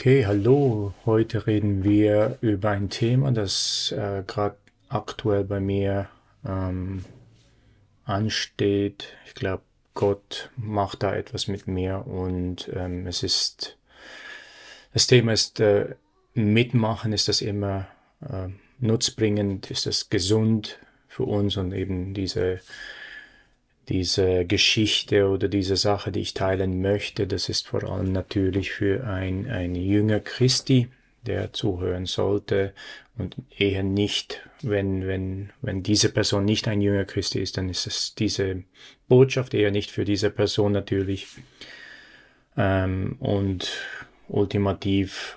Okay, 0.00 0.24
hallo. 0.24 0.94
Heute 1.04 1.46
reden 1.46 1.84
wir 1.84 2.38
über 2.40 2.70
ein 2.70 2.88
Thema, 2.88 3.32
das 3.32 3.92
äh, 3.92 4.22
gerade 4.26 4.56
aktuell 4.88 5.44
bei 5.44 5.60
mir 5.60 6.08
ähm, 6.42 7.04
ansteht. 8.04 9.08
Ich 9.26 9.34
glaube, 9.34 9.62
Gott 9.92 10.48
macht 10.56 11.02
da 11.02 11.14
etwas 11.14 11.48
mit 11.48 11.66
mir 11.66 12.06
und 12.06 12.70
ähm, 12.74 13.06
es 13.06 13.22
ist, 13.22 13.76
das 14.94 15.06
Thema 15.06 15.34
ist, 15.34 15.60
äh, 15.60 15.96
mitmachen, 16.32 17.12
ist 17.12 17.28
das 17.28 17.42
immer 17.42 17.86
äh, 18.22 18.48
nutzbringend, 18.78 19.70
ist 19.70 19.84
das 19.84 20.08
gesund 20.08 20.78
für 21.08 21.24
uns 21.24 21.58
und 21.58 21.74
eben 21.74 22.14
diese 22.14 22.60
diese 23.90 24.44
Geschichte 24.46 25.28
oder 25.28 25.48
diese 25.48 25.76
Sache, 25.76 26.12
die 26.12 26.20
ich 26.20 26.32
teilen 26.32 26.80
möchte, 26.80 27.26
das 27.26 27.48
ist 27.48 27.66
vor 27.66 27.82
allem 27.84 28.12
natürlich 28.12 28.70
für 28.70 29.04
ein, 29.04 29.50
ein 29.50 29.74
Jünger 29.74 30.20
Christi, 30.20 30.88
der 31.26 31.52
zuhören 31.52 32.06
sollte 32.06 32.72
und 33.18 33.34
eher 33.58 33.82
nicht, 33.82 34.48
wenn, 34.62 35.06
wenn, 35.08 35.50
wenn 35.60 35.82
diese 35.82 36.10
Person 36.10 36.44
nicht 36.44 36.68
ein 36.68 36.80
Jünger 36.80 37.04
Christi 37.04 37.40
ist, 37.40 37.56
dann 37.56 37.68
ist 37.68 37.86
es 37.88 38.14
diese 38.14 38.62
Botschaft 39.08 39.54
eher 39.54 39.72
nicht 39.72 39.90
für 39.90 40.04
diese 40.04 40.30
Person 40.30 40.72
natürlich. 40.72 41.26
Ähm, 42.56 43.16
und 43.18 43.70
ultimativ, 44.28 45.36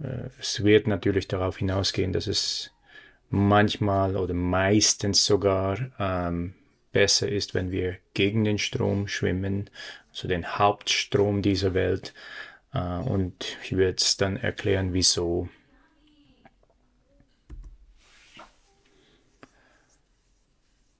äh, 0.00 0.28
es 0.40 0.62
wird 0.62 0.86
natürlich 0.86 1.26
darauf 1.26 1.58
hinausgehen, 1.58 2.12
dass 2.12 2.28
es 2.28 2.70
manchmal 3.30 4.16
oder 4.16 4.34
meistens 4.34 5.26
sogar 5.26 5.90
ähm, 5.98 6.54
besser 6.94 7.28
ist, 7.28 7.52
wenn 7.52 7.70
wir 7.70 7.98
gegen 8.14 8.44
den 8.44 8.58
Strom 8.58 9.08
schwimmen, 9.08 9.68
also 10.10 10.28
den 10.28 10.58
Hauptstrom 10.58 11.42
dieser 11.42 11.74
Welt. 11.74 12.14
Äh, 12.72 12.78
und 12.78 13.58
ich 13.62 13.76
werde 13.76 13.96
es 13.98 14.16
dann 14.16 14.38
erklären, 14.38 14.94
wieso. 14.94 15.50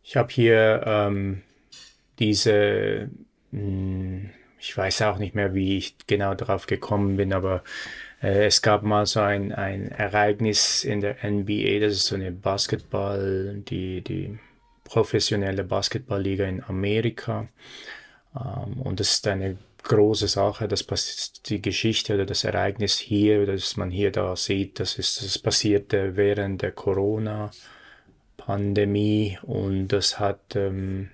Ich 0.03 0.17
habe 0.17 0.31
hier 0.31 0.83
ähm, 0.85 1.43
diese, 2.19 3.09
hm, 3.53 4.31
ich 4.59 4.77
weiß 4.77 5.03
auch 5.03 5.19
nicht 5.19 5.35
mehr, 5.35 5.55
wie 5.55 5.79
ich 5.79 5.97
genau 6.07 6.35
darauf 6.35 6.67
gekommen 6.67 7.17
bin, 7.17 7.33
aber 7.33 7.65
äh, 8.23 8.47
es 8.47 8.63
gab 8.63 8.83
mal 8.83 9.07
so 9.07 9.21
ein, 9.21 9.53
ein 9.53 9.91
Ereignis 9.91 10.85
in 10.85 11.01
der 11.01 11.17
NBA, 11.25 11.81
das 11.81 11.95
ist 11.95 12.07
so 12.07 12.17
eine 12.17 12.33
Basketball, 12.33 13.63
die, 13.67 14.03
die 14.03 14.39
professionelle 14.85 15.65
Basketballliga 15.65 16.45
in 16.45 16.63
Amerika. 16.63 17.49
Ähm, 18.37 18.81
und 18.81 19.01
das 19.01 19.15
ist 19.15 19.27
eine 19.27 19.57
große 19.83 20.29
Sache, 20.29 20.69
das 20.69 20.87
die 21.47 21.61
Geschichte 21.61 22.15
oder 22.15 22.27
das 22.27 22.45
Ereignis 22.45 22.99
hier, 22.99 23.45
das 23.47 23.77
man 23.77 23.91
hier 23.91 24.13
da 24.13 24.37
sieht, 24.37 24.79
das 24.81 24.99
ist, 24.99 25.23
das 25.23 25.39
passierte 25.39 26.17
während 26.17 26.63
der 26.63 26.73
Corona-Pandemie 26.73 29.39
und 29.43 29.89
das 29.89 30.19
hat 30.19 30.57
ähm, 30.57 31.11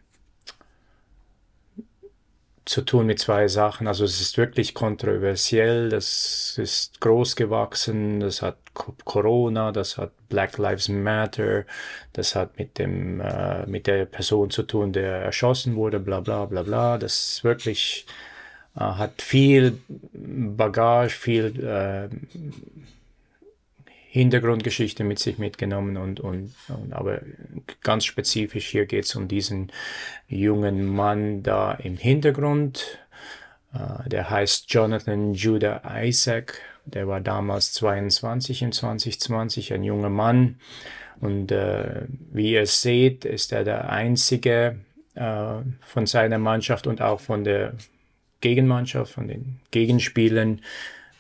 zu 2.65 2.83
tun 2.83 3.07
mit 3.07 3.19
zwei 3.19 3.49
Sachen. 3.49 3.87
Also 3.89 4.05
es 4.05 4.21
ist 4.21 4.39
wirklich 4.39 4.75
kontroversiell, 4.75 5.89
das 5.89 6.57
ist 6.59 7.01
groß 7.01 7.37
gewachsen, 7.37 8.21
das 8.21 8.43
hat 8.43 8.57
Corona, 8.75 9.73
das 9.73 9.99
hat 9.99 10.13
Black 10.29 10.59
Lives 10.59 10.89
Matter, 10.89 11.65
das 12.13 12.35
hat 12.37 12.59
mit 12.59 12.79
dem 12.79 13.21
äh, 13.21 13.67
mit 13.67 13.87
der 13.87 14.05
Person 14.05 14.51
zu 14.51 14.63
tun, 14.63 14.93
der 14.93 15.23
erschossen 15.23 15.75
wurde, 15.77 16.01
bla 16.01 16.21
bla 16.21 16.45
bla 16.47 16.63
bla. 16.63 16.99
Das 16.99 17.35
ist 17.35 17.45
wirklich 17.45 18.07
äh, 18.77 18.81
hat 18.81 19.23
viel 19.23 19.79
Bagage, 20.13 21.11
viel 21.11 21.65
äh, 21.65 22.09
Hintergrundgeschichte 24.13 25.05
mit 25.05 25.21
sich 25.21 25.39
mitgenommen 25.39 25.97
und, 25.97 26.19
und, 26.19 26.53
und 26.67 26.93
aber 26.93 27.21
ganz 27.81 28.05
spezifisch 28.05 28.67
hier 28.67 28.87
geht 28.87 29.05
es 29.05 29.15
um 29.15 29.29
diesen 29.29 29.71
jungen 30.27 30.85
Mann 30.85 31.45
da 31.45 31.75
im 31.75 31.97
Hintergrund. 31.97 32.99
Uh, 33.73 34.09
der 34.09 34.29
heißt 34.29 34.65
Jonathan 34.73 35.33
Judah 35.35 35.83
Isaac. 36.03 36.61
Der 36.87 37.07
war 37.07 37.21
damals 37.21 37.73
22 37.75 38.63
in 38.63 38.73
2020, 38.73 39.75
ein 39.75 39.85
junger 39.85 40.11
Mann. 40.11 40.59
Und 41.21 41.53
uh, 41.53 41.85
wie 42.33 42.55
ihr 42.55 42.67
seht, 42.67 43.25
ist 43.25 43.53
er 43.53 43.63
der 43.63 43.91
einzige 43.91 44.81
uh, 45.17 45.63
von 45.83 46.07
seiner 46.07 46.39
Mannschaft 46.39 46.89
und 46.89 47.01
auch 47.01 47.21
von 47.21 47.45
der 47.45 47.75
Gegenmannschaft, 48.41 49.13
von 49.13 49.29
den 49.29 49.61
Gegenspielern, 49.71 50.63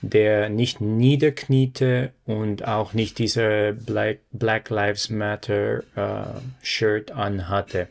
der 0.02 0.48
nicht 0.48 0.80
niederkniete 0.80 2.12
und 2.24 2.66
auch 2.66 2.94
nicht 2.94 3.18
diese 3.18 3.76
Black, 3.84 4.20
Black 4.32 4.70
Lives 4.70 5.10
Matter 5.10 5.82
äh, 5.94 6.40
Shirt 6.62 7.10
anhatte. 7.10 7.88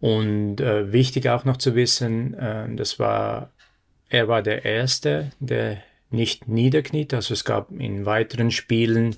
Und 0.00 0.60
äh, 0.60 0.92
wichtig 0.92 1.28
auch 1.28 1.44
noch 1.44 1.56
zu 1.56 1.74
wissen, 1.74 2.34
äh, 2.34 2.66
das 2.74 2.98
war, 2.98 3.50
er 4.08 4.28
war 4.28 4.42
der 4.42 4.64
Erste, 4.64 5.32
der 5.40 5.78
nicht 6.10 6.48
niederkniet. 6.48 7.14
Also 7.14 7.34
es 7.34 7.44
gab 7.44 7.70
in 7.72 8.06
weiteren 8.06 8.50
Spielen 8.50 9.16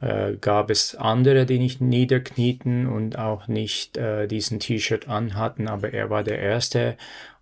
äh, 0.00 0.36
gab 0.40 0.70
es 0.70 0.94
andere, 0.94 1.46
die 1.46 1.58
nicht 1.58 1.80
niederknieten 1.80 2.86
und 2.86 3.18
auch 3.18 3.48
nicht 3.48 3.96
äh, 3.96 4.26
diesen 4.26 4.60
T-Shirt 4.60 5.08
anhatten, 5.08 5.68
aber 5.68 5.92
er 5.92 6.10
war 6.10 6.22
der 6.22 6.38
Erste 6.38 6.96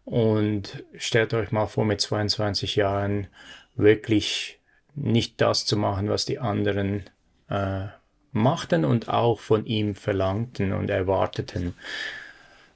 und 0.05 0.85
stellt 0.97 1.35
euch 1.35 1.53
mal 1.53 1.67
vor, 1.67 1.85
mit 1.85 2.01
22 2.01 2.77
Jahren 2.77 3.29
wirklich 3.75 4.61
nicht 4.95 5.41
das 5.41 5.65
zu 5.65 5.77
machen, 5.77 6.09
was 6.09 6.25
die 6.25 6.39
anderen 6.39 7.05
äh, 7.49 7.87
machten 8.33 8.85
und 8.85 9.09
auch 9.09 9.41
von 9.41 9.67
ihm 9.67 9.95
verlangten 9.95 10.73
und 10.73 10.91
erwarteten. 10.91 11.75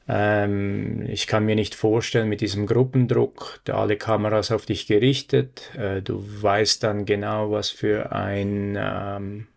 Ähm, 0.08 1.04
ich 1.08 1.26
kann 1.26 1.44
mir 1.44 1.56
nicht 1.56 1.74
vorstellen, 1.74 2.28
mit 2.28 2.40
diesem 2.40 2.66
Gruppendruck, 2.66 3.60
da 3.64 3.78
alle 3.78 3.96
Kameras 3.96 4.52
auf 4.52 4.66
dich 4.66 4.86
gerichtet, 4.86 5.74
äh, 5.76 6.00
du 6.00 6.24
weißt 6.42 6.82
dann 6.84 7.06
genau, 7.06 7.50
was 7.50 7.70
für 7.70 8.12
ein 8.12 8.78
ähm, 8.78 9.48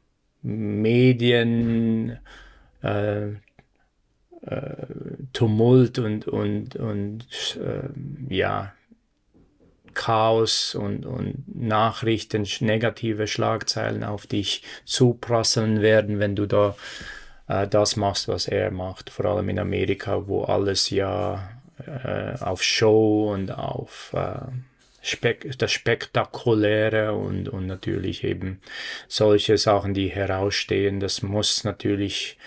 Medien, 0.41 2.17
äh, 2.81 3.27
äh, 4.45 4.85
Tumult 5.33 5.99
und, 5.99 6.27
und, 6.27 6.75
und 6.75 7.25
äh, 7.61 8.33
ja, 8.33 8.73
Chaos 9.93 10.75
und, 10.75 11.05
und 11.05 11.43
Nachrichten, 11.53 12.47
negative 12.61 13.27
Schlagzeilen 13.27 14.03
auf 14.03 14.27
dich 14.27 14.63
zuprasseln 14.85 15.81
werden, 15.81 16.19
wenn 16.19 16.35
du 16.35 16.45
da 16.45 16.75
äh, 17.47 17.67
das 17.67 17.95
machst, 17.95 18.27
was 18.27 18.47
er 18.47 18.71
macht. 18.71 19.09
Vor 19.09 19.25
allem 19.25 19.49
in 19.49 19.59
Amerika, 19.59 20.27
wo 20.27 20.43
alles 20.43 20.89
ja 20.89 21.49
äh, 21.85 22.37
auf 22.39 22.63
Show 22.63 23.33
und 23.33 23.51
auf 23.51 24.13
äh, 24.13 24.51
Spek 25.01 25.57
das 25.57 25.71
Spektakuläre 25.71 27.13
und, 27.13 27.47
und 27.49 27.67
natürlich 27.67 28.23
eben 28.23 28.61
solche 29.07 29.57
Sachen, 29.57 29.93
die 29.93 30.09
herausstehen, 30.09 30.99
das 30.99 31.21
muss 31.21 31.63
natürlich 31.63 32.37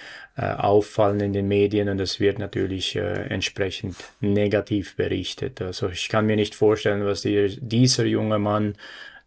auffallen 0.40 1.20
in 1.20 1.32
den 1.32 1.46
Medien 1.46 1.88
und 1.88 2.00
es 2.00 2.18
wird 2.18 2.38
natürlich 2.38 2.96
äh, 2.96 3.26
entsprechend 3.28 3.96
negativ 4.20 4.96
berichtet. 4.96 5.60
Also 5.60 5.88
ich 5.90 6.08
kann 6.08 6.26
mir 6.26 6.36
nicht 6.36 6.54
vorstellen, 6.54 7.04
was 7.04 7.22
die, 7.22 7.58
dieser 7.60 8.06
junge 8.06 8.38
Mann 8.38 8.74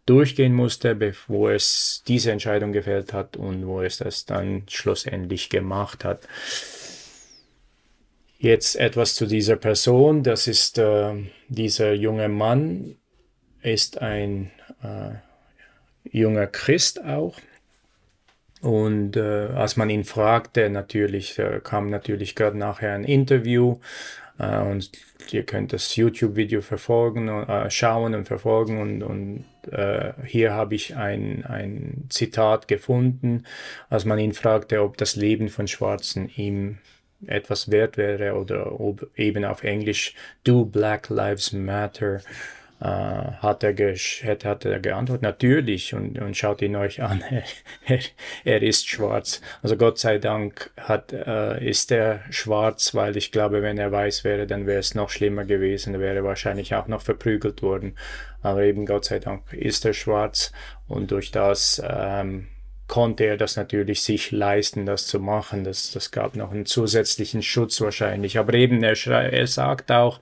durchgehen 0.04 0.54
musste, 0.54 0.94
bevor 0.94 1.52
es 1.52 2.02
diese 2.08 2.32
Entscheidung 2.32 2.72
gefällt 2.72 3.12
hat 3.12 3.36
und 3.36 3.66
wo 3.66 3.82
es 3.82 3.98
das 3.98 4.24
dann 4.24 4.64
schlussendlich 4.68 5.48
gemacht 5.48 6.04
hat. 6.04 6.26
Jetzt 8.38 8.76
etwas 8.76 9.14
zu 9.14 9.26
dieser 9.26 9.56
Person. 9.56 10.22
Das 10.22 10.46
ist 10.46 10.78
äh, 10.78 11.14
dieser 11.48 11.92
junge 11.92 12.28
Mann, 12.28 12.96
ist 13.62 14.00
ein 14.00 14.50
äh, 14.82 15.14
junger 16.10 16.46
Christ 16.46 17.02
auch. 17.04 17.38
Und 18.66 19.16
äh, 19.16 19.46
als 19.54 19.76
man 19.76 19.88
ihn 19.90 20.02
fragte, 20.02 20.68
natürlich 20.70 21.38
äh, 21.38 21.60
kam 21.62 21.88
natürlich 21.88 22.34
gerade 22.34 22.58
nachher 22.58 22.94
ein 22.94 23.04
Interview. 23.04 23.78
Äh, 24.40 24.58
und 24.58 24.90
ihr 25.30 25.44
könnt 25.44 25.72
das 25.72 25.94
YouTube-Video 25.94 26.60
verfolgen, 26.62 27.28
äh, 27.28 27.70
schauen 27.70 28.16
und 28.16 28.24
verfolgen. 28.24 28.80
Und, 28.80 29.02
und 29.04 29.44
äh, 29.70 30.14
hier 30.24 30.52
habe 30.52 30.74
ich 30.74 30.96
ein, 30.96 31.44
ein 31.44 32.06
Zitat 32.08 32.66
gefunden, 32.66 33.44
als 33.88 34.04
man 34.04 34.18
ihn 34.18 34.32
fragte, 34.32 34.82
ob 34.82 34.96
das 34.96 35.14
Leben 35.14 35.48
von 35.48 35.68
Schwarzen 35.68 36.28
ihm 36.34 36.78
etwas 37.24 37.70
wert 37.70 37.96
wäre 37.96 38.34
oder 38.34 38.80
ob 38.80 39.08
eben 39.14 39.44
auf 39.44 39.62
Englisch 39.62 40.16
Do 40.42 40.64
Black 40.64 41.08
Lives 41.08 41.52
Matter 41.52 42.20
hat, 42.84 43.62
er 43.64 43.74
hat, 43.74 44.44
hat 44.44 44.64
er 44.64 44.80
geantwortet, 44.80 45.22
natürlich, 45.22 45.94
und, 45.94 46.18
und 46.18 46.36
schaut 46.36 46.60
ihn 46.60 46.76
euch 46.76 47.02
an, 47.02 47.24
er, 47.86 47.98
er 48.44 48.62
ist 48.62 48.88
schwarz. 48.88 49.40
Also 49.62 49.76
Gott 49.76 49.98
sei 49.98 50.18
Dank 50.18 50.70
hat, 50.76 51.12
äh, 51.12 51.64
ist 51.66 51.90
er 51.90 52.20
schwarz, 52.30 52.94
weil 52.94 53.16
ich 53.16 53.32
glaube, 53.32 53.62
wenn 53.62 53.78
er 53.78 53.92
weiß 53.92 54.24
wäre, 54.24 54.46
dann 54.46 54.66
wäre 54.66 54.80
es 54.80 54.94
noch 54.94 55.08
schlimmer 55.08 55.44
gewesen, 55.44 55.94
er 55.94 56.00
wäre 56.00 56.24
wahrscheinlich 56.24 56.74
auch 56.74 56.86
noch 56.86 57.00
verprügelt 57.00 57.62
worden. 57.62 57.96
Aber 58.42 58.62
eben 58.62 58.84
Gott 58.84 59.06
sei 59.06 59.20
Dank 59.20 59.52
ist 59.52 59.84
er 59.84 59.94
schwarz 59.94 60.52
und 60.86 61.10
durch 61.10 61.30
das 61.30 61.82
ähm, 61.84 62.48
konnte 62.88 63.24
er 63.24 63.36
das 63.36 63.56
natürlich 63.56 64.02
sich 64.02 64.30
leisten, 64.30 64.86
das 64.86 65.06
zu 65.06 65.18
machen. 65.18 65.64
Das, 65.64 65.90
das 65.90 66.10
gab 66.10 66.36
noch 66.36 66.52
einen 66.52 66.66
zusätzlichen 66.66 67.42
Schutz 67.42 67.80
wahrscheinlich. 67.80 68.38
Aber 68.38 68.54
eben, 68.54 68.82
er, 68.82 68.96
er 69.10 69.46
sagt 69.46 69.90
auch 69.90 70.20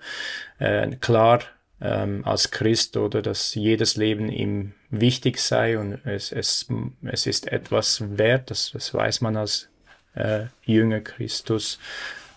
äh, 0.58 0.88
klar 1.00 1.40
ähm, 1.84 2.22
als 2.24 2.50
Christ 2.50 2.96
oder 2.96 3.20
dass 3.20 3.54
jedes 3.54 3.96
Leben 3.96 4.30
ihm 4.30 4.72
wichtig 4.90 5.38
sei 5.38 5.78
und 5.78 6.00
es, 6.06 6.32
es, 6.32 6.66
es 7.02 7.26
ist 7.26 7.52
etwas 7.52 8.02
wert, 8.16 8.50
das, 8.50 8.70
das 8.72 8.94
weiß 8.94 9.20
man 9.20 9.36
als 9.36 9.68
äh, 10.14 10.46
Jünger 10.64 11.00
Christus. 11.00 11.78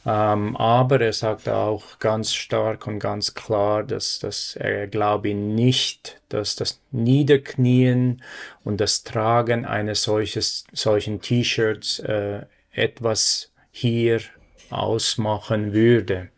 Ähm, 0.06 0.56
aber 0.58 1.02
er 1.02 1.14
sagt 1.14 1.48
auch 1.48 2.00
ganz 2.00 2.34
stark 2.34 2.88
und 2.88 3.00
ganz 3.00 3.34
klar, 3.34 3.84
dass, 3.84 4.20
dass 4.20 4.56
er 4.56 4.88
glaube 4.88 5.34
nicht, 5.34 6.22
dass 6.30 6.56
das 6.56 6.82
Niederknien 6.92 8.22
und 8.64 8.82
das 8.82 9.04
Tragen 9.04 9.66
eines 9.66 10.04
solches, 10.04 10.66
solchen 10.74 11.22
T-Shirts 11.22 12.00
äh, 12.00 12.42
etwas 12.72 13.52
hier 13.72 14.20
ausmachen 14.70 15.74
würde. 15.74 16.30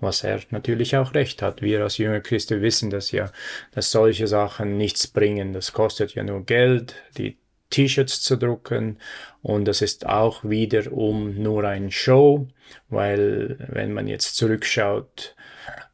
Was 0.00 0.22
er 0.22 0.40
natürlich 0.50 0.96
auch 0.96 1.14
recht 1.14 1.42
hat. 1.42 1.60
Wir 1.60 1.82
als 1.82 1.98
junge 1.98 2.20
Christen 2.20 2.62
wissen 2.62 2.90
das 2.90 3.10
ja, 3.10 3.30
dass 3.72 3.90
solche 3.90 4.26
Sachen 4.28 4.76
nichts 4.76 5.08
bringen. 5.08 5.52
Das 5.52 5.72
kostet 5.72 6.14
ja 6.14 6.22
nur 6.22 6.44
Geld, 6.44 6.94
die 7.16 7.36
T-Shirts 7.70 8.22
zu 8.22 8.36
drucken 8.36 8.98
und 9.42 9.66
das 9.66 9.82
ist 9.82 10.06
auch 10.06 10.42
wiederum 10.44 11.34
nur 11.42 11.64
ein 11.64 11.90
Show, 11.90 12.48
weil 12.88 13.56
wenn 13.68 13.92
man 13.92 14.06
jetzt 14.08 14.36
zurückschaut, 14.36 15.34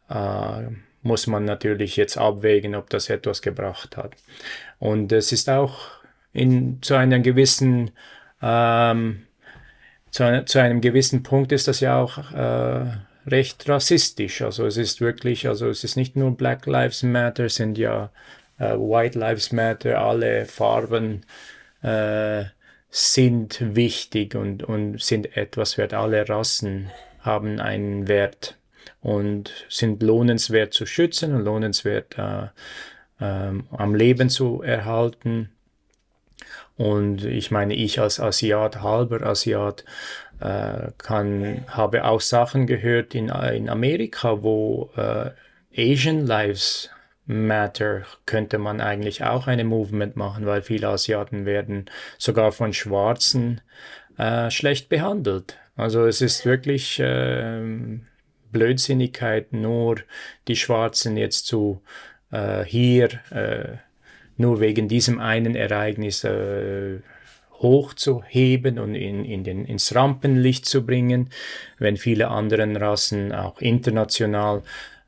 äh, 0.09 0.69
muss 1.03 1.27
man 1.27 1.45
natürlich 1.45 1.97
jetzt 1.97 2.17
abwägen, 2.17 2.75
ob 2.75 2.91
das 2.91 3.11
etwas 3.11 3.43
gebracht 3.43 3.97
hat. 3.97 4.15
Und 4.79 5.13
es 5.13 5.33
ist 5.33 5.51
auch 5.51 5.79
in, 6.33 6.81
zu 6.81 6.95
einer 6.95 7.19
gewissen 7.19 7.91
ähm, 8.41 9.27
zu, 10.11 10.45
zu, 10.45 10.61
einem 10.61 10.81
gewissen 10.81 11.23
Punkt 11.23 11.51
ist 11.51 11.67
das 11.67 11.81
ja 11.81 12.01
auch 12.01 12.33
äh, 12.33 12.87
recht 13.27 13.69
rassistisch. 13.69 14.43
Also 14.43 14.67
es 14.67 14.77
ist 14.77 15.01
wirklich, 15.01 15.49
also 15.49 15.69
es 15.69 15.85
ist 15.85 15.97
nicht 15.97 16.17
nur 16.17 16.37
Black 16.37 16.67
Lives 16.67 17.03
Matter, 17.03 17.49
sind 17.49 17.79
ja 17.79 18.11
äh, 18.59 18.75
White 18.75 19.19
Lives 19.19 19.53
Matter, 19.53 19.99
alle 19.99 20.47
Farben 20.47 21.25
äh, 21.83 22.45
sind 22.91 23.59
wichtig 23.75 24.35
und, 24.35 24.63
und 24.63 25.01
sind 25.03 25.37
etwas 25.37 25.79
wert. 25.79 25.95
Alle 25.95 26.29
Rassen 26.29 26.91
haben 27.21 27.61
einen 27.61 28.07
Wert 28.07 28.57
und 29.01 29.53
sind 29.69 30.03
lohnenswert 30.03 30.73
zu 30.73 30.87
schützen 30.87 31.35
und 31.35 31.45
lohnenswert 31.45 32.17
äh, 32.17 32.45
äh, 33.21 33.53
am 33.71 33.95
Leben 33.95 34.31
zu 34.31 34.63
erhalten. 34.63 35.51
Und 36.77 37.25
ich 37.25 37.51
meine, 37.51 37.75
ich 37.75 38.01
als 38.01 38.19
Asiat, 38.19 38.83
halber 38.83 39.23
Asiat, 39.23 39.85
äh, 40.41 40.91
kann, 40.99 41.65
habe 41.69 42.05
auch 42.05 42.21
Sachen 42.21 42.67
gehört 42.67 43.15
in, 43.15 43.29
in 43.29 43.69
Amerika, 43.69 44.43
wo 44.43 44.91
äh, 44.97 45.31
Asian 45.77 46.27
Lives 46.27 46.91
Matter 47.27 48.03
könnte 48.27 48.59
man 48.59 48.81
eigentlich 48.81 49.25
auch 49.25 49.47
eine 49.47 49.65
Movement 49.65 50.17
machen, 50.17 50.45
weil 50.47 50.63
viele 50.63 50.89
Asiaten 50.89 51.47
werden 51.47 51.87
sogar 52.19 52.53
von 52.53 52.73
Schwarzen 52.73 53.63
äh, 54.19 54.51
schlecht 54.51 54.89
behandelt. 54.89 55.59
Also 55.77 56.05
es 56.05 56.21
ist 56.21 56.45
wirklich 56.45 57.01
äh, 57.01 57.61
Blödsinnigkeit, 58.53 59.53
nur 59.53 59.97
die 60.49 60.57
Schwarzen 60.57 61.17
jetzt 61.17 61.47
zu 61.47 61.83
äh, 62.31 62.65
hier 62.65 63.09
äh, 63.31 63.79
nur 64.37 64.61
wegen 64.61 64.89
diesem 64.89 65.19
einen 65.21 65.55
Ereignis 65.55 66.25
äh, 66.25 66.99
hochzuheben 67.61 68.79
und 68.79 68.95
in, 68.95 69.25
in 69.25 69.45
den, 69.45 69.65
ins 69.65 69.95
Rampenlicht 69.95 70.67
zu 70.67 70.85
bringen, 70.85 71.31
wenn 71.79 71.97
viele 71.97 72.29
anderen 72.29 72.77
Rassen 72.77 73.33
auch 73.33 73.61
international 73.61 74.63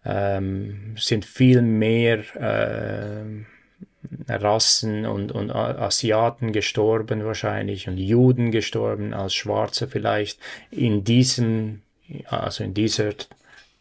ähm, 0.04 0.94
sind 0.98 1.25
viel 1.25 1.62
mehr 1.62 2.19
äh, 2.37 3.25
Rassen 4.28 5.04
und, 5.04 5.32
und 5.32 5.50
Asiaten 5.50 6.52
gestorben 6.52 7.25
wahrscheinlich 7.25 7.88
und 7.88 7.98
Juden 7.98 8.50
gestorben 8.50 9.14
als 9.14 9.34
Schwarze 9.34 9.88
vielleicht 9.88 10.38
in 10.70 11.02
diesem, 11.02 11.82
also 12.26 12.62
in 12.62 12.72
dieser 12.72 13.12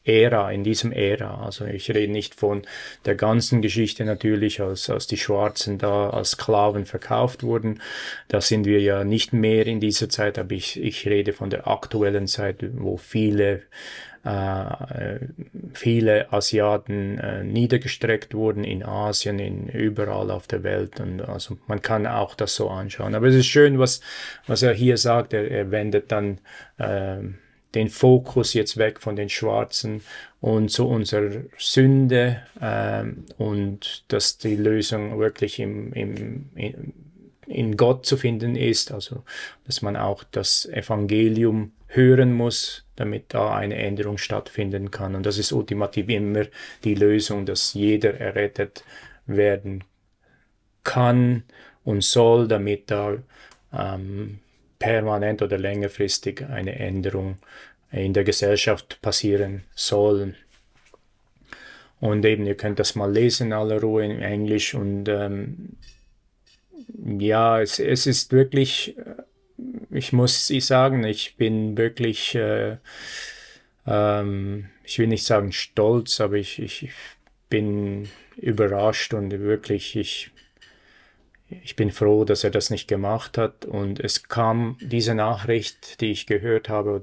Ära, 0.06 0.52
in 0.52 0.63
diesem 0.63 0.92
Ära. 0.92 1.44
Also 1.44 1.66
ich 1.66 1.90
rede 1.90 2.12
nicht 2.12 2.36
von 2.36 2.62
der 3.06 3.16
ganzen 3.16 3.62
Geschichte 3.62 4.06
natürlich, 4.06 4.62
als, 4.62 4.90
als 4.90 5.07
die 5.07 5.18
Schwarzen 5.18 5.78
da 5.78 6.10
als 6.10 6.31
Sklaven 6.31 6.86
verkauft 6.86 7.44
wurden. 7.44 7.81
Da 8.28 8.40
sind 8.42 8.66
wir 8.66 8.80
ja 8.81 9.04
nicht 9.04 9.34
mehr 9.34 9.66
in 9.66 9.80
dieser 9.80 10.10
Zeit, 10.10 10.38
aber 10.38 10.52
ich, 10.52 10.81
ich 10.81 11.07
rede 11.07 11.34
von 11.34 11.50
der 11.50 11.68
aktuellen 11.68 12.28
Zeit, 12.28 12.57
wo 12.74 12.98
viele 12.98 13.63
äh, 14.25 15.19
viele 15.74 16.34
Asiaten 16.34 17.19
äh, 17.19 17.44
niedergestreckt 17.44 18.34
wurden 18.34 18.63
in 18.63 18.84
Asien, 18.84 19.38
in 19.38 19.68
überall 19.68 20.31
auf 20.31 20.48
der 20.48 20.63
Welt. 20.63 21.00
Und 21.00 21.22
also 21.22 21.58
man 21.68 21.84
kann 21.84 22.08
auch 22.08 22.34
das 22.34 22.56
so 22.56 22.69
anschauen. 22.69 23.13
Aber 23.13 23.28
es 23.28 23.36
ist 23.36 23.46
schön, 23.46 23.78
was, 23.78 24.01
was 24.48 24.63
er 24.63 24.74
hier 24.74 24.98
sagt. 24.98 25.34
Er, 25.34 25.50
er 25.51 25.69
wendet 25.69 26.12
dann 26.12 26.40
äh, 26.80 27.19
den 27.75 27.89
Fokus 27.89 28.54
jetzt 28.54 28.77
weg 28.77 29.00
von 29.00 29.16
den 29.16 29.30
Schwarzen 29.30 30.01
und 30.42 30.69
zu 30.69 30.88
unserer 30.88 31.44
Sünde 31.57 32.42
ähm, 32.62 33.25
und 33.38 34.06
dass 34.07 34.38
die 34.38 34.56
Lösung 34.56 35.19
wirklich 35.19 35.60
im, 35.60 35.94
im, 35.94 36.50
in, 36.56 36.94
in 37.48 37.77
Gott 37.77 38.06
zu 38.06 38.18
finden 38.18 38.56
ist, 38.56 38.92
also 38.92 39.24
dass 39.66 39.81
man 39.81 39.98
auch 39.98 40.24
das 40.24 40.66
Evangelium 40.66 41.74
hören 41.88 42.33
muss, 42.33 42.86
damit 42.95 43.33
da 43.33 43.56
eine 43.56 43.75
Änderung 43.75 44.18
stattfinden 44.18 44.92
kann. 44.92 45.16
Und 45.16 45.25
das 45.25 45.38
ist 45.38 45.51
ultimativ 45.51 46.10
immer 46.10 46.45
die 46.83 46.95
Lösung, 46.95 47.45
dass 47.45 47.74
jeder 47.74 48.19
errettet 48.19 48.83
werden 49.25 49.83
kann 50.83 51.44
und 51.83 52.04
soll, 52.04 52.48
damit 52.48 52.92
da 52.92 53.18
ähm, 53.74 54.39
permanent 54.80 55.42
oder 55.42 55.57
längerfristig 55.57 56.45
eine 56.45 56.77
Änderung 56.77 57.38
in 57.92 58.13
der 58.13 58.24
Gesellschaft 58.24 59.01
passieren 59.01 59.63
soll. 59.75 60.36
Und 62.00 62.25
eben, 62.25 62.45
ihr 62.45 62.56
könnt 62.56 62.80
das 62.80 62.95
mal 62.95 63.12
lesen 63.12 63.48
in 63.48 63.54
aller 63.54 63.80
Ruhe 63.80 64.06
in 64.06 64.22
Englisch. 64.22 64.74
Und 64.74 65.07
ähm, 65.07 65.77
ja, 67.20 67.62
es, 67.62 67.79
es 67.79 68.05
ist 68.05 68.32
wirklich 68.32 68.98
äh, 68.98 69.24
ich 69.91 70.13
muss 70.13 70.48
Sie 70.48 70.60
sagen, 70.60 71.03
ich 71.03 71.36
bin 71.38 71.77
wirklich, 71.77 72.36
äh, 72.36 72.77
ähm, 73.88 74.70
ich 74.84 75.00
will 75.00 75.08
nicht 75.08 75.25
sagen 75.25 75.51
stolz, 75.51 76.20
aber 76.20 76.36
ich, 76.36 76.60
ich 76.60 76.89
bin 77.50 78.10
überrascht 78.36 79.13
und 79.13 79.32
wirklich, 79.32 79.96
ich, 79.96 80.32
ich 81.50 81.75
bin 81.75 81.92
froh, 81.92 82.25
dass 82.25 82.44
er 82.44 82.50
das 82.50 82.70
nicht 82.70 82.88
gemacht 82.88 83.38
hat. 83.38 83.66
Und 83.66 84.00
es 84.00 84.24
kam 84.28 84.78
diese 84.82 85.14
Nachricht, 85.14 86.02
die 86.02 86.12
ich 86.12 86.25
gehört 86.25 86.70
habe, 86.70 87.02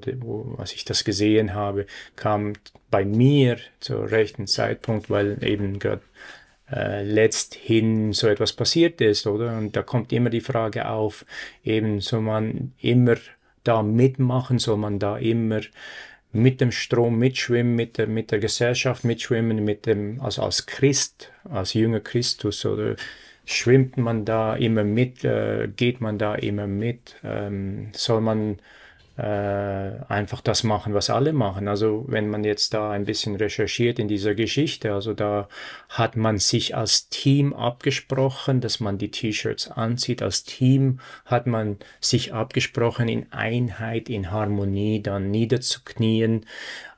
als 0.57 0.73
ich 0.73 0.85
das 0.85 1.03
gesehen 1.03 1.53
habe, 1.53 1.85
kam 2.15 2.53
bei 2.91 3.05
mir 3.05 3.57
zur 3.79 4.11
rechten 4.11 4.47
Zeitpunkt, 4.47 5.09
weil 5.09 5.43
eben 5.43 5.79
gerade 5.79 6.01
äh, 6.71 7.03
letzthin 7.03 8.13
so 8.13 8.27
etwas 8.27 8.53
passiert 8.53 8.99
ist, 9.01 9.27
oder? 9.27 9.57
Und 9.57 9.75
da 9.75 9.81
kommt 9.81 10.11
immer 10.11 10.29
die 10.29 10.41
Frage 10.41 10.87
auf, 10.89 11.25
eben 11.63 12.01
soll 12.01 12.21
man 12.21 12.73
immer 12.79 13.15
da 13.63 13.81
mitmachen, 13.81 14.59
soll 14.59 14.77
man 14.77 14.99
da 14.99 15.17
immer 15.17 15.61
mit 16.33 16.61
dem 16.61 16.71
Strom 16.71 17.19
mitschwimmen, 17.19 17.75
mit 17.75 17.97
der, 17.97 18.07
mit 18.07 18.31
der 18.31 18.39
Gesellschaft 18.39 19.03
mitschwimmen, 19.03 19.63
mit 19.63 19.85
dem, 19.85 20.19
also 20.19 20.41
als 20.41 20.65
Christ, 20.65 21.31
als 21.43 21.73
jünger 21.73 21.99
Christus, 21.99 22.65
oder 22.65 22.95
schwimmt 23.45 23.97
man 23.97 24.25
da 24.25 24.55
immer 24.55 24.83
mit, 24.83 25.23
äh, 25.23 25.67
geht 25.75 26.01
man 26.01 26.17
da 26.17 26.35
immer 26.35 26.67
mit, 26.67 27.15
ähm, 27.23 27.89
soll 27.93 28.21
man 28.21 28.59
einfach 29.15 30.41
das 30.41 30.63
machen, 30.63 30.95
was 30.95 31.11
alle 31.11 31.33
machen. 31.33 31.67
Also 31.67 32.05
wenn 32.07 32.29
man 32.29 32.43
jetzt 32.43 32.73
da 32.73 32.89
ein 32.89 33.05
bisschen 33.05 33.35
recherchiert 33.35 33.99
in 33.99 34.07
dieser 34.07 34.33
Geschichte, 34.33 34.91
also 34.91 35.13
da 35.13 35.47
hat 35.89 36.15
man 36.15 36.39
sich 36.39 36.75
als 36.75 37.09
Team 37.09 37.53
abgesprochen, 37.53 38.59
dass 38.59 38.79
man 38.79 38.97
die 38.97 39.11
T-Shirts 39.11 39.69
anzieht. 39.69 40.23
Als 40.23 40.45
Team 40.45 40.99
hat 41.25 41.45
man 41.45 41.77
sich 42.01 42.33
abgesprochen, 42.33 43.07
in 43.07 43.31
Einheit, 43.31 44.09
in 44.09 44.31
Harmonie 44.31 45.01
dann 45.03 45.29
niederzuknien. 45.29 46.47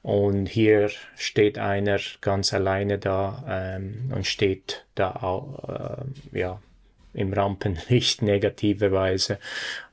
Und 0.02 0.46
hier 0.46 0.92
steht 1.18 1.58
einer 1.58 2.00
ganz 2.22 2.54
alleine 2.54 2.98
da 2.98 3.44
ähm, 3.48 4.12
und 4.16 4.26
steht 4.26 4.86
da 4.94 5.12
auch, 5.16 5.68
äh, 5.68 6.38
ja, 6.40 6.62
im 7.16 7.34
Rampenlicht 7.34 8.22
negative 8.22 8.92
Weise. 8.92 9.40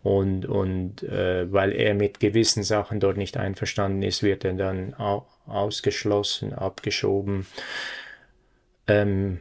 Und, 0.03 0.47
und 0.47 1.03
äh, 1.03 1.51
weil 1.53 1.73
er 1.73 1.95
mit 1.95 2.21
gewissen 2.21 2.63
Sachen 2.63 3.01
dort 3.01 3.17
nicht 3.17 3.37
einverstanden 3.37 4.03
ist, 4.03 4.23
wird 4.23 4.45
er 4.45 4.55
dann 4.55 4.95
ausgeschlossen, 5.47 6.53
abgeschoben. 6.53 7.47
Ähm, 8.87 9.39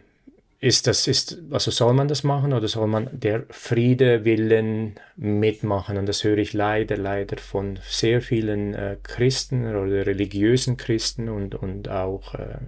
ist 0.62 0.86
das, 0.86 1.08
ist, 1.08 1.40
also 1.50 1.72
soll 1.72 1.94
man 1.94 2.08
das 2.08 2.24
machen 2.24 2.54
oder 2.54 2.68
soll 2.68 2.86
man 2.86 3.10
der 3.12 3.46
Friede 3.50 4.26
willen 4.26 4.94
mitmachen? 5.16 5.98
Und 5.98 6.06
das 6.06 6.24
höre 6.24 6.38
ich 6.38 6.54
leider, 6.54 6.98
leider 6.98 7.38
von 7.38 7.80
sehr 7.82 8.22
vielen 8.22 8.76
äh, 8.76 8.98
Christen 9.02 9.76
oder 9.76 10.06
religiösen 10.06 10.78
Christen 10.78 11.30
und, 11.30 11.56
und 11.56 11.90
auch 11.90 12.36
äh, 12.36 12.60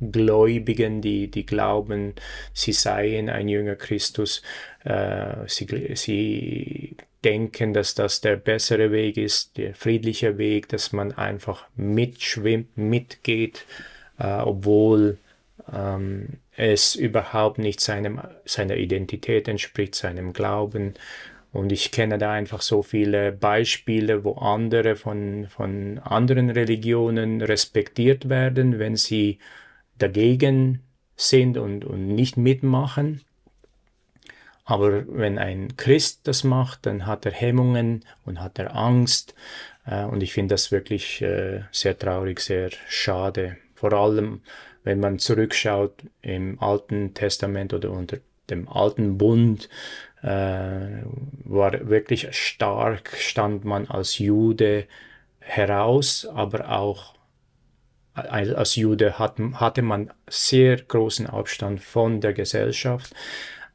Gläubigen, 0.00 1.00
die, 1.02 1.28
die 1.30 1.46
glauben, 1.46 2.14
sie 2.52 2.72
seien 2.72 3.28
ein 3.28 3.48
jünger 3.48 3.76
Christus, 3.76 4.42
äh, 4.84 5.46
sie, 5.46 5.92
sie 5.94 6.96
denken, 7.24 7.74
dass 7.74 7.94
das 7.94 8.20
der 8.20 8.36
bessere 8.36 8.92
Weg 8.92 9.16
ist, 9.16 9.56
der 9.58 9.74
friedliche 9.74 10.38
Weg, 10.38 10.68
dass 10.68 10.92
man 10.92 11.12
einfach 11.12 11.66
mitschwimmt, 11.76 12.76
mitgeht, 12.76 13.66
äh, 14.18 14.38
obwohl 14.38 15.18
ähm, 15.72 16.38
es 16.56 16.94
überhaupt 16.94 17.58
nicht 17.58 17.80
seinem, 17.80 18.20
seiner 18.44 18.76
Identität 18.76 19.48
entspricht, 19.48 19.94
seinem 19.94 20.32
Glauben. 20.32 20.94
Und 21.52 21.72
ich 21.72 21.90
kenne 21.90 22.16
da 22.18 22.32
einfach 22.32 22.62
so 22.62 22.82
viele 22.82 23.32
Beispiele, 23.32 24.24
wo 24.24 24.34
andere 24.34 24.94
von, 24.94 25.48
von 25.48 25.98
anderen 25.98 26.48
Religionen 26.48 27.40
respektiert 27.40 28.28
werden, 28.28 28.78
wenn 28.78 28.96
sie 28.96 29.38
dagegen 30.02 30.82
sind 31.16 31.58
und, 31.58 31.84
und 31.84 32.08
nicht 32.08 32.36
mitmachen. 32.36 33.22
Aber 34.64 35.04
wenn 35.08 35.38
ein 35.38 35.76
Christ 35.76 36.20
das 36.28 36.44
macht, 36.44 36.86
dann 36.86 37.06
hat 37.06 37.26
er 37.26 37.32
Hemmungen 37.32 38.04
und 38.24 38.40
hat 38.40 38.58
er 38.58 38.76
Angst. 38.76 39.34
Äh, 39.84 40.04
und 40.04 40.22
ich 40.22 40.32
finde 40.32 40.54
das 40.54 40.70
wirklich 40.70 41.20
äh, 41.22 41.62
sehr 41.72 41.98
traurig, 41.98 42.40
sehr 42.40 42.70
schade. 42.88 43.56
Vor 43.74 43.92
allem, 43.92 44.42
wenn 44.84 45.00
man 45.00 45.18
zurückschaut 45.18 45.94
im 46.22 46.60
Alten 46.62 47.14
Testament 47.14 47.74
oder 47.74 47.90
unter 47.90 48.18
dem 48.48 48.68
Alten 48.68 49.18
Bund, 49.18 49.68
äh, 50.22 51.02
war 51.44 51.88
wirklich 51.88 52.28
stark, 52.36 53.16
stand 53.16 53.64
man 53.64 53.88
als 53.88 54.18
Jude 54.18 54.86
heraus, 55.40 56.26
aber 56.26 56.70
auch 56.70 57.14
als 58.20 58.76
Jude 58.76 59.18
hat, 59.18 59.38
hatte 59.54 59.82
man 59.82 60.10
sehr 60.28 60.76
großen 60.76 61.26
Abstand 61.26 61.80
von 61.80 62.20
der 62.20 62.32
Gesellschaft. 62.32 63.14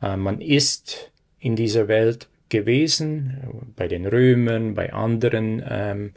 Äh, 0.01 0.17
man 0.17 0.41
ist 0.41 1.11
in 1.39 1.55
dieser 1.55 1.87
Welt 1.87 2.27
gewesen, 2.49 3.71
bei 3.75 3.87
den 3.87 4.05
Römern, 4.05 4.75
bei 4.75 4.93
anderen 4.93 5.63
ähm, 5.67 6.13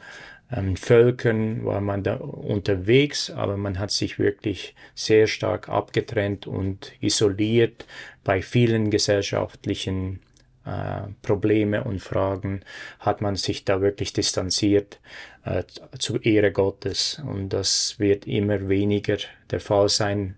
ähm, 0.51 0.75
Völkern 0.75 1.65
war 1.65 1.81
man 1.81 2.03
da 2.03 2.15
unterwegs, 2.15 3.29
aber 3.29 3.57
man 3.57 3.77
hat 3.77 3.91
sich 3.91 4.17
wirklich 4.17 4.75
sehr 4.95 5.27
stark 5.27 5.69
abgetrennt 5.69 6.47
und 6.47 6.93
isoliert 7.01 7.85
bei 8.23 8.41
vielen 8.41 8.89
gesellschaftlichen 8.89 10.19
Probleme 11.21 11.83
und 11.83 12.01
Fragen 12.01 12.61
hat 12.99 13.21
man 13.21 13.35
sich 13.35 13.65
da 13.65 13.81
wirklich 13.81 14.13
distanziert 14.13 14.99
äh, 15.45 15.63
zu 15.97 16.17
Ehre 16.19 16.51
Gottes. 16.51 17.21
Und 17.25 17.49
das 17.49 17.99
wird 17.99 18.27
immer 18.27 18.69
weniger 18.69 19.17
der 19.51 19.59
Fall 19.59 19.89
sein 19.89 20.37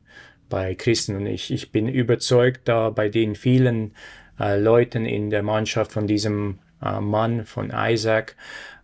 bei 0.49 0.75
Christen. 0.75 1.15
Und 1.15 1.25
ich, 1.25 1.51
ich 1.51 1.71
bin 1.71 1.87
überzeugt, 1.87 2.61
da 2.65 2.89
bei 2.89 3.09
den 3.09 3.35
vielen 3.35 3.95
äh, 4.39 4.59
Leuten 4.59 5.05
in 5.05 5.29
der 5.29 5.43
Mannschaft 5.43 5.91
von 5.91 6.07
diesem 6.07 6.59
äh, 6.81 6.99
Mann, 6.99 7.45
von 7.45 7.71
Isaac, 7.73 8.35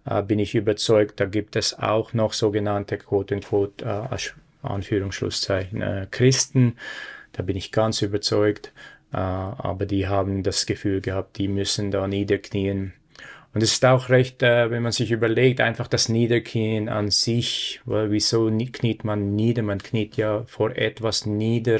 äh, 0.05 0.23
bin 0.23 0.39
ich 0.39 0.55
überzeugt, 0.55 1.19
da 1.19 1.25
gibt 1.25 1.55
es 1.55 1.77
auch 1.77 2.13
noch 2.13 2.33
sogenannte 2.33 2.97
quote-unquote, 2.97 3.85
äh, 3.85 4.17
Anführungsschlusszeichen, 4.63 6.07
Christen. 6.09 6.77
Da 7.31 7.43
bin 7.43 7.55
ich 7.55 7.71
ganz 7.71 8.01
überzeugt. 8.01 8.73
Äh, 9.13 9.17
aber 9.17 9.85
die 9.85 10.07
haben 10.07 10.43
das 10.43 10.65
Gefühl 10.65 11.01
gehabt, 11.01 11.37
die 11.37 11.47
müssen 11.47 11.91
da 11.91 12.07
niederknien. 12.07 12.93
Und 13.53 13.63
es 13.63 13.73
ist 13.73 13.85
auch 13.85 14.09
recht, 14.09 14.43
äh, 14.43 14.69
wenn 14.69 14.83
man 14.83 14.91
sich 14.91 15.11
überlegt, 15.11 15.61
einfach 15.61 15.87
das 15.87 16.09
Niederknien 16.09 16.89
an 16.89 17.09
sich, 17.09 17.81
weil 17.85 18.11
wieso 18.11 18.47
kniet 18.49 19.03
man 19.03 19.35
nieder? 19.35 19.63
Man 19.63 19.79
kniet 19.79 20.17
ja 20.17 20.43
vor 20.47 20.75
etwas 20.75 21.25
nieder, 21.25 21.79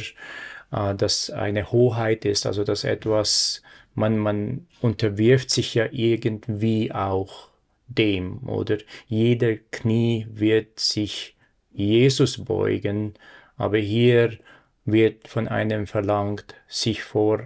äh, 0.71 0.95
das 0.95 1.29
eine 1.29 1.71
Hoheit 1.71 2.25
ist, 2.25 2.45
also 2.45 2.63
das 2.63 2.83
etwas, 2.83 3.61
man, 3.93 4.17
man 4.17 4.67
unterwirft 4.81 5.51
sich 5.51 5.73
ja 5.75 5.87
irgendwie 5.91 6.91
auch 6.91 7.49
dem, 7.87 8.47
oder 8.47 8.77
jeder 9.07 9.55
Knie 9.71 10.27
wird 10.29 10.79
sich 10.79 11.35
Jesus 11.71 12.43
beugen, 12.43 13.13
aber 13.55 13.77
hier 13.77 14.37
wird 14.87 15.27
von 15.27 15.47
einem 15.47 15.85
verlangt, 15.85 16.55
sich 16.67 17.03
vor 17.03 17.43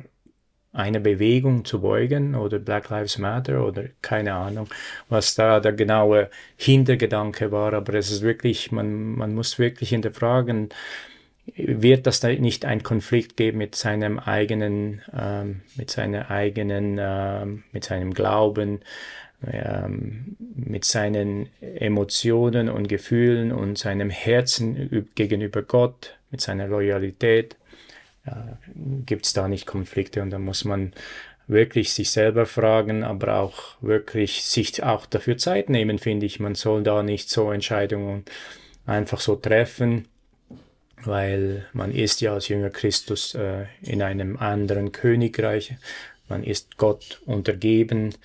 einer 0.73 0.99
Bewegung 0.99 1.65
zu 1.65 1.81
beugen 1.81 2.35
oder 2.35 2.59
Black 2.59 2.89
Lives 2.89 3.17
Matter 3.17 3.65
oder 3.65 3.85
keine 4.01 4.33
Ahnung, 4.33 4.69
was 5.09 5.35
da 5.35 5.59
der 5.59 5.73
genaue 5.73 6.29
Hintergedanke 6.55 7.51
war. 7.51 7.73
Aber 7.73 7.93
es 7.95 8.09
ist 8.09 8.21
wirklich, 8.21 8.71
man, 8.71 9.15
man 9.15 9.35
muss 9.35 9.59
wirklich 9.59 9.89
hinterfragen, 9.89 10.69
wird 11.55 12.07
das 12.07 12.19
da 12.19 12.29
nicht 12.29 12.65
ein 12.65 12.83
Konflikt 12.83 13.35
geben 13.35 13.57
mit 13.57 13.75
seinem 13.75 14.19
eigenen, 14.19 15.01
ähm, 15.13 15.61
mit 15.75 15.89
seiner 15.89 16.29
eigenen, 16.29 16.97
ähm, 17.01 17.63
mit 17.71 17.83
seinem 17.83 18.13
Glauben, 18.13 18.79
mit 20.55 20.85
seinen 20.85 21.49
Emotionen 21.61 22.69
und 22.69 22.87
Gefühlen 22.87 23.51
und 23.51 23.77
seinem 23.77 24.09
Herzen 24.09 25.07
gegenüber 25.15 25.63
Gott, 25.63 26.17
mit 26.29 26.41
seiner 26.41 26.67
Loyalität, 26.67 27.55
äh, 28.25 28.31
gibt 29.05 29.25
es 29.25 29.33
da 29.33 29.47
nicht 29.47 29.65
Konflikte 29.65 30.21
und 30.21 30.29
da 30.29 30.39
muss 30.39 30.63
man 30.63 30.93
wirklich 31.47 31.93
sich 31.93 32.11
selber 32.11 32.45
fragen, 32.45 33.03
aber 33.03 33.35
auch 33.39 33.75
wirklich 33.81 34.43
sich 34.43 34.83
auch 34.83 35.05
dafür 35.05 35.37
Zeit 35.37 35.69
nehmen, 35.69 35.99
finde 35.99 36.25
ich. 36.25 36.39
Man 36.39 36.55
soll 36.55 36.83
da 36.83 37.03
nicht 37.03 37.29
so 37.29 37.51
Entscheidungen 37.51 38.23
einfach 38.85 39.19
so 39.19 39.35
treffen, 39.35 40.07
weil 41.03 41.65
man 41.73 41.91
ist 41.91 42.21
ja 42.21 42.33
als 42.33 42.47
Jünger 42.47 42.69
Christus 42.69 43.35
äh, 43.35 43.65
in 43.81 44.01
einem 44.01 44.37
anderen 44.37 44.91
Königreich. 44.91 45.73
Man 46.29 46.43
ist 46.43 46.77
Gott 46.77 47.21
untergeben, 47.25 48.15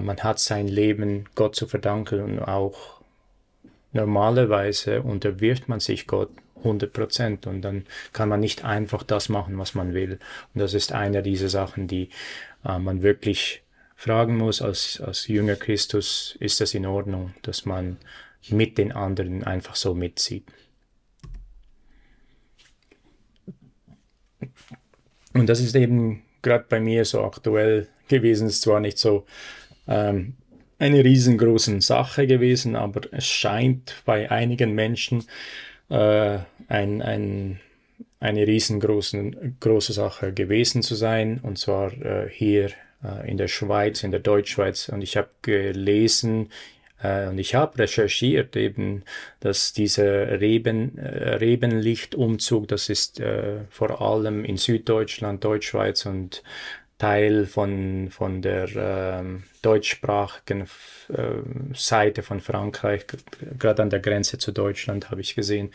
man 0.00 0.18
hat 0.18 0.38
sein 0.38 0.68
Leben 0.68 1.26
Gott 1.34 1.56
zu 1.56 1.66
verdanken 1.66 2.20
und 2.20 2.40
auch 2.40 3.00
normalerweise 3.92 5.02
unterwirft 5.02 5.68
man 5.68 5.80
sich 5.80 6.06
Gott 6.06 6.30
100 6.56 6.92
Prozent 6.92 7.46
und 7.46 7.62
dann 7.62 7.86
kann 8.12 8.28
man 8.28 8.40
nicht 8.40 8.64
einfach 8.64 9.02
das 9.02 9.28
machen, 9.28 9.58
was 9.58 9.74
man 9.74 9.94
will. 9.94 10.18
Und 10.54 10.60
das 10.60 10.74
ist 10.74 10.92
eine 10.92 11.22
dieser 11.22 11.48
Sachen, 11.48 11.88
die 11.88 12.10
äh, 12.64 12.78
man 12.78 13.02
wirklich 13.02 13.62
fragen 13.96 14.36
muss 14.36 14.62
als, 14.62 15.00
als 15.00 15.26
Jünger 15.26 15.56
Christus, 15.56 16.36
ist 16.40 16.60
das 16.60 16.74
in 16.74 16.86
Ordnung, 16.86 17.34
dass 17.42 17.66
man 17.66 17.98
mit 18.48 18.78
den 18.78 18.92
anderen 18.92 19.44
einfach 19.44 19.76
so 19.76 19.94
mitzieht. 19.94 20.44
Und 25.34 25.48
das 25.48 25.60
ist 25.60 25.76
eben 25.76 26.22
gerade 26.42 26.64
bei 26.68 26.80
mir 26.80 27.04
so 27.04 27.22
aktuell 27.22 27.88
gewesen, 28.08 28.48
ist 28.48 28.62
zwar 28.62 28.80
nicht 28.80 28.98
so 28.98 29.26
ähm, 29.90 30.34
eine 30.78 31.04
riesengroße 31.04 31.80
Sache 31.82 32.26
gewesen, 32.26 32.74
aber 32.74 33.02
es 33.12 33.26
scheint 33.26 33.96
bei 34.06 34.30
einigen 34.30 34.74
Menschen 34.74 35.24
äh, 35.90 36.38
ein, 36.68 37.02
ein, 37.02 37.60
eine 38.18 38.46
riesengroße 38.46 39.32
große 39.60 39.92
Sache 39.92 40.32
gewesen 40.32 40.82
zu 40.82 40.94
sein, 40.94 41.40
und 41.42 41.58
zwar 41.58 41.92
äh, 41.92 42.30
hier 42.30 42.70
äh, 43.04 43.30
in 43.30 43.36
der 43.36 43.48
Schweiz, 43.48 44.02
in 44.02 44.10
der 44.10 44.20
Deutschschweiz. 44.20 44.88
Und 44.88 45.02
ich 45.02 45.18
habe 45.18 45.28
gelesen, 45.42 46.48
äh, 47.02 47.28
und 47.28 47.38
ich 47.38 47.54
habe 47.54 47.78
recherchiert 47.78 48.56
eben, 48.56 49.02
dass 49.40 49.72
dieser 49.72 50.40
Reben, 50.40 50.98
äh, 50.98 51.36
Rebenlichtumzug, 51.36 52.68
das 52.68 52.88
ist 52.88 53.20
äh, 53.20 53.60
vor 53.70 54.00
allem 54.00 54.44
in 54.44 54.56
Süddeutschland, 54.56 55.44
Deutschschweiz 55.44 56.06
und 56.06 56.42
Teil 57.00 57.46
von, 57.46 58.10
von 58.10 58.42
der 58.42 58.68
ähm, 58.76 59.44
deutschsprachigen 59.62 60.68
äh, 61.08 61.74
Seite 61.74 62.22
von 62.22 62.40
Frankreich, 62.40 63.06
gerade 63.58 63.82
an 63.82 63.88
der 63.88 64.00
Grenze 64.00 64.36
zu 64.36 64.52
Deutschland, 64.52 65.10
habe 65.10 65.22
ich 65.22 65.34
gesehen, 65.34 65.70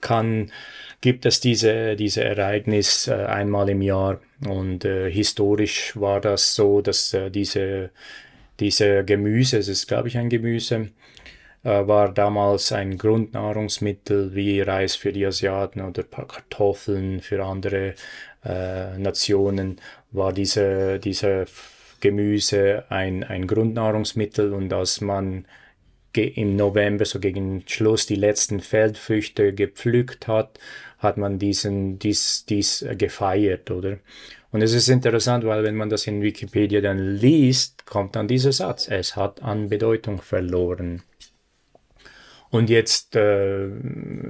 kann, 0.00 0.52
gibt 1.00 1.26
es 1.26 1.40
diese, 1.40 1.96
diese 1.96 2.22
Ereignis 2.22 3.08
äh, 3.08 3.14
einmal 3.14 3.68
im 3.68 3.82
Jahr. 3.82 4.20
Und 4.46 4.84
äh, 4.84 5.10
historisch 5.10 5.96
war 5.96 6.20
das 6.20 6.54
so, 6.54 6.80
dass 6.80 7.14
äh, 7.14 7.30
diese, 7.32 7.90
diese 8.60 9.04
Gemüse, 9.04 9.58
es 9.58 9.66
ist 9.66 9.88
glaube 9.88 10.06
ich 10.06 10.18
ein 10.18 10.28
Gemüse, 10.28 10.90
äh, 11.64 11.86
war 11.88 12.14
damals 12.14 12.70
ein 12.70 12.96
Grundnahrungsmittel 12.96 14.36
wie 14.36 14.60
Reis 14.60 14.94
für 14.94 15.12
die 15.12 15.26
Asiaten 15.26 15.80
oder 15.80 16.04
Kartoffeln 16.04 17.20
für 17.22 17.44
andere 17.44 17.94
äh, 18.44 18.96
Nationen, 18.98 19.80
war 20.12 20.32
diese, 20.32 20.98
diese 20.98 21.46
Gemüse 22.00 22.84
ein, 22.88 23.24
ein 23.24 23.46
Grundnahrungsmittel 23.46 24.52
und 24.52 24.72
als 24.72 25.00
man 25.00 25.46
im 26.16 26.56
November, 26.56 27.04
so 27.04 27.20
gegen 27.20 27.62
Schluss, 27.66 28.06
die 28.06 28.16
letzten 28.16 28.60
Feldfrüchte 28.60 29.52
gepflückt 29.52 30.26
hat, 30.26 30.58
hat 30.98 31.16
man 31.16 31.38
diesen, 31.38 31.98
dies, 31.98 32.44
dies 32.46 32.84
gefeiert, 32.98 33.70
oder? 33.70 33.98
Und 34.50 34.62
es 34.62 34.72
ist 34.72 34.88
interessant, 34.88 35.44
weil 35.44 35.62
wenn 35.62 35.76
man 35.76 35.88
das 35.88 36.06
in 36.08 36.22
Wikipedia 36.22 36.80
dann 36.80 36.98
liest, 36.98 37.86
kommt 37.86 38.16
dann 38.16 38.26
dieser 38.26 38.52
Satz, 38.52 38.88
es 38.88 39.14
hat 39.14 39.42
an 39.42 39.68
Bedeutung 39.68 40.20
verloren. 40.20 41.02
Und 42.50 42.68
jetzt, 42.68 43.14
äh, 43.14 43.68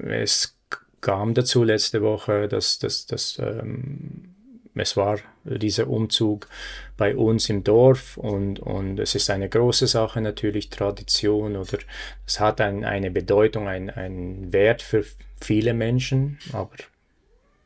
es 0.08 0.58
kam 1.00 1.32
dazu 1.32 1.64
letzte 1.64 2.02
Woche, 2.02 2.48
dass, 2.48 2.78
dass, 2.78 3.06
dass 3.06 3.38
ähm, 3.38 4.34
es 4.74 4.96
war 4.96 5.18
dieser 5.44 5.88
Umzug 5.88 6.48
bei 6.96 7.16
uns 7.16 7.48
im 7.48 7.64
Dorf 7.64 8.16
und, 8.16 8.60
und 8.60 8.98
es 8.98 9.14
ist 9.14 9.30
eine 9.30 9.48
große 9.48 9.86
Sache 9.86 10.20
natürlich, 10.20 10.70
Tradition 10.70 11.56
oder 11.56 11.78
es 12.26 12.40
hat 12.40 12.60
ein, 12.60 12.84
eine 12.84 13.10
Bedeutung, 13.10 13.68
einen 13.68 14.52
Wert 14.52 14.82
für 14.82 15.04
viele 15.40 15.74
Menschen, 15.74 16.38
aber 16.52 16.76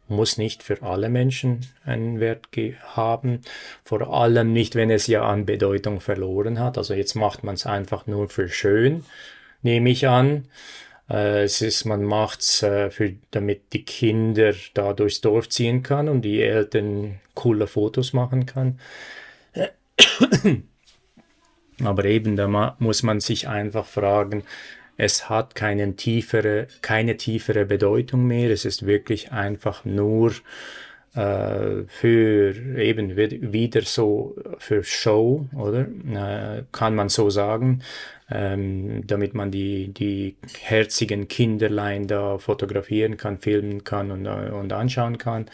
muss 0.09 0.37
nicht 0.37 0.63
für 0.63 0.83
alle 0.83 1.09
Menschen 1.09 1.67
einen 1.85 2.21
Wert 2.21 2.49
haben, 2.95 3.41
vor 3.83 4.13
allem 4.13 4.53
nicht, 4.53 4.75
wenn 4.75 4.91
es 4.91 5.07
ja 5.07 5.25
an 5.25 5.47
Bedeutung 5.47 6.01
verloren 6.01 6.59
hat. 6.59 6.77
Also 6.77 6.95
jetzt 6.95 7.15
macht 7.15 7.43
man 7.43 7.55
es 7.55 7.67
einfach 7.67 8.07
nur 8.07 8.29
für 8.29 8.49
schön, 8.49 9.05
nehme 9.63 9.91
ich 9.91 10.07
an. 10.07 10.47
Äh, 11.09 11.45
es 11.45 11.61
ist, 11.63 11.85
man 11.85 12.03
macht's 12.05 12.63
äh, 12.63 12.91
für, 12.91 13.15
damit 13.31 13.73
die 13.73 13.85
Kinder 13.85 14.55
da 14.75 14.93
durchs 14.93 15.21
Dorf 15.21 15.49
ziehen 15.49 15.83
kann 15.83 16.09
und 16.09 16.23
die 16.23 16.43
Eltern 16.43 17.21
coole 17.35 17.67
Fotos 17.67 18.13
machen 18.13 18.47
kann. 18.47 18.79
Aber 21.83 22.05
eben, 22.05 22.37
da 22.37 22.77
muss 22.79 23.03
man 23.03 23.21
sich 23.21 23.49
einfach 23.49 23.87
fragen, 23.87 24.45
es 24.97 25.29
hat 25.29 25.55
keine 25.57 25.97
tiefere, 25.97 26.69
keine 26.83 27.17
tiefere 27.17 27.65
Bedeutung 27.65 28.27
mehr. 28.27 28.51
Es 28.51 28.65
ist 28.65 28.87
wirklich 28.87 29.33
einfach 29.33 29.85
nur 29.85 30.33
äh, 31.15 31.83
für 31.89 32.55
eben 32.79 33.17
wieder 33.17 33.83
so 33.83 34.37
für 34.59 34.85
Show, 34.85 35.47
oder? 35.57 35.87
Äh, 36.13 36.65
kann 36.71 36.95
man 36.95 37.09
so 37.09 37.29
sagen, 37.31 37.83
ähm, 38.31 39.07
damit 39.07 39.35
man 39.35 39.51
die, 39.51 39.89
die 39.89 40.37
herzigen 40.61 41.29
Kinderlein 41.29 42.07
da 42.07 42.39
fotografieren 42.39 43.17
kann, 43.17 43.39
filmen 43.39 43.85
kann 43.85 44.11
und, 44.11 44.27
äh, 44.27 44.51
und 44.51 44.73
anschauen 44.73 45.19
kann. 45.19 45.47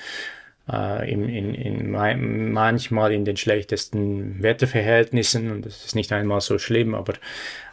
Äh, 0.70 1.10
in, 1.10 1.28
in, 1.28 1.54
in, 1.54 1.90
manchmal 2.52 3.12
in 3.12 3.24
den 3.24 3.36
schlechtesten 3.36 4.42
Wetterverhältnissen 4.42 5.50
und 5.50 5.66
das 5.66 5.84
ist 5.84 5.94
nicht 5.94 6.12
einmal 6.12 6.40
so 6.40 6.58
schlimm, 6.58 6.94
aber 6.94 7.14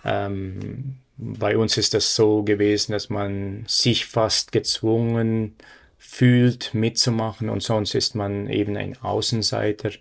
ähm, 0.03 0.95
bei 1.17 1.57
uns 1.57 1.77
ist 1.77 1.93
das 1.93 2.15
so 2.15 2.43
gewesen, 2.43 2.91
dass 2.91 3.09
man 3.09 3.65
sich 3.67 4.05
fast 4.05 4.51
gezwungen 4.51 5.55
fühlt, 6.17 6.73
mitzumachen 6.73 7.47
und 7.47 7.61
sonst 7.61 7.93
ist 7.93 8.15
man 8.15 8.49
eben 8.49 8.75
ein 8.75 8.97
Außenseiter. 8.99 9.91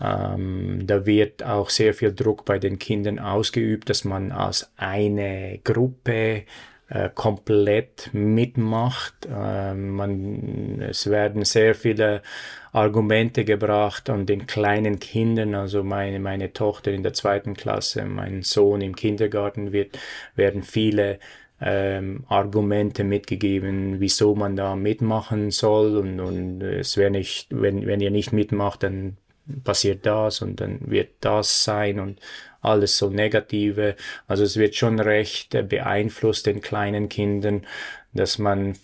Ähm, 0.00 0.86
da 0.86 1.06
wird 1.06 1.42
auch 1.42 1.70
sehr 1.70 1.92
viel 1.92 2.14
Druck 2.14 2.44
bei 2.44 2.60
den 2.60 2.78
Kindern 2.78 3.18
ausgeübt, 3.18 3.90
dass 3.90 4.04
man 4.04 4.30
als 4.30 4.70
eine 4.76 5.58
Gruppe 5.64 6.44
äh, 6.88 7.10
komplett 7.12 8.10
mitmacht. 8.12 9.26
Äh, 9.26 9.74
man, 9.74 10.80
es 10.82 11.10
werden 11.10 11.44
sehr 11.44 11.74
viele 11.74 12.22
Argumente 12.70 13.44
gebracht 13.44 14.08
an 14.08 14.24
den 14.24 14.46
kleinen 14.46 15.00
Kindern, 15.00 15.56
also 15.56 15.82
meine, 15.82 16.20
meine 16.20 16.52
Tochter 16.52 16.92
in 16.92 17.02
der 17.02 17.12
zweiten 17.12 17.54
Klasse, 17.54 18.04
mein 18.04 18.42
Sohn 18.42 18.82
im 18.82 18.94
Kindergarten 18.94 19.72
wird, 19.72 19.98
werden 20.36 20.62
viele 20.62 21.18
ähm, 21.60 22.24
Argumente 22.28 23.04
mitgegeben, 23.04 24.00
wieso 24.00 24.34
man 24.34 24.56
da 24.56 24.76
mitmachen 24.76 25.50
soll 25.50 25.96
und, 25.96 26.20
und 26.20 26.62
es 26.62 26.96
wäre 26.96 27.10
nicht, 27.10 27.48
wenn, 27.50 27.86
wenn 27.86 28.00
ihr 28.00 28.10
nicht 28.10 28.32
mitmacht, 28.32 28.82
dann 28.82 29.16
passiert 29.64 30.04
das 30.06 30.42
und 30.42 30.60
dann 30.60 30.90
wird 30.90 31.10
das 31.20 31.64
sein 31.64 32.00
und 32.00 32.20
alles 32.60 32.98
so 32.98 33.10
negative. 33.10 33.96
Also 34.26 34.42
es 34.44 34.56
wird 34.56 34.74
schon 34.74 34.98
recht 35.00 35.56
beeinflusst 35.68 36.46
den 36.46 36.60
kleinen 36.60 37.08
Kindern, 37.08 37.64
dass 38.12 38.38
man 38.38 38.74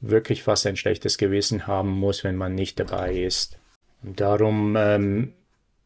wirklich 0.00 0.42
fast 0.42 0.66
ein 0.66 0.76
schlechtes 0.76 1.18
Gewissen 1.18 1.66
haben 1.66 1.90
muss, 1.90 2.24
wenn 2.24 2.36
man 2.36 2.54
nicht 2.54 2.78
dabei 2.78 3.14
ist. 3.16 3.58
Und 4.02 4.20
darum 4.20 4.76
ähm, 4.78 5.32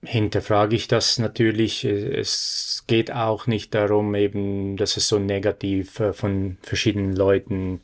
hinterfrage 0.03 0.77
ich 0.77 0.89
das 0.89 1.19
natürlich. 1.19 1.85
Es 1.85 2.85
geht 2.87 3.13
auch 3.13 3.47
nicht 3.47 3.75
darum, 3.75 4.15
eben, 4.15 4.77
dass 4.77 4.97
es 4.97 5.09
so 5.09 5.19
negativ 5.19 6.01
äh, 6.01 6.13
von 6.13 6.57
verschiedenen 6.63 7.15
Leuten 7.15 7.81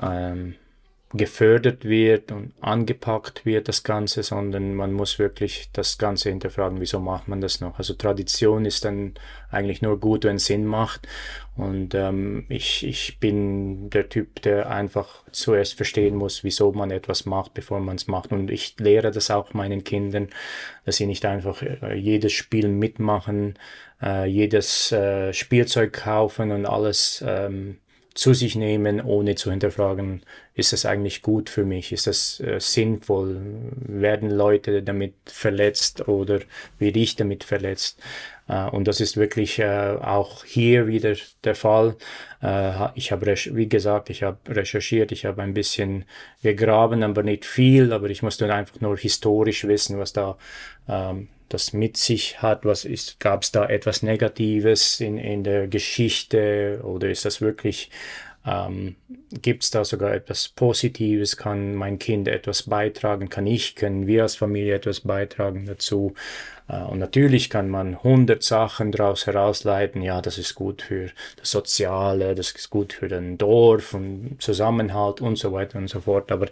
ähm, 0.00 0.54
gefördert 1.14 1.86
wird 1.86 2.32
und 2.32 2.52
angepackt 2.60 3.46
wird, 3.46 3.68
das 3.68 3.82
Ganze, 3.82 4.22
sondern 4.22 4.74
man 4.74 4.92
muss 4.92 5.18
wirklich 5.18 5.70
das 5.72 5.96
Ganze 5.96 6.28
hinterfragen, 6.28 6.80
wieso 6.80 7.00
macht 7.00 7.28
man 7.28 7.40
das 7.40 7.62
noch? 7.62 7.78
Also 7.78 7.94
Tradition 7.94 8.66
ist 8.66 8.84
dann 8.84 9.14
eigentlich 9.50 9.80
nur 9.80 9.98
gut, 9.98 10.24
wenn 10.24 10.36
es 10.36 10.46
Sinn 10.46 10.66
macht. 10.66 11.08
Und 11.56 11.94
ähm, 11.94 12.44
ich, 12.50 12.86
ich 12.86 13.18
bin 13.18 13.88
der 13.88 14.10
Typ, 14.10 14.42
der 14.42 14.70
einfach 14.70 15.24
zuerst 15.32 15.74
verstehen 15.74 16.14
muss, 16.14 16.44
wieso 16.44 16.72
man 16.72 16.90
etwas 16.90 17.24
macht, 17.24 17.54
bevor 17.54 17.80
man 17.80 17.96
es 17.96 18.06
macht. 18.06 18.30
Und 18.30 18.50
ich 18.50 18.78
lehre 18.78 19.10
das 19.10 19.30
auch 19.30 19.54
meinen 19.54 19.84
Kindern, 19.84 20.28
dass 20.84 20.96
sie 20.96 21.06
nicht 21.06 21.24
einfach 21.24 21.62
äh, 21.62 21.94
jedes 21.94 22.32
Spiel 22.32 22.68
mitmachen, 22.68 23.58
äh, 24.02 24.26
jedes 24.26 24.92
äh, 24.92 25.32
Spielzeug 25.32 25.94
kaufen 25.94 26.52
und 26.52 26.66
alles 26.66 27.24
ähm, 27.26 27.78
zu 28.18 28.34
sich 28.34 28.56
nehmen, 28.56 29.00
ohne 29.00 29.36
zu 29.36 29.52
hinterfragen, 29.52 30.22
ist 30.54 30.72
das 30.72 30.84
eigentlich 30.84 31.22
gut 31.22 31.48
für 31.48 31.64
mich, 31.64 31.92
ist 31.92 32.08
das 32.08 32.40
äh, 32.40 32.58
sinnvoll, 32.58 33.40
werden 33.76 34.28
Leute 34.28 34.82
damit 34.82 35.14
verletzt 35.26 36.08
oder 36.08 36.40
werde 36.80 36.98
ich 36.98 37.14
damit 37.14 37.44
verletzt. 37.44 38.00
Äh, 38.48 38.64
und 38.70 38.88
das 38.88 39.00
ist 39.00 39.16
wirklich 39.16 39.60
äh, 39.60 39.96
auch 40.00 40.44
hier 40.44 40.88
wieder 40.88 41.14
der 41.44 41.54
Fall. 41.54 41.94
Äh, 42.42 42.88
ich 42.96 43.12
habe, 43.12 43.26
wie 43.52 43.68
gesagt, 43.68 44.10
ich 44.10 44.24
habe 44.24 44.38
recherchiert, 44.48 45.12
ich 45.12 45.24
habe 45.24 45.40
ein 45.42 45.54
bisschen 45.54 46.04
gegraben, 46.42 47.04
aber 47.04 47.22
nicht 47.22 47.44
viel, 47.44 47.92
aber 47.92 48.10
ich 48.10 48.24
musste 48.24 48.52
einfach 48.52 48.80
nur 48.80 48.96
historisch 48.96 49.64
wissen, 49.64 49.96
was 49.96 50.12
da 50.12 50.36
ähm, 50.88 51.28
das 51.48 51.72
mit 51.72 51.96
sich 51.96 52.42
hat? 52.42 52.64
Was 52.64 52.84
ist, 52.84 53.20
gab 53.20 53.42
es 53.42 53.52
da 53.52 53.66
etwas 53.66 54.02
Negatives 54.02 55.00
in, 55.00 55.18
in 55.18 55.44
der 55.44 55.68
Geschichte 55.68 56.80
oder 56.82 57.08
ist 57.08 57.24
das 57.24 57.40
wirklich, 57.40 57.90
ähm, 58.46 58.96
gibt 59.42 59.64
es 59.64 59.70
da 59.70 59.84
sogar 59.84 60.12
etwas 60.14 60.48
Positives? 60.48 61.36
Kann 61.36 61.74
mein 61.74 61.98
Kind 61.98 62.28
etwas 62.28 62.64
beitragen? 62.64 63.28
Kann 63.28 63.46
ich, 63.46 63.74
können 63.74 64.06
wir 64.06 64.22
als 64.22 64.36
Familie 64.36 64.74
etwas 64.74 65.00
beitragen 65.00 65.66
dazu? 65.66 66.14
Äh, 66.68 66.82
und 66.82 66.98
natürlich 66.98 67.50
kann 67.50 67.68
man 67.68 68.02
hundert 68.02 68.42
Sachen 68.42 68.92
daraus 68.92 69.26
herausleiten. 69.26 70.02
Ja, 70.02 70.20
das 70.20 70.38
ist 70.38 70.54
gut 70.54 70.82
für 70.82 71.10
das 71.36 71.50
Soziale, 71.50 72.34
das 72.34 72.52
ist 72.52 72.70
gut 72.70 72.92
für 72.92 73.08
den 73.08 73.38
Dorf 73.38 73.94
und 73.94 74.36
Zusammenhalt 74.40 75.20
und 75.20 75.36
so 75.36 75.52
weiter 75.52 75.78
und 75.78 75.88
so 75.88 76.00
fort. 76.00 76.30
Aber 76.30 76.46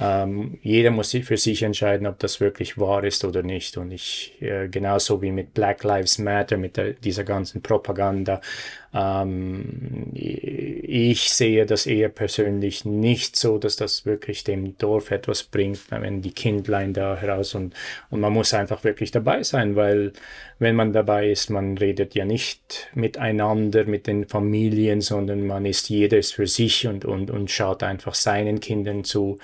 ähm, 0.00 0.58
jeder 0.62 0.92
muss 0.92 1.10
für 1.10 1.36
sich 1.36 1.64
entscheiden, 1.64 2.06
ob 2.06 2.20
das 2.20 2.40
wirklich 2.40 2.78
wahr 2.78 3.02
ist 3.02 3.24
oder 3.24 3.42
nicht. 3.42 3.76
Und 3.76 3.90
ich, 3.90 4.40
äh, 4.40 4.68
genauso 4.68 5.20
wie 5.22 5.32
mit 5.32 5.54
Black 5.54 5.82
Lives 5.82 6.18
Matter, 6.18 6.56
mit 6.56 6.76
der, 6.76 6.92
dieser 6.92 7.24
ganzen 7.24 7.62
Propaganda, 7.62 8.40
ähm, 8.94 10.10
ich 10.14 11.30
sehe 11.30 11.66
das 11.66 11.86
eher 11.86 12.08
persönlich 12.10 12.84
nicht 12.84 13.34
so, 13.36 13.58
dass 13.58 13.74
das 13.74 14.06
wirklich 14.06 14.44
dem 14.44 14.78
Dorf 14.78 15.10
etwas 15.10 15.42
bringt, 15.42 15.80
wenn 15.90 16.22
die 16.22 16.32
Kindlein 16.32 16.94
da 16.94 17.16
heraus 17.16 17.56
und, 17.56 17.74
und 18.10 18.20
man 18.20 18.32
muss 18.32 18.54
einfach 18.54 18.84
wirklich 18.84 19.10
dabei 19.10 19.42
sein, 19.42 19.74
weil 19.74 20.12
wenn 20.58 20.74
man 20.76 20.92
dabei 20.92 21.30
ist, 21.30 21.50
man 21.50 21.78
redet 21.78 22.14
ja 22.14 22.24
nicht 22.24 22.88
miteinander, 22.94 23.84
mit 23.84 24.06
den 24.06 24.26
Familien, 24.26 25.00
sondern 25.00 25.46
man 25.46 25.64
ist 25.66 25.88
jedes 25.88 26.32
für 26.32 26.46
sich 26.46 26.86
und, 26.86 27.04
und, 27.04 27.30
und 27.30 27.50
schaut 27.50 27.82
einfach 27.82 28.14
seinen 28.14 28.60
Kindern 28.60 29.04
zu 29.04 29.38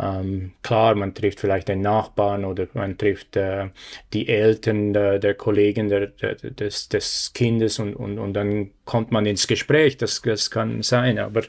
Ähm, 0.00 0.52
klar, 0.62 0.94
man 0.94 1.12
trifft 1.12 1.40
vielleicht 1.40 1.68
den 1.68 1.80
Nachbarn 1.80 2.44
oder 2.44 2.68
man 2.74 2.96
trifft 2.96 3.36
äh, 3.36 3.70
die 4.12 4.28
Eltern 4.28 4.92
der, 4.92 5.18
der 5.18 5.34
Kollegen 5.34 5.88
der, 5.88 6.06
der, 6.08 6.36
des, 6.36 6.88
des 6.88 7.32
Kindes 7.34 7.80
und, 7.80 7.96
und, 7.96 8.18
und 8.18 8.32
dann 8.34 8.70
kommt 8.84 9.10
man 9.10 9.26
ins 9.26 9.46
Gespräch. 9.48 9.96
Das, 9.96 10.22
das 10.22 10.50
kann 10.50 10.82
sein, 10.82 11.18
aber 11.18 11.42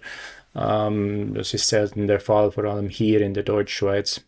ähm, 0.55 1.33
das 1.35 1.53
ist 1.53 1.67
selten 1.67 2.07
der 2.07 2.19
Fall, 2.19 2.51
vor 2.51 2.63
allem 2.65 2.89
hier 2.89 3.21
in 3.21 3.33
der 3.35 3.43
Deutschschweiz 3.43 4.25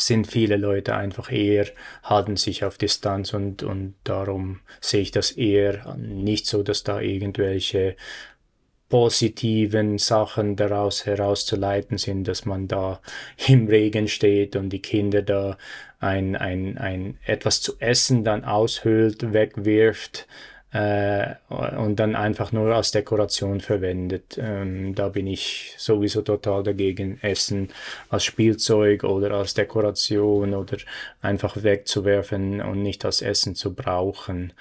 sind 0.00 0.26
viele 0.26 0.56
Leute 0.56 0.94
einfach 0.94 1.30
eher, 1.30 1.66
halten 2.02 2.36
sich 2.36 2.64
auf 2.64 2.78
Distanz 2.78 3.34
und, 3.34 3.62
und 3.62 3.94
darum 4.04 4.60
sehe 4.80 5.02
ich 5.02 5.10
das 5.10 5.32
eher 5.32 5.96
nicht 5.96 6.46
so, 6.46 6.62
dass 6.62 6.82
da 6.82 7.00
irgendwelche 7.00 7.96
positiven 8.88 9.98
Sachen 9.98 10.56
daraus 10.56 11.06
herauszuleiten 11.06 11.96
sind, 11.96 12.24
dass 12.24 12.44
man 12.44 12.66
da 12.66 13.00
im 13.46 13.68
Regen 13.68 14.08
steht 14.08 14.56
und 14.56 14.70
die 14.70 14.82
Kinder 14.82 15.22
da 15.22 15.56
ein, 16.00 16.34
ein, 16.34 16.76
ein 16.76 17.18
etwas 17.24 17.60
zu 17.60 17.74
essen 17.78 18.24
dann 18.24 18.44
aushöhlt, 18.44 19.32
wegwirft 19.32 20.26
äh, 20.72 21.34
und 21.48 21.96
dann 21.96 22.14
einfach 22.14 22.52
nur 22.52 22.74
als 22.74 22.92
Dekoration 22.92 23.60
verwendet. 23.60 24.38
Ähm, 24.40 24.94
da 24.94 25.08
bin 25.08 25.26
ich 25.26 25.74
sowieso 25.78 26.22
total 26.22 26.62
dagegen, 26.62 27.18
Essen 27.22 27.70
als 28.08 28.24
Spielzeug 28.24 29.04
oder 29.04 29.32
als 29.32 29.54
Dekoration 29.54 30.54
oder 30.54 30.78
einfach 31.22 31.62
wegzuwerfen 31.62 32.60
und 32.60 32.82
nicht 32.82 33.04
als 33.04 33.20
Essen 33.20 33.56
zu 33.56 33.74
brauchen. 33.74 34.52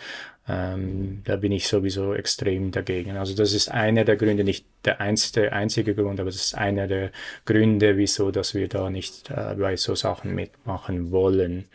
Ähm, 0.47 1.21
da 1.25 1.35
bin 1.35 1.51
ich 1.51 1.67
sowieso 1.67 2.15
extrem 2.15 2.71
dagegen. 2.71 3.17
Also 3.17 3.35
das 3.35 3.53
ist 3.53 3.69
einer 3.69 4.03
der 4.03 4.15
Gründe, 4.15 4.43
nicht 4.43 4.65
der 4.85 4.99
einzige, 4.99 5.53
einzige 5.53 5.93
Grund, 5.93 6.19
aber 6.19 6.29
es 6.29 6.37
ist 6.37 6.55
einer 6.55 6.87
der 6.87 7.11
Gründe, 7.45 7.97
wieso, 7.97 8.31
dass 8.31 8.55
wir 8.55 8.67
da 8.67 8.89
nicht 8.89 9.29
äh, 9.29 9.53
bei 9.53 9.75
so 9.75 9.93
Sachen 9.93 10.33
mitmachen 10.33 11.11
wollen. 11.11 11.65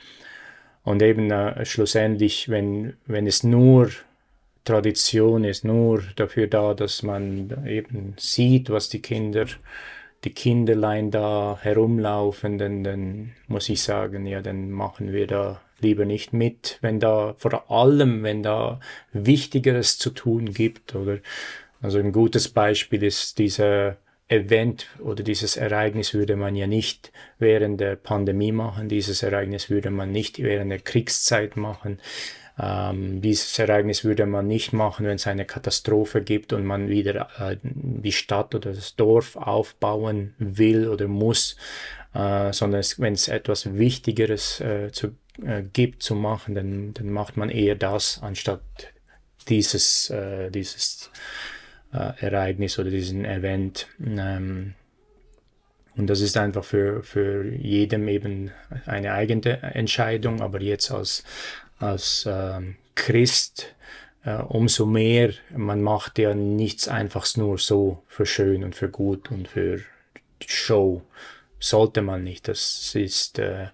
Und 0.83 1.03
eben 1.03 1.31
äh, 1.31 1.64
schlussendlich, 1.64 2.49
wenn, 2.49 2.94
wenn 3.07 3.29
es 3.29 3.44
nur 3.44 3.90
Tradition 4.64 5.44
ist, 5.44 5.64
nur 5.64 6.03
dafür 6.16 6.46
da, 6.46 6.74
dass 6.74 7.03
man 7.03 7.64
eben 7.66 8.14
sieht, 8.18 8.70
was 8.70 8.88
die 8.88 9.03
Kinder, 9.03 9.46
die 10.24 10.33
Kinderlein 10.33 11.11
da 11.11 11.59
herumlaufen, 11.61 12.59
dann, 12.59 12.83
dann 12.83 13.33
muss 13.46 13.68
ich 13.68 13.83
sagen, 13.83 14.27
ja, 14.27 14.40
dann 14.40 14.70
machen 14.70 15.12
wir 15.12 15.27
da 15.27 15.61
lieber 15.81 16.07
nicht 16.07 16.33
mit, 16.33 16.79
wenn 16.81 16.98
da, 16.98 17.35
vor 17.37 17.70
allem, 17.70 18.22
wenn 18.22 18.42
da 18.42 18.81
Wichtigeres 19.12 19.98
zu 19.98 20.11
tun 20.11 20.53
gibt, 20.53 20.94
oder, 20.94 21.18
also 21.83 21.98
ein 21.98 22.12
gutes 22.12 22.48
Beispiel 22.48 23.03
ist 23.03 23.38
dieser 23.38 23.98
Event 24.29 24.87
oder 25.00 25.22
dieses 25.22 25.59
Ereignis 25.59 26.14
würde 26.14 26.37
man 26.37 26.57
ja 26.57 26.66
nicht 26.66 27.12
während 27.38 27.79
der 27.81 27.96
Pandemie 27.96 28.53
machen, 28.53 28.88
dieses 28.88 29.22
Ereignis 29.22 29.68
würde 29.68 29.90
man 29.90 30.11
nicht 30.11 30.42
während 30.42 30.70
der 30.70 30.81
Kriegszeit 30.81 31.57
machen. 31.59 31.98
Ähm, 32.59 33.21
dieses 33.21 33.59
Ereignis 33.59 34.05
würde 34.05 34.27
man 34.27 34.47
nicht 34.47 34.73
machen, 34.73 35.07
wenn 35.07 35.17
es 35.17 35.27
eine 35.27 35.45
Katastrophe 35.45 36.23
gibt 36.23 36.53
und 36.53 36.64
man 36.64 36.88
wieder 36.88 37.29
äh, 37.38 37.57
die 37.62 38.12
Stadt 38.12 38.55
oder 38.55 38.73
das 38.73 38.95
Dorf 38.95 39.37
aufbauen 39.37 40.35
will 40.38 40.88
oder 40.88 41.09
muss, 41.09 41.57
äh, 42.14 42.53
sondern 42.53 42.85
wenn 42.99 43.14
es 43.14 43.27
etwas 43.27 43.77
Wichtigeres 43.77 44.61
äh, 44.61 44.93
zu, 44.93 45.17
äh, 45.45 45.62
gibt 45.73 46.03
zu 46.03 46.14
machen, 46.14 46.55
dann, 46.55 46.95
dann 46.95 47.11
macht 47.11 47.37
man 47.37 47.51
eher 47.51 47.75
das 47.75 48.21
anstatt 48.23 48.62
dieses, 49.49 50.11
äh, 50.11 50.51
dieses 50.51 51.11
äh, 51.93 52.12
Ereignis 52.21 52.79
oder 52.79 52.90
diesen 52.90 53.25
Event. 53.25 53.88
Ähm, 54.01 54.75
und 55.97 56.09
das 56.09 56.21
ist 56.21 56.37
einfach 56.37 56.64
für, 56.64 57.03
für 57.03 57.45
jedem 57.47 58.09
eben 58.09 58.51
eine 58.87 59.12
eigene 59.12 59.62
Entscheidung, 59.75 60.40
aber 60.40 60.61
jetzt 60.61 60.90
als, 60.90 61.23
als 61.78 62.28
ähm, 62.28 62.76
Christ 62.94 63.74
äh, 64.24 64.37
umso 64.37 64.87
mehr, 64.87 65.32
man 65.54 65.82
macht 65.82 66.18
ja 66.18 66.34
nichts 66.34 66.88
einfach 66.88 67.26
nur 67.37 67.58
so 67.58 68.02
für 68.08 68.26
schön 68.26 68.64
und 68.64 68.74
für 68.74 68.88
gut 68.88 69.30
und 69.30 69.48
für 69.48 69.80
Show. 70.46 71.02
Sollte 71.60 72.02
man 72.02 72.24
nicht. 72.24 72.48
Das 72.48 72.94
ist, 72.94 73.38
äh, 73.38 73.68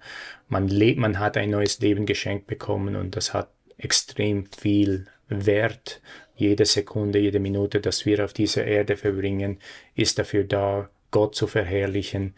man 0.49 0.69
lebt, 0.69 0.99
man 0.99 1.19
hat 1.19 1.37
ein 1.37 1.51
neues 1.51 1.81
Leben 1.81 2.07
geschenkt 2.07 2.47
bekommen 2.47 2.97
und 2.97 3.17
das 3.17 3.35
hat 3.35 3.51
extrem 3.79 4.47
viel 4.47 5.07
Wert. 5.29 6.01
Jede 6.37 6.65
Sekunde, 6.65 7.19
jede 7.19 7.41
Minute, 7.41 7.81
dass 7.81 8.07
wir 8.07 8.25
auf 8.25 8.33
dieser 8.33 8.65
Erde 8.65 8.97
verbringen, 8.97 9.59
ist 9.95 10.19
dafür 10.19 10.45
da, 10.45 10.89
Gott 11.11 11.35
zu 11.35 11.49
verherrlichen 11.49 12.35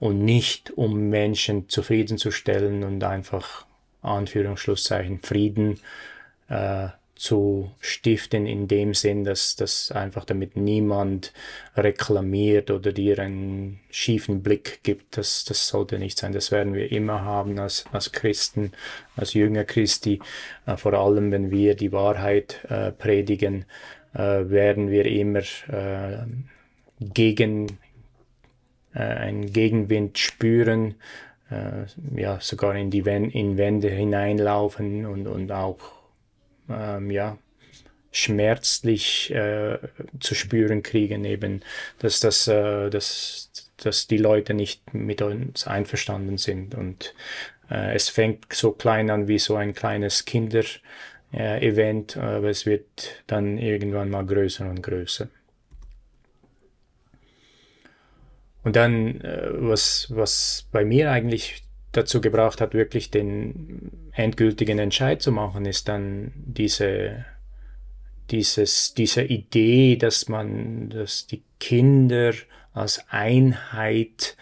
und 0.00 0.24
nicht 0.24 0.72
um 0.72 1.08
Menschen 1.08 1.68
zufriedenzustellen 1.68 2.82
und 2.82 3.04
einfach 3.04 3.66
Anführungsschlusszeichen 4.06 5.20
Frieden 5.20 5.80
äh, 6.48 6.88
zu 7.16 7.70
stiften 7.80 8.46
in 8.46 8.68
dem 8.68 8.92
Sinn, 8.92 9.24
dass 9.24 9.56
das 9.56 9.90
einfach 9.90 10.26
damit 10.26 10.54
niemand 10.54 11.32
reklamiert 11.74 12.70
oder 12.70 12.92
dir 12.92 13.18
einen 13.18 13.80
schiefen 13.90 14.42
Blick 14.42 14.80
gibt. 14.82 15.16
Das, 15.16 15.46
das 15.46 15.66
sollte 15.66 15.98
nicht 15.98 16.18
sein. 16.18 16.32
Das 16.32 16.52
werden 16.52 16.74
wir 16.74 16.92
immer 16.92 17.22
haben 17.22 17.58
als, 17.58 17.86
als 17.90 18.12
Christen, 18.12 18.72
als 19.16 19.32
Jünger 19.32 19.64
Christi. 19.64 20.20
Äh, 20.66 20.76
vor 20.76 20.92
allem, 20.92 21.32
wenn 21.32 21.50
wir 21.50 21.74
die 21.74 21.92
Wahrheit 21.92 22.60
äh, 22.68 22.92
predigen, 22.92 23.64
äh, 24.14 24.18
werden 24.50 24.90
wir 24.90 25.06
immer 25.06 25.40
äh, 25.68 26.26
gegen 27.00 27.78
äh, 28.94 28.98
einen 28.98 29.52
Gegenwind 29.52 30.18
spüren 30.18 30.96
ja, 32.14 32.40
sogar 32.40 32.74
in 32.74 32.90
die 32.90 33.04
Wände, 33.04 33.30
in 33.36 33.56
Wände 33.56 33.88
hineinlaufen 33.88 35.06
und, 35.06 35.26
und 35.28 35.52
auch 35.52 35.78
ähm, 36.68 37.10
ja, 37.10 37.38
schmerzlich 38.10 39.30
äh, 39.32 39.78
zu 40.20 40.34
spüren 40.34 40.82
kriegen, 40.82 41.24
eben, 41.24 41.62
dass, 41.98 42.20
das, 42.20 42.48
äh, 42.48 42.90
dass, 42.90 43.50
dass 43.76 44.06
die 44.06 44.16
Leute 44.16 44.54
nicht 44.54 44.94
mit 44.94 45.22
uns 45.22 45.66
einverstanden 45.66 46.38
sind. 46.38 46.74
Und 46.74 47.14
äh, 47.70 47.94
es 47.94 48.08
fängt 48.08 48.52
so 48.52 48.72
klein 48.72 49.10
an 49.10 49.28
wie 49.28 49.38
so 49.38 49.56
ein 49.56 49.74
kleines 49.74 50.24
Kinder-Event, 50.24 52.16
aber 52.16 52.48
es 52.48 52.64
wird 52.66 53.22
dann 53.26 53.58
irgendwann 53.58 54.10
mal 54.10 54.24
größer 54.24 54.68
und 54.68 54.82
größer. 54.82 55.28
Und 58.66 58.74
dann, 58.74 59.20
äh, 59.20 59.46
was, 59.52 60.08
was 60.10 60.66
bei 60.72 60.84
mir 60.84 61.12
eigentlich 61.12 61.62
dazu 61.92 62.20
gebracht 62.20 62.60
hat, 62.60 62.74
wirklich 62.74 63.12
den 63.12 63.92
endgültigen 64.10 64.80
Entscheid 64.80 65.22
zu 65.22 65.30
machen, 65.30 65.66
ist 65.66 65.86
dann 65.86 66.32
diese, 66.34 67.24
dieses, 68.32 68.92
diese 68.94 69.22
Idee, 69.22 69.94
dass 69.94 70.28
man, 70.28 70.90
dass 70.90 71.28
die 71.28 71.44
Kinder 71.60 72.32
als 72.72 73.04
Einheit 73.08 74.36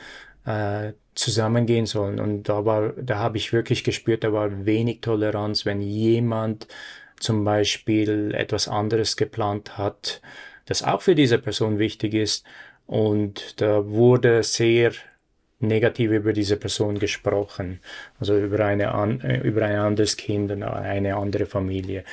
äh, 0.46 0.94
zusammengehen 1.14 1.84
sollen. 1.84 2.18
Und 2.18 2.44
da 2.44 2.64
war, 2.64 2.94
da 2.94 3.18
habe 3.18 3.37
ich 3.37 3.52
wirklich 3.52 3.84
gespürt, 3.84 4.24
da 4.24 4.32
war 4.32 4.64
wenig 4.64 5.02
Toleranz, 5.02 5.66
wenn 5.66 5.82
jemand 5.82 6.66
zum 7.20 7.44
Beispiel 7.44 8.32
etwas 8.34 8.68
anderes 8.68 9.18
geplant 9.18 9.76
hat, 9.76 10.22
das 10.64 10.82
auch 10.82 11.02
für 11.02 11.14
diese 11.14 11.37
Person 11.37 11.78
wichtig 11.78 12.14
ist 12.14 12.46
und 12.87 13.61
da 13.61 13.88
wurde 13.88 14.42
sehr 14.42 14.92
negativ 15.61 16.11
über 16.11 16.33
diese 16.33 16.57
Person 16.57 16.99
gesprochen, 16.99 17.81
also 18.20 18.37
über, 18.38 18.64
eine, 18.64 18.85
äh, 19.23 19.40
über 19.47 19.64
ein 19.64 19.77
anderes 19.77 20.16
Kind 20.16 20.51
und 20.53 20.62
eine 20.62 21.16
andere 21.16 21.47
Familie. 21.47 22.05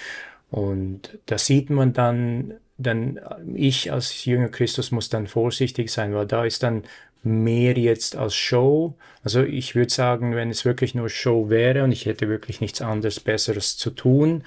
Und 0.49 1.17
da 1.25 1.37
sieht 1.37 1.69
man 1.69 1.93
dann, 1.93 2.55
dann 2.77 3.19
ich 3.53 3.91
als 3.91 4.25
jünger 4.25 4.49
Christus 4.49 4.91
muss 4.91 5.09
dann 5.09 5.27
vorsichtig 5.27 5.91
sein, 5.91 6.13
weil 6.13 6.27
da 6.27 6.45
ist 6.45 6.63
dann 6.63 6.83
mehr 7.23 7.77
jetzt 7.77 8.15
als 8.15 8.35
Show. 8.35 8.95
Also 9.23 9.43
ich 9.43 9.75
würde 9.75 9.91
sagen, 9.91 10.35
wenn 10.35 10.49
es 10.49 10.65
wirklich 10.65 10.95
nur 10.95 11.09
Show 11.09 11.49
wäre 11.49 11.83
und 11.83 11.91
ich 11.91 12.05
hätte 12.05 12.27
wirklich 12.27 12.61
nichts 12.61 12.81
anderes 12.81 13.19
Besseres 13.19 13.77
zu 13.77 13.91
tun 13.91 14.43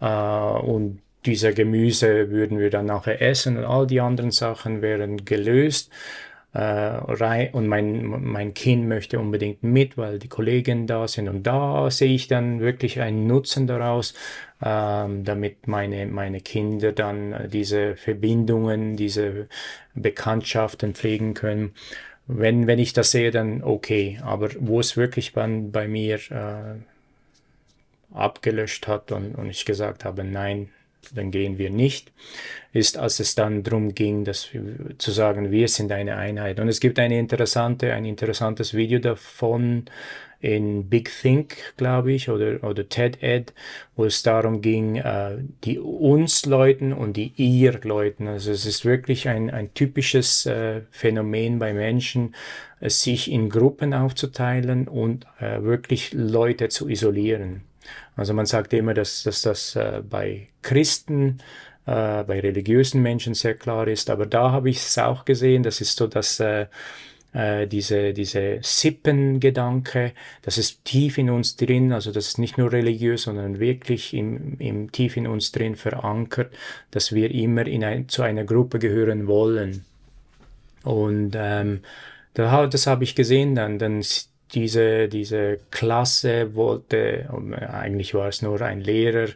äh, 0.00 0.06
und 0.06 1.00
dieser 1.26 1.52
Gemüse 1.52 2.30
würden 2.30 2.58
wir 2.58 2.70
dann 2.70 2.86
nachher 2.86 3.20
essen 3.22 3.56
und 3.56 3.64
all 3.64 3.86
die 3.86 4.00
anderen 4.00 4.30
Sachen 4.30 4.82
wären 4.82 5.24
gelöst. 5.24 5.90
Äh, 6.54 6.98
und 7.52 7.66
mein, 7.66 8.06
mein 8.06 8.54
Kind 8.54 8.86
möchte 8.88 9.18
unbedingt 9.18 9.62
mit, 9.62 9.98
weil 9.98 10.18
die 10.18 10.28
Kollegen 10.28 10.86
da 10.86 11.08
sind. 11.08 11.28
Und 11.28 11.42
da 11.42 11.90
sehe 11.90 12.14
ich 12.14 12.28
dann 12.28 12.60
wirklich 12.60 13.00
einen 13.00 13.26
Nutzen 13.26 13.66
daraus, 13.66 14.14
ähm, 14.62 15.24
damit 15.24 15.66
meine, 15.66 16.06
meine 16.06 16.40
Kinder 16.40 16.92
dann 16.92 17.48
diese 17.50 17.96
Verbindungen, 17.96 18.96
diese 18.96 19.48
Bekanntschaften 19.94 20.94
pflegen 20.94 21.34
können. 21.34 21.74
Wenn, 22.26 22.66
wenn 22.66 22.78
ich 22.78 22.92
das 22.92 23.10
sehe, 23.10 23.30
dann 23.32 23.62
okay. 23.62 24.20
Aber 24.22 24.48
wo 24.60 24.80
es 24.80 24.96
wirklich 24.96 25.32
bei, 25.34 25.46
bei 25.46 25.88
mir 25.88 26.16
äh, 26.30 26.76
abgelöscht 28.14 28.86
hat 28.86 29.10
und, 29.10 29.34
und 29.34 29.50
ich 29.50 29.64
gesagt 29.64 30.04
habe, 30.04 30.22
nein, 30.22 30.68
dann 31.14 31.30
gehen 31.30 31.58
wir 31.58 31.70
nicht, 31.70 32.12
ist, 32.72 32.96
als 32.98 33.20
es 33.20 33.34
dann 33.34 33.62
darum 33.62 33.94
ging, 33.94 34.24
dass 34.24 34.48
zu 34.98 35.10
sagen, 35.10 35.50
wir 35.50 35.68
sind 35.68 35.92
eine 35.92 36.16
Einheit. 36.16 36.60
Und 36.60 36.68
es 36.68 36.80
gibt 36.80 36.98
eine 36.98 37.18
interessante, 37.18 37.92
ein 37.92 38.04
interessantes 38.04 38.74
Video 38.74 38.98
davon, 38.98 39.86
in 40.44 40.90
Big 40.90 41.10
Think, 41.22 41.56
glaube 41.78 42.12
ich, 42.12 42.28
oder, 42.28 42.62
oder 42.62 42.86
TED 42.86 43.22
Ed, 43.22 43.54
wo 43.96 44.04
es 44.04 44.22
darum 44.22 44.60
ging, 44.60 44.96
äh, 44.96 45.38
die 45.64 45.78
uns-Leuten 45.78 46.92
und 46.92 47.16
die 47.16 47.32
ihr-Leuten. 47.36 48.28
Also 48.28 48.52
es 48.52 48.66
ist 48.66 48.84
wirklich 48.84 49.26
ein, 49.26 49.48
ein 49.48 49.72
typisches 49.72 50.44
äh, 50.44 50.82
Phänomen 50.90 51.58
bei 51.58 51.72
Menschen, 51.72 52.34
äh, 52.80 52.90
sich 52.90 53.32
in 53.32 53.48
Gruppen 53.48 53.94
aufzuteilen 53.94 54.86
und 54.86 55.26
äh, 55.40 55.62
wirklich 55.62 56.12
Leute 56.12 56.68
zu 56.68 56.90
isolieren. 56.90 57.62
Also 58.16 58.34
man 58.34 58.46
sagt 58.46 58.72
immer, 58.72 58.94
dass, 58.94 59.22
dass 59.24 59.42
das 59.42 59.76
äh, 59.76 60.02
bei 60.08 60.48
Christen 60.62 61.38
äh, 61.86 62.24
bei 62.24 62.40
religiösen 62.40 63.02
Menschen 63.02 63.34
sehr 63.34 63.54
klar 63.54 63.88
ist, 63.88 64.08
aber 64.10 64.26
da 64.26 64.52
habe 64.52 64.70
ich 64.70 64.78
es 64.78 64.98
auch 64.98 65.24
gesehen, 65.24 65.62
das 65.62 65.80
ist 65.80 65.96
so, 65.96 66.06
dass 66.06 66.40
äh, 66.40 66.66
äh, 67.34 67.66
diese, 67.66 68.12
diese 68.14 68.58
Sippengedanke, 68.62 70.12
das 70.42 70.56
ist 70.56 70.84
tief 70.84 71.18
in 71.18 71.28
uns 71.30 71.56
drin, 71.56 71.92
also 71.92 72.12
das 72.12 72.28
ist 72.28 72.38
nicht 72.38 72.56
nur 72.56 72.72
religiös, 72.72 73.24
sondern 73.24 73.58
wirklich 73.58 74.14
im, 74.14 74.58
im 74.60 74.92
tief 74.92 75.16
in 75.16 75.26
uns 75.26 75.52
drin 75.52 75.74
verankert, 75.74 76.54
dass 76.92 77.12
wir 77.12 77.30
immer 77.32 77.66
in 77.66 77.84
ein, 77.84 78.08
zu 78.08 78.22
einer 78.22 78.44
Gruppe 78.44 78.78
gehören 78.78 79.26
wollen. 79.26 79.84
Und 80.84 81.32
ähm, 81.34 81.80
da, 82.34 82.66
das 82.66 82.86
habe 82.86 83.04
ich 83.04 83.14
gesehen. 83.14 83.54
Dann, 83.54 83.78
dann 83.78 84.02
diese, 84.54 85.08
diese 85.08 85.58
Klasse 85.70 86.54
wollte, 86.54 87.28
eigentlich 87.72 88.14
war 88.14 88.28
es 88.28 88.42
nur 88.42 88.60
ein 88.62 88.80
Lehrer, 88.80 89.28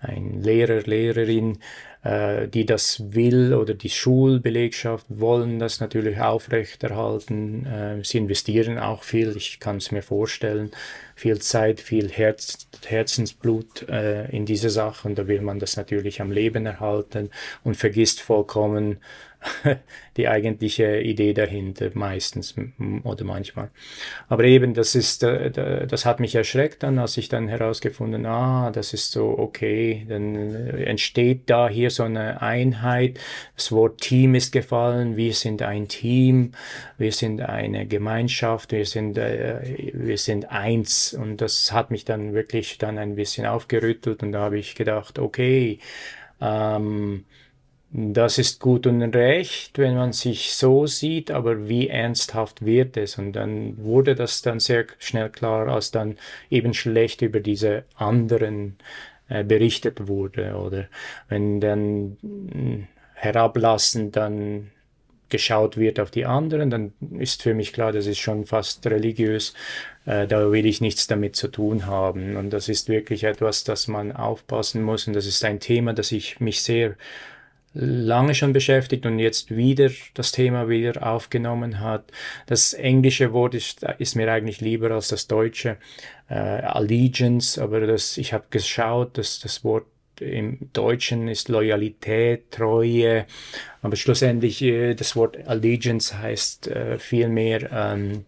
ein 0.00 0.42
Lehrer, 0.42 0.82
Lehrerin, 0.82 1.58
äh, 2.02 2.48
die 2.48 2.66
das 2.66 3.14
will 3.14 3.54
oder 3.54 3.74
die 3.74 3.88
Schulbelegschaft 3.88 5.06
wollen 5.08 5.60
das 5.60 5.78
natürlich 5.78 6.20
aufrechterhalten. 6.20 7.64
Äh, 7.66 8.04
sie 8.04 8.18
investieren 8.18 8.78
auch 8.78 9.04
viel, 9.04 9.36
ich 9.36 9.60
kann 9.60 9.76
es 9.76 9.92
mir 9.92 10.02
vorstellen, 10.02 10.72
viel 11.14 11.38
Zeit, 11.38 11.80
viel 11.80 12.10
Herz, 12.10 12.66
Herzensblut 12.84 13.88
äh, 13.88 14.28
in 14.30 14.46
diese 14.46 14.70
Sache 14.70 15.06
und 15.06 15.16
da 15.16 15.28
will 15.28 15.42
man 15.42 15.60
das 15.60 15.76
natürlich 15.76 16.20
am 16.20 16.32
Leben 16.32 16.66
erhalten. 16.66 17.30
Und 17.62 17.76
vergisst 17.76 18.20
vollkommen, 18.20 18.98
die 20.16 20.28
eigentliche 20.28 21.00
Idee 21.00 21.32
dahinter 21.32 21.90
meistens 21.94 22.54
oder 23.04 23.24
manchmal. 23.24 23.70
Aber 24.28 24.44
eben, 24.44 24.74
das 24.74 24.94
ist, 24.94 25.22
äh, 25.22 25.86
das 25.86 26.04
hat 26.04 26.20
mich 26.20 26.34
erschreckt 26.34 26.82
dann, 26.82 26.98
als 26.98 27.16
ich 27.16 27.28
dann 27.28 27.48
herausgefunden, 27.48 28.26
ah, 28.26 28.70
das 28.70 28.92
ist 28.94 29.12
so 29.12 29.38
okay, 29.38 30.06
dann 30.08 30.34
entsteht 30.34 31.50
da 31.50 31.68
hier 31.68 31.90
so 31.90 32.04
eine 32.04 32.42
Einheit. 32.42 33.18
Das 33.56 33.72
Wort 33.72 34.00
Team 34.00 34.34
ist 34.34 34.52
gefallen. 34.52 35.16
Wir 35.16 35.34
sind 35.34 35.62
ein 35.62 35.88
Team. 35.88 36.52
Wir 36.98 37.12
sind 37.12 37.40
eine 37.40 37.86
Gemeinschaft. 37.86 38.72
Wir 38.72 38.86
sind, 38.86 39.18
äh, 39.18 39.92
wir 39.92 40.18
sind 40.18 40.50
eins. 40.50 41.14
Und 41.14 41.40
das 41.40 41.72
hat 41.72 41.90
mich 41.90 42.04
dann 42.04 42.34
wirklich 42.34 42.78
dann 42.78 42.98
ein 42.98 43.16
bisschen 43.16 43.46
aufgerüttelt 43.46 44.22
und 44.22 44.32
da 44.32 44.40
habe 44.40 44.58
ich 44.58 44.74
gedacht, 44.74 45.18
okay, 45.18 45.78
ähm, 46.40 47.24
das 47.94 48.38
ist 48.38 48.58
gut 48.58 48.86
und 48.86 49.02
recht, 49.14 49.76
wenn 49.76 49.96
man 49.96 50.14
sich 50.14 50.54
so 50.54 50.86
sieht, 50.86 51.30
aber 51.30 51.68
wie 51.68 51.88
ernsthaft 51.88 52.64
wird 52.64 52.96
es? 52.96 53.18
Und 53.18 53.34
dann 53.34 53.76
wurde 53.84 54.14
das 54.14 54.40
dann 54.40 54.60
sehr 54.60 54.86
schnell 54.98 55.28
klar, 55.28 55.68
als 55.68 55.90
dann 55.90 56.16
eben 56.48 56.72
schlecht 56.72 57.20
über 57.20 57.40
diese 57.40 57.84
anderen 57.94 58.78
äh, 59.28 59.44
berichtet 59.44 60.08
wurde. 60.08 60.54
Oder 60.56 60.86
wenn 61.28 61.60
dann 61.60 62.16
äh, 62.54 62.86
herablassend 63.14 64.16
dann 64.16 64.70
geschaut 65.28 65.76
wird 65.76 66.00
auf 66.00 66.10
die 66.10 66.24
anderen, 66.24 66.70
dann 66.70 66.92
ist 67.18 67.42
für 67.42 67.52
mich 67.52 67.74
klar, 67.74 67.92
das 67.92 68.06
ist 68.06 68.18
schon 68.18 68.46
fast 68.46 68.86
religiös. 68.86 69.52
Äh, 70.06 70.26
da 70.26 70.50
will 70.50 70.64
ich 70.64 70.80
nichts 70.80 71.08
damit 71.08 71.36
zu 71.36 71.48
tun 71.48 71.86
haben. 71.86 72.36
Und 72.36 72.50
das 72.50 72.70
ist 72.70 72.88
wirklich 72.88 73.24
etwas, 73.24 73.64
das 73.64 73.86
man 73.86 74.12
aufpassen 74.12 74.82
muss. 74.82 75.06
Und 75.06 75.12
das 75.12 75.26
ist 75.26 75.44
ein 75.44 75.60
Thema, 75.60 75.92
das 75.92 76.10
ich 76.10 76.40
mich 76.40 76.62
sehr 76.62 76.96
lange 77.74 78.34
schon 78.34 78.52
beschäftigt 78.52 79.06
und 79.06 79.18
jetzt 79.18 79.54
wieder 79.54 79.90
das 80.14 80.32
Thema 80.32 80.68
wieder 80.68 81.06
aufgenommen 81.06 81.80
hat. 81.80 82.04
Das 82.46 82.74
englische 82.74 83.32
Wort 83.32 83.54
ist, 83.54 83.84
ist 83.98 84.14
mir 84.14 84.30
eigentlich 84.30 84.60
lieber 84.60 84.90
als 84.90 85.08
das 85.08 85.26
deutsche 85.26 85.78
äh, 86.28 86.34
Allegiance, 86.34 87.62
aber 87.62 87.80
das, 87.86 88.18
ich 88.18 88.32
habe 88.32 88.44
geschaut, 88.50 89.16
dass 89.18 89.40
das 89.40 89.64
Wort 89.64 89.86
im 90.20 90.58
Deutschen 90.72 91.28
ist 91.28 91.48
Loyalität, 91.48 92.50
Treue, 92.50 93.26
aber 93.80 93.96
schlussendlich 93.96 94.62
äh, 94.62 94.94
das 94.94 95.16
Wort 95.16 95.38
Allegiance 95.46 96.18
heißt 96.18 96.68
äh, 96.68 96.98
vielmehr, 96.98 97.70
ähm, 97.72 98.24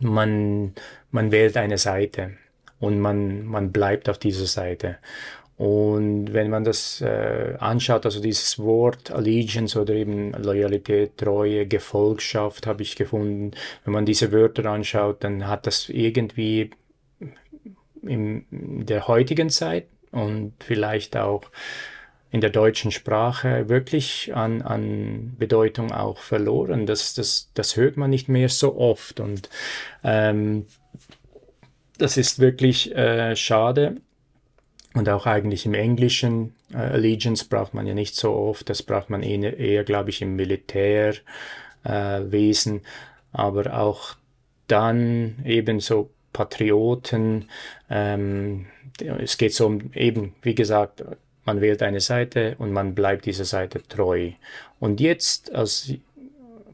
man, 0.00 0.74
man 1.10 1.32
wählt 1.32 1.56
eine 1.56 1.78
Seite 1.78 2.32
und 2.80 3.00
man, 3.00 3.44
man 3.44 3.72
bleibt 3.72 4.08
auf 4.08 4.18
dieser 4.18 4.46
Seite. 4.46 4.98
Und 5.58 6.32
wenn 6.32 6.50
man 6.50 6.62
das 6.62 7.00
äh, 7.00 7.54
anschaut, 7.58 8.04
also 8.04 8.20
dieses 8.20 8.60
Wort 8.60 9.10
Allegiance 9.10 9.78
oder 9.78 9.92
eben 9.92 10.32
Loyalität, 10.32 11.18
Treue, 11.18 11.66
Gefolgschaft 11.66 12.68
habe 12.68 12.82
ich 12.82 12.94
gefunden, 12.94 13.50
wenn 13.84 13.92
man 13.92 14.06
diese 14.06 14.30
Wörter 14.30 14.66
anschaut, 14.66 15.24
dann 15.24 15.48
hat 15.48 15.66
das 15.66 15.88
irgendwie 15.88 16.70
in 18.02 18.44
der 18.50 19.08
heutigen 19.08 19.50
Zeit 19.50 19.88
und 20.12 20.52
vielleicht 20.60 21.16
auch 21.16 21.42
in 22.30 22.40
der 22.40 22.50
deutschen 22.50 22.92
Sprache 22.92 23.68
wirklich 23.68 24.32
an, 24.34 24.62
an 24.62 25.34
Bedeutung 25.38 25.90
auch 25.90 26.18
verloren. 26.18 26.86
Das, 26.86 27.14
das, 27.14 27.50
das 27.54 27.76
hört 27.76 27.96
man 27.96 28.10
nicht 28.10 28.28
mehr 28.28 28.48
so 28.48 28.76
oft 28.76 29.18
und 29.18 29.48
ähm, 30.04 30.66
das 31.96 32.16
ist 32.16 32.38
wirklich 32.38 32.94
äh, 32.94 33.34
schade. 33.34 33.96
Und 34.98 35.08
auch 35.08 35.26
eigentlich 35.26 35.64
im 35.64 35.74
Englischen 35.74 36.54
äh, 36.72 36.78
Allegiance 36.78 37.46
braucht 37.48 37.72
man 37.72 37.86
ja 37.86 37.94
nicht 37.94 38.16
so 38.16 38.34
oft. 38.34 38.68
Das 38.68 38.82
braucht 38.82 39.10
man 39.10 39.22
eher, 39.22 39.56
eher 39.56 39.84
glaube 39.84 40.10
ich, 40.10 40.22
im 40.22 40.34
Militärwesen. 40.34 41.22
Äh, 42.78 42.80
Aber 43.30 43.78
auch 43.78 44.16
dann 44.66 45.36
eben 45.44 45.78
so 45.78 46.10
Patrioten. 46.32 47.48
Ähm, 47.88 48.66
es 49.20 49.38
geht 49.38 49.54
so 49.54 49.66
um 49.66 49.92
eben, 49.94 50.34
wie 50.42 50.56
gesagt, 50.56 51.04
man 51.44 51.60
wählt 51.60 51.80
eine 51.84 52.00
Seite 52.00 52.56
und 52.58 52.72
man 52.72 52.96
bleibt 52.96 53.24
dieser 53.24 53.44
Seite 53.44 53.80
treu. 53.86 54.32
Und 54.80 55.00
jetzt 55.00 55.54
als 55.54 55.92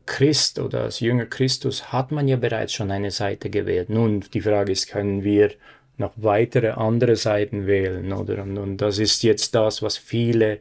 Christ 0.07 0.59
oder 0.59 0.85
als 0.85 1.01
Jünger 1.01 1.27
Christus 1.27 1.93
hat 1.93 2.11
man 2.11 2.27
ja 2.27 2.37
bereits 2.37 2.73
schon 2.73 2.91
eine 2.91 3.11
Seite 3.11 3.51
gewählt. 3.51 3.91
Nun, 3.91 4.25
die 4.33 4.41
Frage 4.41 4.73
ist, 4.73 4.89
können 4.89 5.25
wir 5.25 5.51
noch 5.97 6.13
weitere 6.17 6.71
andere 6.71 7.17
Seiten 7.17 7.67
wählen, 7.67 8.13
oder? 8.13 8.43
Und, 8.43 8.59
und 8.59 8.77
das 8.79 8.99
ist 8.99 9.23
jetzt 9.23 9.55
das, 9.55 9.83
was 9.83 9.97
viele 9.97 10.61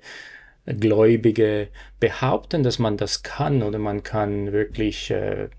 Gläubige 0.66 1.68
behaupten, 2.00 2.64
dass 2.64 2.80
man 2.80 2.98
das 2.98 3.24
kann, 3.24 3.64
oder 3.64 3.80
man 3.80 4.04
kann 4.04 4.52
wirklich 4.52 5.12
äh, 5.12 5.50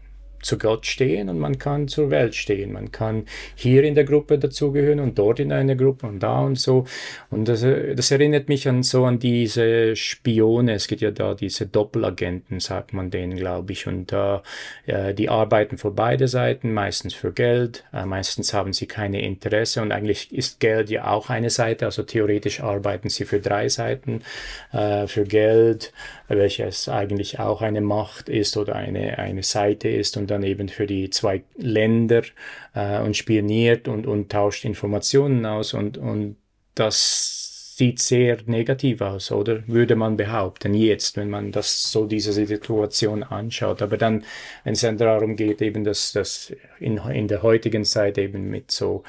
zu 0.44 0.58
Gott 0.58 0.86
stehen 0.86 1.28
und 1.28 1.38
man 1.38 1.58
kann 1.58 1.88
zur 1.88 2.10
Welt 2.10 2.34
stehen. 2.34 2.72
Man 2.72 2.92
kann 2.92 3.24
hier 3.54 3.84
in 3.84 3.94
der 3.94 4.04
Gruppe 4.04 4.38
dazugehören 4.38 5.00
und 5.00 5.18
dort 5.18 5.40
in 5.40 5.52
einer 5.52 5.74
Gruppe 5.74 6.06
und 6.06 6.20
da 6.20 6.40
und 6.40 6.58
so. 6.58 6.84
Und 7.30 7.48
das, 7.48 7.62
das 7.62 8.10
erinnert 8.10 8.48
mich 8.48 8.68
an 8.68 8.82
so 8.82 9.04
an 9.04 9.18
diese 9.18 9.96
Spione. 9.96 10.74
Es 10.74 10.86
gibt 10.86 11.00
ja 11.00 11.10
da 11.10 11.34
diese 11.34 11.66
Doppelagenten, 11.66 12.60
sagt 12.60 12.92
man 12.92 13.10
denen, 13.10 13.36
glaube 13.36 13.72
ich. 13.72 13.86
Und 13.86 14.12
äh, 14.12 15.14
die 15.14 15.28
arbeiten 15.28 15.78
für 15.78 15.90
beide 15.90 16.28
Seiten, 16.28 16.72
meistens 16.74 17.14
für 17.14 17.32
Geld. 17.32 17.84
Äh, 17.92 18.04
meistens 18.04 18.52
haben 18.52 18.72
sie 18.72 18.86
keine 18.86 19.22
Interesse 19.22 19.82
und 19.82 19.92
eigentlich 19.92 20.32
ist 20.32 20.60
Geld 20.60 20.90
ja 20.90 21.06
auch 21.08 21.30
eine 21.30 21.50
Seite. 21.50 21.86
Also 21.86 22.02
theoretisch 22.02 22.60
arbeiten 22.60 23.08
sie 23.08 23.24
für 23.24 23.40
drei 23.40 23.68
Seiten, 23.68 24.22
äh, 24.72 25.06
für 25.06 25.24
Geld, 25.24 25.92
welches 26.28 26.88
eigentlich 26.88 27.38
auch 27.38 27.62
eine 27.62 27.80
Macht 27.80 28.28
ist 28.28 28.56
oder 28.56 28.76
eine, 28.76 29.18
eine 29.18 29.42
Seite 29.42 29.88
ist 29.88 30.16
und 30.16 30.30
dann 30.30 30.42
eben 30.42 30.68
für 30.68 30.86
die 30.86 31.10
zwei 31.10 31.42
Länder 31.56 32.22
äh, 32.74 33.00
und 33.00 33.16
spioniert 33.16 33.88
und, 33.88 34.06
und 34.06 34.32
tauscht 34.32 34.64
Informationen 34.64 35.44
aus 35.46 35.74
und, 35.74 35.98
und 35.98 36.36
das 36.74 37.44
sieht 37.76 37.98
sehr 37.98 38.38
negativ 38.46 39.00
aus, 39.00 39.32
oder? 39.32 39.66
Würde 39.66 39.96
man 39.96 40.16
behaupten, 40.16 40.74
jetzt, 40.74 41.16
wenn 41.16 41.28
man 41.28 41.50
das 41.50 41.90
so 41.90 42.06
diese 42.06 42.32
Situation 42.32 43.24
anschaut. 43.24 43.82
Aber 43.82 43.96
dann, 43.96 44.24
wenn 44.62 44.74
es 44.74 44.82
dann 44.82 44.96
darum 44.96 45.34
geht, 45.34 45.60
eben, 45.60 45.82
dass 45.82 46.12
das 46.12 46.52
in, 46.78 46.98
in 46.98 47.26
der 47.26 47.42
heutigen 47.42 47.84
Zeit 47.84 48.16
eben 48.18 48.48
mit 48.48 48.70
so, 48.70 49.02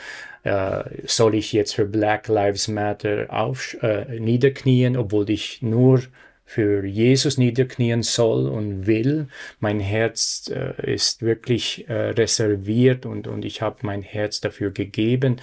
äh, 0.44 0.84
soll 1.06 1.36
ich 1.36 1.54
jetzt 1.54 1.76
für 1.76 1.86
Black 1.86 2.28
Lives 2.28 2.68
Matter 2.68 3.28
auf, 3.30 3.78
äh, 3.84 4.20
niederknien, 4.20 4.98
obwohl 4.98 5.30
ich 5.30 5.62
nur 5.62 6.02
für 6.46 6.86
Jesus 6.86 7.38
niederknien 7.38 8.04
soll 8.04 8.48
und 8.48 8.86
will. 8.86 9.28
Mein 9.60 9.80
Herz 9.80 10.52
äh, 10.54 10.94
ist 10.94 11.24
wirklich 11.24 11.90
äh, 11.90 12.12
reserviert 12.12 13.06
und, 13.06 13.28
und 13.28 13.44
ich 13.44 13.62
habe 13.62 13.78
mein 13.82 14.04
Herz 14.04 14.42
dafür 14.42 14.72
gegeben, 14.72 15.38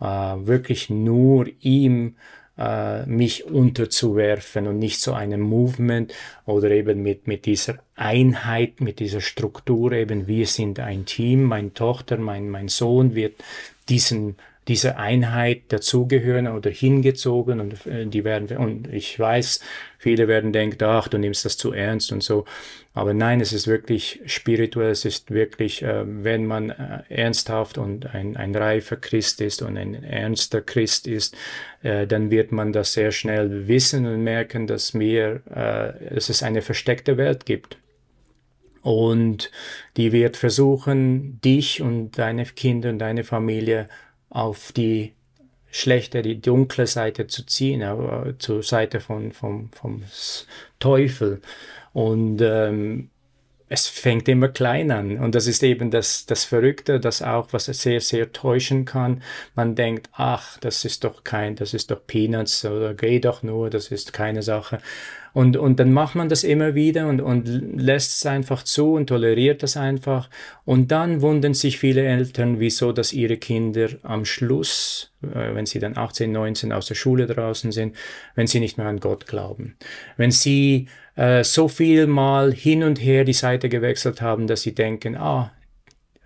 äh, 0.00 0.04
wirklich 0.04 0.88
nur 0.88 1.46
ihm 1.60 2.16
äh, 2.58 3.04
mich 3.04 3.44
unterzuwerfen 3.44 4.66
und 4.66 4.78
nicht 4.78 5.00
so 5.00 5.12
einem 5.12 5.40
Movement 5.40 6.14
oder 6.46 6.70
eben 6.70 7.02
mit, 7.02 7.26
mit 7.26 7.44
dieser 7.44 7.76
Einheit, 7.94 8.80
mit 8.80 8.98
dieser 8.98 9.20
Struktur 9.20 9.92
eben, 9.92 10.26
wir 10.26 10.46
sind 10.46 10.80
ein 10.80 11.04
Team, 11.04 11.44
meine 11.44 11.74
Tochter, 11.74 12.16
mein, 12.16 12.48
mein 12.48 12.68
Sohn 12.68 13.14
wird 13.14 13.34
diesen 13.90 14.36
dieser 14.68 14.98
Einheit 14.98 15.62
dazugehören 15.68 16.48
oder 16.48 16.70
hingezogen 16.70 17.60
und 17.60 17.86
äh, 17.86 18.06
die 18.06 18.24
werden 18.24 18.56
und 18.56 18.92
ich 18.92 19.18
weiß, 19.18 19.60
viele 19.98 20.26
werden 20.26 20.52
denken, 20.52 20.82
ach, 20.84 21.08
du 21.08 21.18
nimmst 21.18 21.44
das 21.44 21.56
zu 21.56 21.72
ernst 21.72 22.12
und 22.12 22.22
so. 22.22 22.44
Aber 22.92 23.12
nein, 23.12 23.40
es 23.40 23.52
ist 23.52 23.68
wirklich 23.68 24.22
spirituell, 24.26 24.90
es 24.90 25.04
ist 25.04 25.30
wirklich, 25.30 25.82
äh, 25.82 26.04
wenn 26.06 26.46
man 26.46 26.70
äh, 26.70 27.02
ernsthaft 27.08 27.78
und 27.78 28.14
ein, 28.14 28.36
ein 28.36 28.54
reifer 28.56 28.96
Christ 28.96 29.40
ist 29.40 29.62
und 29.62 29.76
ein 29.76 30.02
ernster 30.02 30.62
Christ 30.62 31.06
ist, 31.06 31.36
äh, 31.82 32.06
dann 32.06 32.30
wird 32.30 32.52
man 32.52 32.72
das 32.72 32.94
sehr 32.94 33.12
schnell 33.12 33.68
wissen 33.68 34.06
und 34.06 34.24
merken, 34.24 34.66
dass 34.66 34.94
mir, 34.94 35.42
äh, 35.50 36.14
dass 36.14 36.28
es 36.28 36.42
eine 36.42 36.62
versteckte 36.62 37.16
Welt 37.18 37.46
gibt. 37.46 37.78
Und 38.80 39.50
die 39.96 40.12
wird 40.12 40.36
versuchen, 40.36 41.40
dich 41.40 41.82
und 41.82 42.18
deine 42.18 42.44
Kinder 42.44 42.90
und 42.90 43.00
deine 43.00 43.24
Familie 43.24 43.88
auf 44.36 44.70
die 44.72 45.14
schlechte, 45.70 46.20
die 46.20 46.40
dunkle 46.40 46.86
Seite 46.86 47.26
zu 47.26 47.46
ziehen, 47.46 47.80
äh, 47.80 48.34
zur 48.38 48.62
Seite 48.62 49.00
von, 49.00 49.32
vom, 49.32 49.70
vom 49.72 50.02
Teufel. 50.78 51.40
Und 51.94 52.42
ähm, 52.42 53.08
es 53.70 53.88
fängt 53.88 54.28
immer 54.28 54.48
klein 54.48 54.90
an. 54.90 55.18
Und 55.18 55.34
das 55.34 55.46
ist 55.46 55.62
eben 55.62 55.90
das, 55.90 56.26
das 56.26 56.44
Verrückte, 56.44 57.00
das 57.00 57.22
auch, 57.22 57.48
was 57.52 57.64
sehr, 57.64 58.00
sehr 58.02 58.32
täuschen 58.32 58.84
kann. 58.84 59.22
Man 59.54 59.74
denkt, 59.74 60.10
ach, 60.12 60.58
das 60.58 60.84
ist 60.84 61.04
doch 61.04 61.24
kein, 61.24 61.56
das 61.56 61.72
ist 61.72 61.90
doch 61.90 62.06
Peanuts 62.06 62.64
oder 62.66 62.92
geh 62.92 63.18
doch 63.20 63.42
nur, 63.42 63.70
das 63.70 63.90
ist 63.90 64.12
keine 64.12 64.42
Sache. 64.42 64.78
Und, 65.36 65.58
und 65.58 65.78
dann 65.78 65.92
macht 65.92 66.14
man 66.14 66.30
das 66.30 66.44
immer 66.44 66.74
wieder 66.74 67.08
und, 67.08 67.20
und 67.20 67.46
lässt 67.78 68.16
es 68.16 68.24
einfach 68.24 68.62
zu 68.62 68.94
und 68.94 69.08
toleriert 69.08 69.62
das 69.62 69.76
einfach. 69.76 70.30
Und 70.64 70.90
dann 70.92 71.20
wundern 71.20 71.52
sich 71.52 71.76
viele 71.78 72.06
Eltern, 72.06 72.58
wieso, 72.58 72.90
dass 72.90 73.12
ihre 73.12 73.36
Kinder 73.36 73.88
am 74.02 74.24
Schluss, 74.24 75.12
äh, 75.20 75.54
wenn 75.54 75.66
sie 75.66 75.78
dann 75.78 75.98
18, 75.98 76.32
19 76.32 76.72
aus 76.72 76.86
der 76.86 76.94
Schule 76.94 77.26
draußen 77.26 77.70
sind, 77.70 77.96
wenn 78.34 78.46
sie 78.46 78.60
nicht 78.60 78.78
mehr 78.78 78.86
an 78.86 78.98
Gott 78.98 79.26
glauben. 79.26 79.76
Wenn 80.16 80.30
sie 80.30 80.88
äh, 81.16 81.44
so 81.44 81.68
viel 81.68 82.06
mal 82.06 82.50
hin 82.50 82.82
und 82.82 82.98
her 82.98 83.24
die 83.24 83.34
Seite 83.34 83.68
gewechselt 83.68 84.22
haben, 84.22 84.46
dass 84.46 84.62
sie 84.62 84.74
denken, 84.74 85.18
ah, 85.18 85.52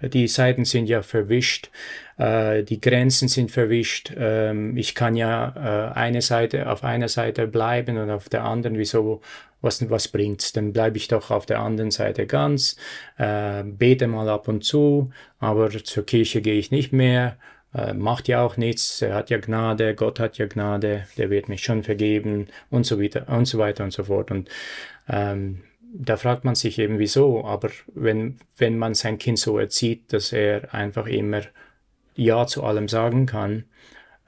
die 0.02 0.28
Seiten 0.28 0.64
sind 0.64 0.88
ja 0.88 1.02
verwischt, 1.02 1.70
äh, 2.18 2.62
die 2.62 2.80
Grenzen 2.80 3.28
sind 3.28 3.50
verwischt. 3.50 4.12
Ähm, 4.16 4.76
ich 4.76 4.94
kann 4.94 5.16
ja 5.16 5.90
äh, 5.94 5.98
eine 5.98 6.22
Seite 6.22 6.70
auf 6.70 6.84
einer 6.84 7.08
Seite 7.08 7.46
bleiben 7.46 7.98
und 7.98 8.10
auf 8.10 8.28
der 8.28 8.44
anderen, 8.44 8.78
wieso, 8.78 9.20
was, 9.60 9.88
was 9.90 10.08
bringt's? 10.08 10.52
Dann 10.52 10.72
bleibe 10.72 10.96
ich 10.96 11.08
doch 11.08 11.30
auf 11.30 11.46
der 11.46 11.60
anderen 11.60 11.90
Seite 11.90 12.26
ganz, 12.26 12.76
äh, 13.18 13.62
bete 13.62 14.06
mal 14.06 14.28
ab 14.28 14.48
und 14.48 14.64
zu, 14.64 15.10
aber 15.38 15.70
zur 15.70 16.06
Kirche 16.06 16.40
gehe 16.40 16.58
ich 16.58 16.70
nicht 16.70 16.92
mehr. 16.92 17.36
Äh, 17.74 17.94
macht 17.94 18.26
ja 18.26 18.42
auch 18.42 18.56
nichts, 18.56 19.00
er 19.00 19.14
hat 19.14 19.30
ja 19.30 19.38
Gnade, 19.38 19.94
Gott 19.94 20.18
hat 20.18 20.38
ja 20.38 20.46
Gnade, 20.46 21.06
der 21.16 21.30
wird 21.30 21.48
mich 21.48 21.62
schon 21.62 21.84
vergeben 21.84 22.48
und 22.68 22.84
so 22.84 23.00
weiter 23.00 23.28
und 23.28 23.46
so 23.46 23.58
weiter 23.58 23.84
und 23.84 23.92
so 23.92 24.04
fort. 24.04 24.30
Und 24.32 24.48
ähm, 25.08 25.62
da 25.92 26.16
fragt 26.16 26.44
man 26.44 26.54
sich 26.54 26.78
eben 26.78 26.98
wieso, 26.98 27.44
aber 27.44 27.70
wenn, 27.94 28.38
wenn 28.56 28.78
man 28.78 28.94
sein 28.94 29.18
Kind 29.18 29.38
so 29.38 29.58
erzieht, 29.58 30.12
dass 30.12 30.32
er 30.32 30.72
einfach 30.72 31.06
immer 31.06 31.42
Ja 32.14 32.46
zu 32.46 32.62
allem 32.64 32.88
sagen 32.88 33.26
kann, 33.26 33.64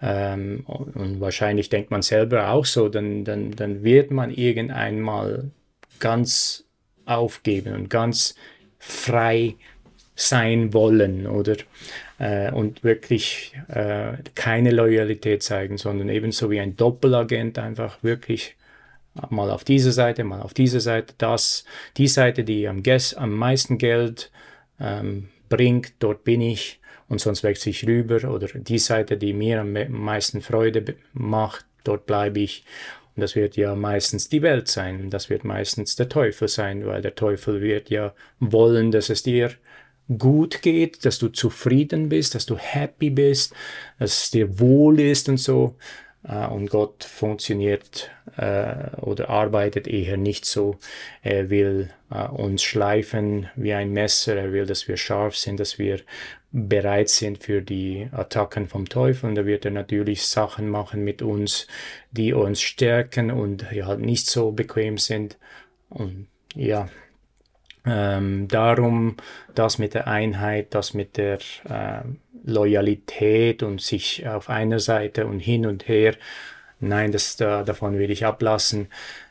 ähm, 0.01 0.65
und 0.67 1.21
wahrscheinlich 1.21 1.69
denkt 1.69 1.93
man 1.93 2.03
selber 2.03 2.51
auch 2.51 2.65
so, 2.65 2.89
dann, 2.89 3.25
dann, 3.25 3.53
dann 3.53 3.85
wird 3.85 4.11
man 4.11 4.31
irgendeinmal 4.33 5.51
ganz 6.01 6.65
aufgeben 7.05 7.75
und 7.75 7.89
ganz 7.89 8.35
frei 8.79 9.55
sein 10.17 10.73
wollen 10.75 11.27
oder? 11.27 11.57
Äh, 12.19 12.51
und 12.53 12.83
wirklich 12.83 13.55
äh, 13.69 14.15
keine 14.35 14.73
Loyalität 14.73 15.43
zeigen, 15.43 15.79
sondern 15.79 16.09
ebenso 16.09 16.51
wie 16.51 16.61
ein 16.61 16.77
Doppelagent 16.77 17.59
einfach 17.59 18.03
wirklich 18.03 18.57
mal 19.31 19.51
auf 19.51 19.65
diese 19.65 19.93
Seite, 19.93 20.25
mal 20.25 20.41
auf 20.41 20.55
diese 20.55 20.81
Seite, 20.81 21.15
das, 21.19 21.65
die 21.97 22.09
Seite, 22.09 22.45
die 22.45 22.69
am, 22.69 22.83
Guess, 22.83 23.15
am 23.15 23.35
meisten 23.37 23.79
Geld 23.79 24.31
ähm, 24.81 25.29
bringt, 25.49 25.95
dort 25.99 26.25
bin 26.25 26.41
ich 26.41 26.81
und 27.09 27.21
sonst 27.21 27.43
wechsle 27.43 27.71
ich 27.71 27.87
rüber 27.87 28.31
oder 28.31 28.49
die 28.49 28.79
Seite, 28.79 29.17
die 29.17 29.35
mir 29.35 29.61
am 29.61 29.75
meisten 29.89 30.41
Freude 30.41 30.97
macht, 31.13 31.67
dort 31.85 32.07
bleibe 32.07 32.41
ich. 32.41 32.65
Und 33.15 33.21
das 33.21 33.37
wird 33.37 33.57
ja 33.57 33.75
meistens 33.75 34.31
die 34.31 34.41
Welt 34.41 34.69
sein, 34.69 35.11
das 35.11 35.29
wird 35.29 35.45
meistens 35.45 35.97
der 35.97 36.09
Teufel 36.09 36.49
sein, 36.49 36.87
weil 36.87 37.03
der 37.03 37.15
Teufel 37.15 37.61
wird 37.61 37.91
ja 37.91 38.15
wollen, 38.41 38.91
dass 38.91 39.11
es 39.11 39.23
dir 39.23 39.51
gut 40.19 40.63
geht, 40.63 41.05
dass 41.05 41.19
du 41.19 41.29
zufrieden 41.29 42.09
bist, 42.09 42.35
dass 42.35 42.47
du 42.47 42.57
happy 42.57 43.11
bist, 43.11 43.55
dass 43.99 44.25
es 44.25 44.31
dir 44.31 44.59
wohl 44.59 44.99
ist 45.01 45.29
und 45.29 45.39
so. 45.39 45.77
Äh, 46.25 46.47
und 46.47 46.71
Gott 46.71 47.05
funktioniert 47.05 48.11
äh, 48.37 48.97
oder 49.01 49.29
arbeitet 49.29 49.87
eher 49.87 50.17
nicht 50.17 50.45
so. 50.45 50.77
Er 51.23 51.51
will 51.51 51.91
äh, 52.11 52.27
uns 52.29 52.63
schleifen 52.63 53.49
wie 53.57 53.73
ein 53.73 53.93
Messer. 53.93 54.37
Er 54.37 54.53
will, 54.53 54.67
dass 54.67 54.89
wir 54.89 54.97
scharf 54.97 55.37
sind, 55.37 55.61
dass 55.61 55.79
wir 55.79 56.01
bereit 56.53 57.09
sind 57.09 57.39
für 57.39 57.63
die 57.63 58.09
Attacken 58.13 58.69
vom 58.69 58.89
Teufel. 58.89 59.31
Und 59.31 59.35
da 59.37 59.47
wird 59.47 59.65
er 59.65 59.71
natürlich 59.71 60.27
Sachen 60.27 60.69
machen 60.69 61.03
mit 61.03 61.23
uns, 61.23 61.67
die 62.11 62.33
uns 62.33 62.61
stärken 62.61 63.31
und 63.31 63.71
halt 63.71 64.01
nicht 64.01 64.27
so 64.27 64.53
bequem 64.53 64.99
sind. 64.99 65.39
Und 65.89 66.29
ja, 66.55 66.89
ähm, 67.85 68.49
darum 68.49 69.17
das 69.55 69.79
mit 69.79 69.95
der 69.95 70.07
Einheit, 70.07 70.75
das 70.75 70.95
mit 70.95 71.17
der 71.17 71.39
äh, 71.65 72.03
Loyalität 72.45 73.63
und 73.63 73.81
sich 73.81 74.27
auf 74.27 74.49
einer 74.49 74.79
Seite 74.79 75.27
und 75.27 75.41
hin 75.41 75.67
und 75.67 75.89
her, 75.89 76.17
nein, 76.81 77.13
das, 77.13 77.37
da, 77.37 77.63
davon 77.63 77.99
will 77.99 78.11
ich 78.11 78.25
ablassen. 78.27 78.89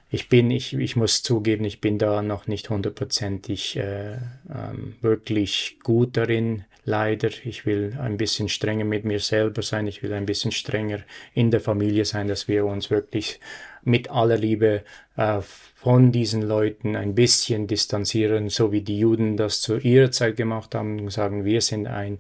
Ich 0.10 0.28
bin, 0.28 0.52
ich, 0.52 0.74
ich 0.74 0.96
muss 0.96 1.24
zugeben, 1.24 1.64
ich 1.64 1.80
bin 1.80 1.98
da 1.98 2.22
noch 2.22 2.48
nicht 2.48 2.70
hundertprozentig 2.70 3.78
äh, 3.78 4.14
ähm, 4.14 4.96
wirklich 5.02 5.78
gut 5.84 6.18
darin, 6.18 6.66
leider. 6.84 7.30
Ich 7.46 7.66
will 7.66 7.98
ein 8.00 8.18
bisschen 8.18 8.50
strenger 8.50 8.84
mit 8.84 9.06
mir 9.06 9.20
selber 9.20 9.62
sein, 9.62 9.88
ich 9.88 10.04
will 10.04 10.14
ein 10.14 10.26
bisschen 10.26 10.52
strenger 10.52 11.00
in 11.34 11.50
der 11.50 11.62
Familie 11.62 12.04
sein, 12.04 12.28
dass 12.28 12.50
wir 12.50 12.66
uns 12.66 12.90
wirklich 12.90 13.40
mit 13.84 14.10
aller 14.10 14.38
Liebe 14.38 14.84
äh, 15.18 15.42
von 15.76 16.12
diesen 16.12 16.44
Leuten 16.44 16.96
ein 16.96 17.16
bisschen 17.16 17.68
distanzieren, 17.68 18.50
so 18.50 18.72
wie 18.72 18.82
die 18.82 19.00
Juden 19.00 19.38
das 19.38 19.62
zu 19.62 19.78
ihrer 19.78 20.12
Zeit 20.12 20.38
gemacht 20.38 20.76
haben 20.76 21.00
und 21.00 21.12
sagen, 21.12 21.46
wir 21.46 21.62
sind 21.62 21.88
ein, 21.88 22.20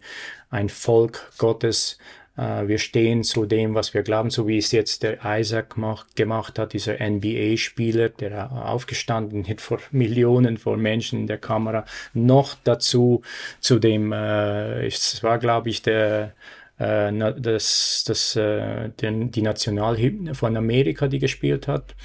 ein 0.50 0.69
Volk 0.69 1.32
Gottes, 1.38 2.00
äh, 2.38 2.67
wir 2.67 2.78
stehen 2.78 3.24
zu 3.24 3.45
dem, 3.45 3.76
was 3.76 3.93
wir 3.93 4.04
glauben, 4.04 4.30
so 4.30 4.47
wie 4.47 4.58
es 4.58 4.71
jetzt 4.71 5.04
der 5.04 5.19
Isaac 5.24 5.78
macht, 5.78 6.15
gemacht 6.15 6.58
hat, 6.58 6.74
dieser 6.74 6.97
NBA-Spieler, 7.00 8.10
der 8.10 8.52
aufgestanden 8.52 9.45
ist 9.45 9.62
vor 9.62 9.80
Millionen 9.91 10.58
von 10.58 10.82
Menschen 10.82 11.19
in 11.19 11.28
der 11.28 11.38
Kamera, 11.38 11.86
noch 12.13 12.56
dazu 12.63 13.21
zu 13.60 13.80
dem, 13.80 14.12
äh, 14.12 14.88
es 14.88 15.21
war 15.24 15.38
glaube 15.39 15.69
ich 15.69 15.82
der 15.82 16.34
äh, 16.82 17.34
das, 17.39 18.04
das, 18.08 18.36
äh, 18.36 18.89
den, 18.89 19.32
die 19.32 19.41
Nationalhymne 19.41 20.34
von 20.34 20.58
Amerika, 20.58 21.08
die 21.08 21.20
gespielt 21.20 21.67
hat. 21.67 21.96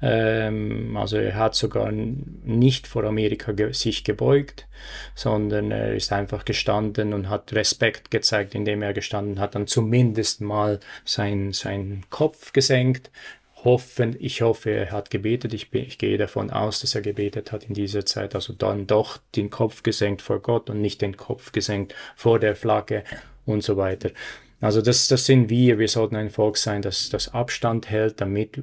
Ähm, 0.00 0.96
also 0.96 1.16
er 1.16 1.34
hat 1.34 1.54
sogar 1.54 1.90
nicht 1.90 2.86
vor 2.86 3.04
Amerika 3.04 3.52
ge 3.52 3.72
sich 3.72 4.04
gebeugt, 4.04 4.68
sondern 5.14 5.70
er 5.70 5.94
ist 5.94 6.12
einfach 6.12 6.44
gestanden 6.44 7.14
und 7.14 7.28
hat 7.28 7.52
Respekt 7.52 8.10
gezeigt, 8.10 8.54
indem 8.54 8.82
er 8.82 8.92
gestanden 8.92 9.40
hat, 9.40 9.54
dann 9.54 9.66
zumindest 9.66 10.40
mal 10.40 10.78
sein, 11.04 11.52
sein 11.52 12.04
Kopf 12.10 12.52
gesenkt. 12.52 13.10
Hoffen, 13.64 14.14
ich 14.20 14.42
hoffe, 14.42 14.70
er 14.70 14.92
hat 14.92 15.10
gebetet. 15.10 15.52
Ich, 15.52 15.72
bin, 15.72 15.84
ich 15.84 15.98
gehe 15.98 16.16
davon 16.16 16.50
aus, 16.50 16.80
dass 16.80 16.94
er 16.94 17.00
gebetet 17.00 17.50
hat 17.50 17.64
in 17.64 17.74
dieser 17.74 18.06
Zeit. 18.06 18.36
Also 18.36 18.52
dann 18.52 18.86
doch 18.86 19.18
den 19.34 19.50
Kopf 19.50 19.82
gesenkt 19.82 20.22
vor 20.22 20.40
Gott 20.40 20.70
und 20.70 20.80
nicht 20.80 21.02
den 21.02 21.16
Kopf 21.16 21.50
gesenkt 21.50 21.92
vor 22.14 22.38
der 22.38 22.54
Flagge 22.54 23.02
und 23.48 23.62
so 23.62 23.76
weiter. 23.76 24.10
Also 24.60 24.82
das, 24.82 25.08
das 25.08 25.26
sind 25.26 25.50
wir. 25.50 25.78
Wir 25.78 25.88
sollten 25.88 26.16
ein 26.16 26.30
Volk 26.30 26.56
sein, 26.56 26.82
das, 26.82 27.10
das 27.10 27.32
Abstand 27.32 27.90
hält 27.90 28.20
damit. 28.20 28.62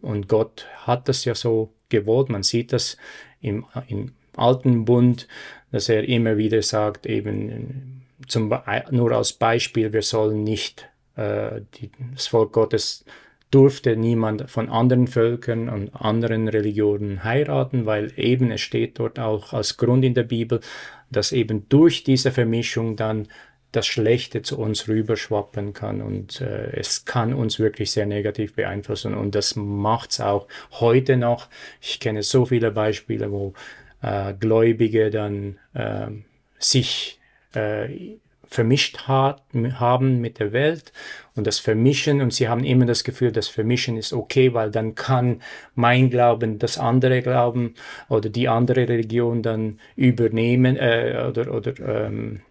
Und 0.00 0.28
Gott 0.28 0.66
hat 0.78 1.08
das 1.08 1.24
ja 1.24 1.34
so 1.34 1.72
gewollt. 1.90 2.30
Man 2.30 2.42
sieht 2.42 2.72
das 2.72 2.96
im, 3.40 3.66
im 3.88 4.12
alten 4.36 4.84
Bund, 4.84 5.28
dass 5.70 5.88
er 5.88 6.08
immer 6.08 6.38
wieder 6.38 6.62
sagt, 6.62 7.06
eben 7.06 8.02
zum, 8.26 8.54
nur 8.90 9.12
als 9.12 9.34
Beispiel, 9.34 9.92
wir 9.92 10.02
sollen 10.02 10.44
nicht 10.44 10.88
äh, 11.16 11.60
die, 11.74 11.90
das 12.14 12.26
Volk 12.26 12.52
Gottes 12.52 13.04
durfte 13.50 13.96
niemand 13.96 14.50
von 14.50 14.68
anderen 14.68 15.06
Völkern 15.06 15.68
und 15.68 15.94
anderen 15.94 16.48
Religionen 16.48 17.22
heiraten, 17.22 17.86
weil 17.86 18.12
eben 18.16 18.50
es 18.50 18.62
steht 18.62 18.98
dort 18.98 19.20
auch 19.20 19.52
als 19.52 19.76
Grund 19.76 20.04
in 20.04 20.14
der 20.14 20.24
Bibel, 20.24 20.60
dass 21.10 21.30
eben 21.30 21.68
durch 21.68 22.02
diese 22.02 22.32
Vermischung 22.32 22.96
dann 22.96 23.28
das 23.76 23.86
Schlechte 23.86 24.42
zu 24.42 24.58
uns 24.58 24.88
rüberschwappen 24.88 25.72
kann 25.72 26.00
und 26.00 26.40
äh, 26.40 26.70
es 26.76 27.04
kann 27.04 27.34
uns 27.34 27.58
wirklich 27.58 27.90
sehr 27.90 28.06
negativ 28.06 28.54
beeinflussen 28.54 29.14
und 29.14 29.34
das 29.34 29.56
macht's 29.56 30.20
auch 30.20 30.46
heute 30.72 31.16
noch. 31.16 31.48
Ich 31.80 32.00
kenne 32.00 32.22
so 32.22 32.46
viele 32.46 32.70
Beispiele, 32.70 33.30
wo 33.30 33.54
äh, 34.02 34.34
Gläubige 34.34 35.10
dann 35.10 35.58
äh, 35.74 36.08
sich 36.58 37.20
äh, 37.54 38.16
vermischt 38.54 39.08
hat, 39.08 39.42
haben 39.80 40.20
mit 40.20 40.38
der 40.38 40.52
Welt 40.52 40.92
und 41.34 41.46
das 41.46 41.58
Vermischen 41.58 42.20
und 42.20 42.32
sie 42.32 42.48
haben 42.48 42.62
immer 42.62 42.86
das 42.86 43.02
Gefühl, 43.02 43.32
das 43.32 43.48
Vermischen 43.48 43.96
ist 43.96 44.12
okay, 44.12 44.54
weil 44.54 44.70
dann 44.70 44.94
kann 44.94 45.42
mein 45.74 46.08
Glauben 46.10 46.58
das 46.58 46.78
andere 46.78 47.20
Glauben 47.22 47.74
oder 48.08 48.28
die 48.28 48.48
andere 48.48 48.88
Religion 48.88 49.42
dann 49.42 49.80
übernehmen 49.96 50.76
äh, 50.76 51.26
oder, 51.28 51.52
oder 51.52 52.06
ähm, 52.06 52.42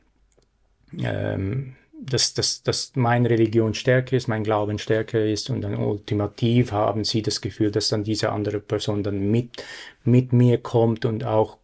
ähm, 1.00 1.76
dass, 2.06 2.34
dass, 2.34 2.64
dass 2.64 2.92
meine 2.96 3.30
Religion 3.30 3.74
stärker 3.74 4.18
ist, 4.18 4.28
mein 4.28 4.44
Glauben 4.44 4.78
stärker 4.78 5.24
ist 5.24 5.50
und 5.50 5.62
dann 5.62 5.76
ultimativ 5.76 6.72
haben 6.72 7.04
sie 7.04 7.22
das 7.22 7.42
Gefühl, 7.42 7.72
dass 7.72 7.88
dann 7.90 8.04
diese 8.04 8.32
andere 8.32 8.60
Person 8.60 9.04
dann 9.04 9.32
mit, 9.32 9.64
mit 10.04 10.34
mir 10.34 10.58
kommt 10.58 11.06
und 11.06 11.24
auch 11.24 11.58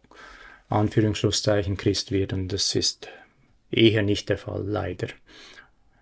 Anführungsschlusszeichen 0.68 1.76
Christ 1.76 2.10
wird 2.10 2.32
und 2.32 2.48
das 2.48 2.74
ist 2.74 3.08
eher 3.70 4.02
nicht 4.02 4.28
der 4.28 4.38
Fall, 4.38 4.64
leider. 4.64 5.08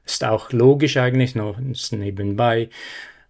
Ist 0.04 0.24
auch 0.24 0.52
logisch 0.52 0.96
eigentlich, 0.96 1.34
noch 1.34 1.58
nebenbei. 1.90 2.70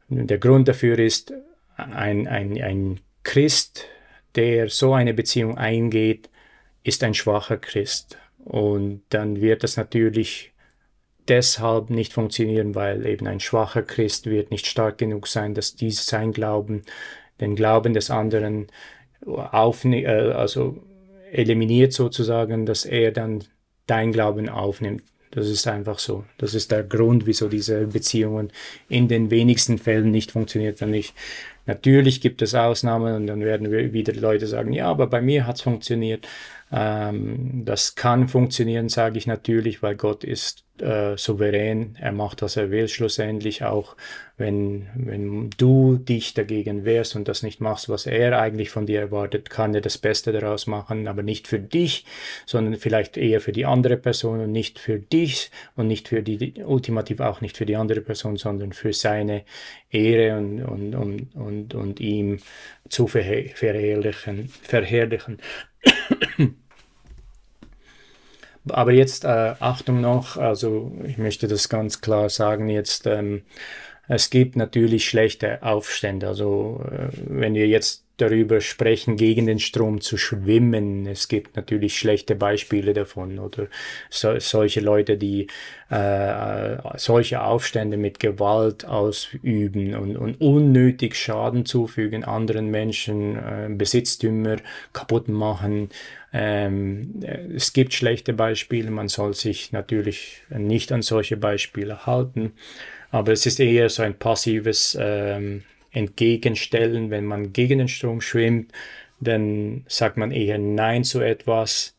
Der 0.09 0.39
Grund 0.39 0.69
dafür 0.69 0.99
ist, 0.99 1.33
ein, 1.77 2.27
ein, 2.27 2.61
ein 2.61 3.01
Christ, 3.23 3.87
der 4.35 4.69
so 4.69 4.95
eine 4.95 5.15
Beziehung 5.15 5.59
eingeht, 5.59 6.29
ist 6.83 7.03
ein 7.03 7.15
schwacher 7.15 7.57
Christ. 7.57 8.19
Und 8.49 9.03
dann 9.11 9.43
wird 9.43 9.63
das 9.63 9.77
natürlich 9.77 10.53
deshalb 11.29 11.91
nicht 11.91 12.15
funktionieren, 12.15 12.75
weil 12.75 13.05
eben 13.05 13.27
ein 13.27 13.41
schwacher 13.41 13.83
Christ 13.83 14.25
wird 14.25 14.51
nicht 14.51 14.67
stark 14.67 14.97
genug 14.97 15.27
sein, 15.27 15.53
dass 15.53 15.77
dies 15.77 16.07
sein 16.07 16.33
Glauben, 16.33 16.83
den 17.43 17.57
Glauben 17.57 17.93
des 17.93 18.11
anderen 18.11 18.69
aufne 19.27 20.03
äh, 20.03 20.33
also 20.33 20.83
eliminiert 21.31 21.93
sozusagen, 21.93 22.65
dass 22.65 22.87
er 22.87 23.13
dann 23.13 23.45
dein 23.87 24.13
Glauben 24.13 24.49
aufnimmt. 24.49 25.03
Das 25.31 25.47
ist 25.47 25.67
einfach 25.67 25.99
so. 25.99 26.25
Das 26.39 26.55
ist 26.55 26.71
der 26.71 26.83
Grund, 26.83 27.27
wieso 27.27 27.49
diese 27.49 27.87
Beziehungen 27.89 28.51
in 28.89 29.09
den 29.09 29.31
wenigsten 29.31 29.77
Fällen 29.77 30.11
nicht 30.11 30.31
funktioniert. 30.31 30.81
Und 30.81 30.95
ich, 30.95 31.13
natürlich 31.67 32.23
gibt 32.23 32.41
es 32.41 32.55
Ausnahmen 32.55 33.15
und 33.15 33.27
dann 33.27 33.43
werden 33.43 33.71
wieder 33.93 34.15
Leute 34.15 34.47
sagen, 34.47 34.73
ja, 34.73 34.87
aber 34.87 35.07
bei 35.07 35.21
mir 35.21 35.47
hat 35.47 35.57
es 35.57 35.63
funktioniert. 35.63 36.27
Ähm, 36.71 37.65
das 37.65 37.95
kann 37.95 38.29
funktionieren, 38.29 38.89
sage 38.89 39.19
ich 39.19 39.27
natürlich, 39.27 39.83
weil 39.83 39.97
Gott 39.97 40.25
ist 40.25 40.65
äh, 40.83 41.17
souverän. 41.17 41.97
Er 42.01 42.13
macht, 42.13 42.43
was 42.43 42.57
er 42.57 42.71
will, 42.71 42.89
schlussendlich 42.89 43.65
auch, 43.65 43.97
wenn, 44.37 44.89
wenn 44.95 45.51
du 45.57 45.97
dich 45.97 46.35
dagegen 46.35 46.85
wehrst 46.85 47.17
und 47.17 47.29
das 47.29 47.43
nicht 47.43 47.61
machst, 47.61 47.89
was 47.89 48.07
er 48.07 48.39
eigentlich 48.41 48.71
von 48.71 48.87
dir 48.87 49.01
erwartet, 49.01 49.51
kann 49.51 49.75
er 49.75 49.81
das 49.81 49.99
Beste 49.99 50.33
daraus 50.33 50.67
machen, 50.67 51.09
aber 51.09 51.23
nicht 51.23 51.49
für 51.49 51.59
dich, 51.59 52.05
sondern 52.47 52.77
vielleicht 52.77 53.17
eher 53.17 53.41
für 53.41 53.53
die 53.53 53.67
andere 53.67 53.97
Person 53.97 54.41
und 54.41 54.53
nicht 54.53 54.79
für 54.79 54.99
dich 54.99 55.51
und 55.75 55.89
nicht 55.89 56.09
für 56.09 56.23
die, 56.23 56.63
ultimativ 56.65 57.21
auch 57.21 57.41
nicht 57.41 57.57
für 57.57 57.67
die 57.67 57.77
andere 57.77 58.01
Person, 58.01 58.37
sondern 58.37 58.73
für 58.73 58.93
seine 58.93 59.45
Ehre 59.91 60.39
und, 60.39 60.63
und, 60.63 60.95
und, 60.95 61.35
und, 61.35 61.75
und 61.75 62.01
ihm 62.01 62.39
zu 62.89 63.07
verherrlichen. 63.09 64.49
verherrlichen. 64.63 65.39
Aber 68.69 68.93
jetzt 68.93 69.25
äh, 69.25 69.55
Achtung 69.61 70.01
noch, 70.01 70.37
also 70.37 70.93
ich 71.05 71.19
möchte 71.19 71.49
das 71.49 71.69
ganz 71.69 72.01
klar 72.01 72.29
sagen, 72.29 72.69
jetzt 72.69 73.07
ähm, 73.07 73.43
es 74.09 74.31
gibt 74.31 74.57
natürlich 74.57 75.09
schlechte 75.09 75.63
Aufstände. 75.63 76.29
Also 76.29 76.83
äh, 76.91 77.09
wenn 77.27 77.55
wir 77.55 77.69
jetzt 77.69 78.05
darüber 78.21 78.61
sprechen, 78.61 79.17
gegen 79.17 79.47
den 79.47 79.59
Strom 79.59 80.01
zu 80.01 80.17
schwimmen. 80.17 81.07
Es 81.07 81.29
gibt 81.29 81.57
natürlich 81.57 81.99
schlechte 81.99 82.35
Beispiele 82.35 82.93
davon 82.93 83.39
oder 83.39 83.69
so, 84.11 84.39
solche 84.39 84.81
Leute, 84.81 85.17
die 85.17 85.47
äh, 85.91 86.77
solche 86.97 87.43
Aufstände 87.43 87.97
mit 87.97 88.21
Gewalt 88.21 88.85
ausüben 88.85 89.95
und, 89.95 90.17
und 90.17 90.41
unnötig 90.41 91.17
Schaden 91.17 91.65
zufügen, 91.65 92.25
anderen 92.25 92.71
Menschen 92.71 93.37
äh, 93.37 93.69
Besitztümer 93.71 94.57
kaputt 94.93 95.29
machen. 95.29 95.89
Ähm, 96.33 97.23
es 97.55 97.73
gibt 97.73 97.95
schlechte 97.95 98.35
Beispiele, 98.35 98.91
man 98.91 99.09
soll 99.09 99.35
sich 99.35 99.73
natürlich 99.73 100.43
nicht 100.51 100.93
an 100.93 101.03
solche 101.03 101.37
Beispiele 101.37 102.05
halten, 102.05 102.53
aber 103.11 103.33
es 103.33 103.47
ist 103.47 103.61
eher 103.61 103.89
so 103.89 104.03
ein 104.03 104.15
passives 104.15 104.97
ähm, 105.01 105.63
entgegenstellen. 105.99 107.11
Wenn 107.11 107.27
man 107.27 107.53
gegen 107.53 107.79
den 107.79 107.89
Strom 107.89 108.21
schwimmt, 108.21 108.73
dann 109.21 109.85
sagt 109.89 110.17
man 110.17 110.31
eher 110.31 110.59
Nein 110.59 111.05
zu 111.05 111.21
etwas. 111.21 111.97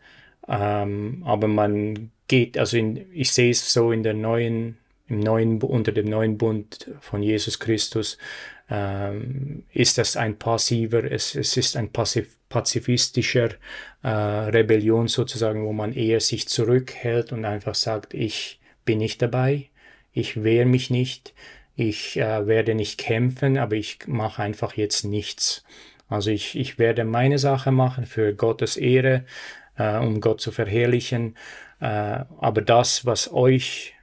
Ähm, 0.47 1.21
aber 1.25 1.47
man 1.47 2.11
geht, 2.27 2.57
also 2.57 2.77
in, 2.77 3.05
ich 3.13 3.31
sehe 3.31 3.51
es 3.51 3.71
so 3.71 3.91
in 3.91 4.03
der 4.03 4.13
neuen, 4.13 4.77
im 5.07 5.19
neuen, 5.19 5.61
unter 5.61 5.91
dem 5.91 6.07
neuen 6.07 6.37
Bund 6.37 6.91
von 7.01 7.21
Jesus 7.21 7.59
Christus, 7.59 8.17
ähm, 8.69 9.63
ist 9.73 9.97
das 9.97 10.15
ein 10.15 10.37
passiver, 10.37 11.03
es, 11.03 11.35
es 11.35 11.57
ist 11.57 11.75
ein 11.75 11.89
passiv, 11.91 12.37
pazifistischer 12.49 13.49
äh, 14.03 14.07
Rebellion 14.09 15.07
sozusagen, 15.07 15.65
wo 15.65 15.73
man 15.73 15.93
eher 15.93 16.19
sich 16.19 16.47
zurückhält 16.47 17.31
und 17.31 17.45
einfach 17.45 17.75
sagt, 17.75 18.13
ich 18.13 18.59
bin 18.85 18.99
nicht 18.99 19.21
dabei, 19.21 19.69
ich 20.13 20.43
wehre 20.43 20.65
mich 20.65 20.89
nicht, 20.89 21.33
ich 21.79 22.17
äh, 22.17 22.45
werde 22.45 22.75
nicht 22.75 22.97
kämpfen, 22.97 23.57
aber 23.57 23.75
ich 23.75 23.99
mache 24.05 24.43
einfach 24.43 24.73
jetzt 24.73 25.05
nichts. 25.05 25.63
Also 26.09 26.29
ich, 26.29 26.57
ich 26.57 26.77
werde 26.77 27.05
meine 27.05 27.39
Sache 27.39 27.71
machen 27.71 28.05
für 28.05 28.33
Gottes 28.33 28.75
Ehre, 28.75 29.23
äh, 29.77 29.97
um 29.97 30.19
Gott 30.19 30.41
zu 30.41 30.51
verherrlichen. 30.51 31.37
Äh, 31.79 31.85
aber 31.85 32.61
das, 32.61 33.05
was 33.05 33.31
euch 33.31 33.93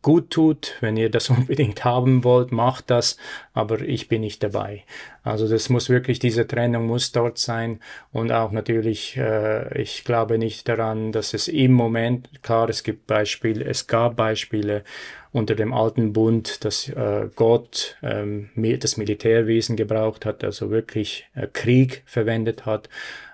gut 0.00 0.30
tut, 0.30 0.76
wenn 0.80 0.96
ihr 0.96 1.10
das 1.10 1.30
unbedingt 1.30 1.84
haben 1.84 2.24
wollt, 2.24 2.52
macht 2.52 2.90
das, 2.90 3.16
aber 3.52 3.80
ich 3.80 4.08
bin 4.08 4.22
nicht 4.22 4.42
dabei. 4.42 4.84
Also 5.22 5.48
das 5.48 5.68
muss 5.68 5.88
wirklich, 5.88 6.18
diese 6.18 6.46
Trennung 6.46 6.86
muss 6.86 7.12
dort 7.12 7.38
sein 7.38 7.80
und 8.10 8.32
auch 8.32 8.50
natürlich, 8.50 9.16
äh, 9.16 9.80
ich 9.80 10.04
glaube 10.04 10.38
nicht 10.38 10.68
daran, 10.68 11.12
dass 11.12 11.34
es 11.34 11.48
im 11.48 11.72
Moment, 11.72 12.42
klar, 12.42 12.68
es 12.68 12.82
gibt 12.82 13.06
Beispiele, 13.06 13.64
es 13.64 13.86
gab 13.86 14.16
Beispiele 14.16 14.84
unter 15.32 15.54
dem 15.54 15.72
alten 15.72 16.12
Bund, 16.12 16.64
dass 16.64 16.88
äh, 16.88 17.28
Gott 17.34 17.96
ähm, 18.02 18.50
das 18.54 18.96
Militärwesen 18.96 19.76
gebraucht 19.76 20.26
hat, 20.26 20.44
also 20.44 20.70
wirklich 20.70 21.26
äh, 21.34 21.46
Krieg 21.46 22.02
verwendet 22.04 22.66
hat, 22.66 22.88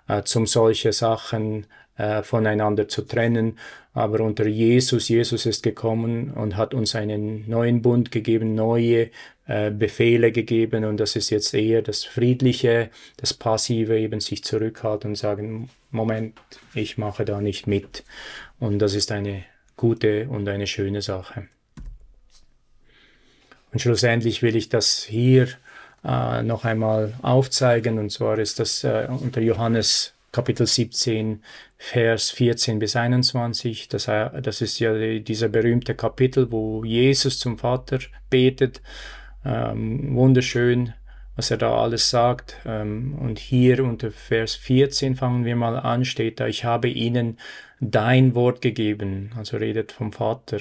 äh, 0.06 0.22
zum 0.22 0.46
solche 0.46 0.92
Sachen 0.92 1.66
äh, 1.96 2.22
voneinander 2.22 2.88
zu 2.88 3.02
trennen. 3.02 3.58
Aber 3.98 4.20
unter 4.20 4.46
Jesus, 4.46 5.08
Jesus 5.08 5.44
ist 5.44 5.64
gekommen 5.64 6.30
und 6.30 6.56
hat 6.56 6.72
uns 6.72 6.94
einen 6.94 7.50
neuen 7.50 7.82
Bund 7.82 8.12
gegeben, 8.12 8.54
neue 8.54 9.10
äh, 9.48 9.72
Befehle 9.72 10.30
gegeben 10.30 10.84
und 10.84 10.98
das 10.98 11.16
ist 11.16 11.30
jetzt 11.30 11.52
eher 11.52 11.82
das 11.82 12.04
Friedliche, 12.04 12.90
das 13.16 13.34
Passive, 13.34 13.98
eben 13.98 14.20
sich 14.20 14.44
zurückhalten 14.44 15.10
und 15.10 15.16
sagen, 15.16 15.68
Moment, 15.90 16.38
ich 16.74 16.96
mache 16.96 17.24
da 17.24 17.40
nicht 17.40 17.66
mit. 17.66 18.04
Und 18.60 18.78
das 18.78 18.94
ist 18.94 19.10
eine 19.10 19.42
gute 19.76 20.28
und 20.28 20.48
eine 20.48 20.68
schöne 20.68 21.02
Sache. 21.02 21.48
Und 23.72 23.80
schlussendlich 23.80 24.42
will 24.42 24.54
ich 24.54 24.68
das 24.68 25.02
hier 25.02 25.48
äh, 26.04 26.44
noch 26.44 26.64
einmal 26.64 27.14
aufzeigen. 27.22 27.98
Und 27.98 28.12
zwar 28.12 28.38
ist 28.38 28.60
das 28.60 28.84
äh, 28.84 29.08
unter 29.08 29.40
Johannes 29.40 30.14
Kapitel 30.30 30.66
17, 30.66 31.42
Vers 31.78 32.30
14 32.30 32.78
bis 32.78 32.96
21. 32.96 33.88
Das, 33.88 34.06
das 34.06 34.60
ist 34.60 34.78
ja 34.78 35.18
dieser 35.18 35.48
berühmte 35.48 35.94
Kapitel, 35.94 36.50
wo 36.50 36.84
Jesus 36.84 37.38
zum 37.38 37.58
Vater 37.58 37.98
betet. 38.28 38.82
Ähm, 39.44 40.14
wunderschön, 40.14 40.92
was 41.36 41.50
er 41.50 41.56
da 41.56 41.74
alles 41.76 42.10
sagt. 42.10 42.56
Ähm, 42.66 43.16
und 43.18 43.38
hier 43.38 43.82
unter 43.84 44.10
Vers 44.10 44.54
14 44.56 45.16
fangen 45.16 45.44
wir 45.44 45.56
mal 45.56 45.78
an, 45.78 46.04
steht 46.04 46.40
da, 46.40 46.46
ich 46.46 46.64
habe 46.64 46.88
ihnen 46.88 47.38
dein 47.80 48.34
Wort 48.34 48.60
gegeben. 48.60 49.32
Also 49.36 49.56
redet 49.56 49.92
vom 49.92 50.12
Vater. 50.12 50.58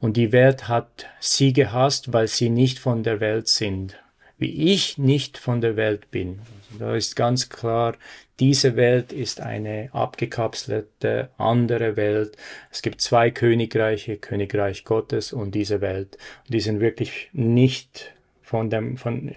Und 0.00 0.16
die 0.16 0.32
Welt 0.32 0.68
hat 0.68 1.06
sie 1.20 1.52
gehasst, 1.52 2.12
weil 2.12 2.26
sie 2.26 2.50
nicht 2.50 2.80
von 2.80 3.04
der 3.04 3.20
Welt 3.20 3.46
sind, 3.48 4.01
wie 4.42 4.72
ich 4.72 4.98
nicht 4.98 5.38
von 5.38 5.60
der 5.60 5.76
Welt 5.76 6.10
bin. 6.10 6.40
Also 6.40 6.84
da 6.84 6.96
ist 6.96 7.16
ganz 7.16 7.48
klar, 7.48 7.96
diese 8.40 8.74
Welt 8.74 9.12
ist 9.12 9.40
eine 9.40 9.88
abgekapselte 9.92 11.30
andere 11.38 11.96
Welt. 11.96 12.36
Es 12.72 12.82
gibt 12.82 13.00
zwei 13.00 13.30
Königreiche, 13.30 14.16
Königreich 14.16 14.84
Gottes 14.84 15.32
und 15.32 15.54
diese 15.54 15.80
Welt. 15.80 16.18
Und 16.46 16.54
die 16.54 16.60
sind 16.60 16.80
wirklich 16.80 17.30
nicht 17.32 18.12
von 18.42 18.68
dem, 18.68 18.96
von, 18.96 19.32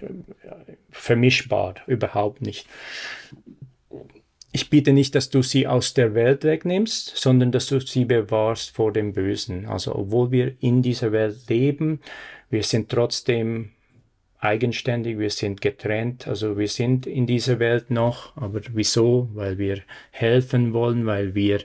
vermischbar, 0.90 1.76
überhaupt 1.86 2.42
nicht. 2.42 2.66
ich 4.50 4.70
bitte 4.70 4.92
nicht, 4.92 5.14
dass 5.14 5.30
du 5.30 5.42
sie 5.42 5.68
aus 5.68 5.94
der 5.94 6.14
Welt 6.14 6.42
wegnimmst, 6.42 7.16
sondern 7.16 7.52
dass 7.52 7.68
du 7.68 7.78
sie 7.78 8.06
bewahrst 8.06 8.70
vor 8.70 8.92
dem 8.92 9.12
Bösen. 9.12 9.66
Also 9.66 9.94
obwohl 9.94 10.32
wir 10.32 10.56
in 10.60 10.82
dieser 10.82 11.12
Welt 11.12 11.48
leben, 11.48 12.00
wir 12.50 12.64
sind 12.64 12.88
trotzdem 12.88 13.70
eigenständig, 14.40 15.18
wir 15.18 15.30
sind 15.30 15.60
getrennt, 15.60 16.28
also 16.28 16.58
wir 16.58 16.68
sind 16.68 17.06
in 17.06 17.26
dieser 17.26 17.58
Welt 17.58 17.90
noch, 17.90 18.36
aber 18.36 18.60
wieso? 18.72 19.28
Weil 19.34 19.58
wir 19.58 19.82
helfen 20.10 20.72
wollen, 20.72 21.06
weil 21.06 21.34
wir 21.34 21.60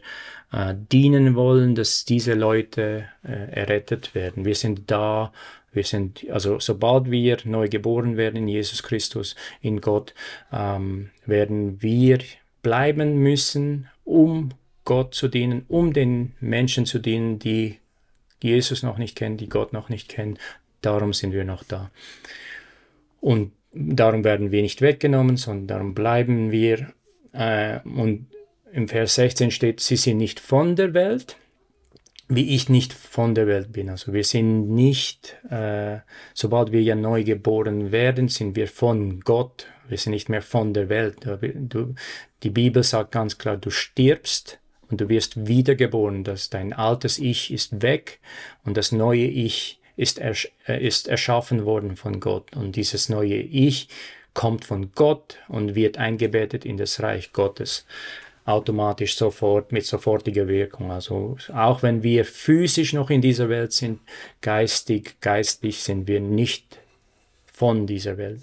äh, 0.52 0.76
dienen 0.92 1.36
wollen, 1.36 1.76
dass 1.76 2.06
diese 2.06 2.34
Leute 2.34 3.06
äh, 3.24 3.52
errettet 3.52 4.16
werden. 4.16 4.46
Wir 4.46 4.56
sind 4.56 4.90
da, 4.92 5.32
wir 5.72 5.84
sind, 5.84 6.26
also 6.30 6.60
sobald 6.60 7.10
wir 7.10 7.38
neu 7.46 7.70
geboren 7.70 8.18
werden 8.18 8.38
in 8.38 8.48
Jesus 8.48 8.84
Christus, 8.84 9.36
in 9.62 9.82
Gott, 9.82 10.14
ähm, 10.52 11.12
werden 11.26 11.82
wir 11.82 12.20
bleiben 12.62 13.20
müssen, 13.20 13.88
um 14.04 14.50
Gott 14.84 15.14
zu 15.14 15.28
dienen, 15.28 15.66
um 15.68 15.94
den 15.94 16.34
Menschen 16.40 16.86
zu 16.86 17.00
dienen, 17.00 17.40
die 17.40 17.78
Jesus 18.42 18.84
noch 18.84 18.98
nicht 18.98 19.16
kennen, 19.16 19.38
die 19.38 19.50
Gott 19.50 19.74
noch 19.74 19.90
nicht 19.90 20.10
kennen. 20.10 20.38
Darum 20.82 21.14
sind 21.14 21.34
wir 21.34 21.46
noch 21.46 21.64
da. 21.64 21.92
Und 23.22 23.54
darum 23.72 24.26
werden 24.26 24.52
wir 24.52 24.62
nicht 24.62 24.82
weggenommen, 24.82 25.38
sondern 25.38 25.68
darum 25.68 25.94
bleiben 25.94 26.52
wir. 26.52 26.92
Äh, 27.32 27.80
und 27.86 28.28
im 28.74 28.88
Vers 28.88 29.16
16 29.16 29.52
steht, 29.52 29.80
sie 29.80 29.96
sind 29.96 30.18
nicht 30.18 30.40
von 30.40 30.76
der 30.76 30.94
Welt, 30.94 31.38
wie 32.28 32.56
ich 32.56 32.70
nicht 32.70 32.94
von 32.94 33.36
der 33.36 33.48
Welt 33.48 33.74
bin. 33.74 33.90
Also 33.90 34.14
wir 34.14 34.24
sind 34.24 34.70
nicht, 34.70 35.38
äh, 35.50 36.00
sobald 36.34 36.72
wir 36.72 36.82
ja 36.82 36.96
neu 36.96 37.24
geboren 37.24 37.92
werden, 37.92 38.28
sind 38.28 38.56
wir 38.56 38.68
von 38.68 39.20
Gott. 39.22 39.68
Wir 39.88 39.98
sind 39.98 40.14
nicht 40.14 40.30
mehr 40.30 40.42
von 40.42 40.74
der 40.74 40.88
Welt. 40.88 41.18
Du, 41.26 41.96
die 42.44 42.50
Bibel 42.50 42.84
sagt 42.84 43.12
ganz 43.12 43.38
klar, 43.38 43.58
du 43.58 43.70
stirbst 43.70 44.60
und 44.90 45.02
du 45.02 45.10
wirst 45.10 45.48
wiedergeboren. 45.48 46.24
Dass 46.24 46.50
dein 46.50 46.72
altes 46.72 47.20
Ich 47.20 47.52
ist 47.52 47.82
weg 47.82 48.22
und 48.64 48.78
das 48.78 48.94
neue 48.94 49.26
Ich 49.26 49.81
ist, 50.02 50.18
ersch 50.20 50.52
äh, 50.68 50.86
ist 50.86 51.08
erschaffen 51.08 51.66
worden 51.66 51.96
von 51.96 52.20
Gott. 52.20 52.56
Und 52.56 52.76
dieses 52.76 53.08
neue 53.08 53.36
Ich 53.36 53.88
kommt 54.34 54.66
von 54.66 54.92
Gott 54.96 55.38
und 55.48 55.76
wird 55.76 55.98
eingebettet 55.98 56.66
in 56.66 56.78
das 56.78 57.02
Reich 57.02 57.32
Gottes 57.34 57.86
automatisch 58.44 59.16
sofort 59.16 59.72
mit 59.72 59.86
sofortiger 59.86 60.48
Wirkung. 60.48 60.92
Also 60.92 61.38
auch 61.54 61.84
wenn 61.84 62.02
wir 62.02 62.26
physisch 62.26 62.94
noch 62.94 63.12
in 63.12 63.22
dieser 63.22 63.50
Welt 63.50 63.72
sind, 63.72 64.00
geistig, 64.42 65.22
geistlich 65.22 65.84
sind 65.84 66.08
wir 66.08 66.20
nicht 66.20 66.80
von 67.54 67.86
dieser 67.86 68.18
Welt. 68.18 68.42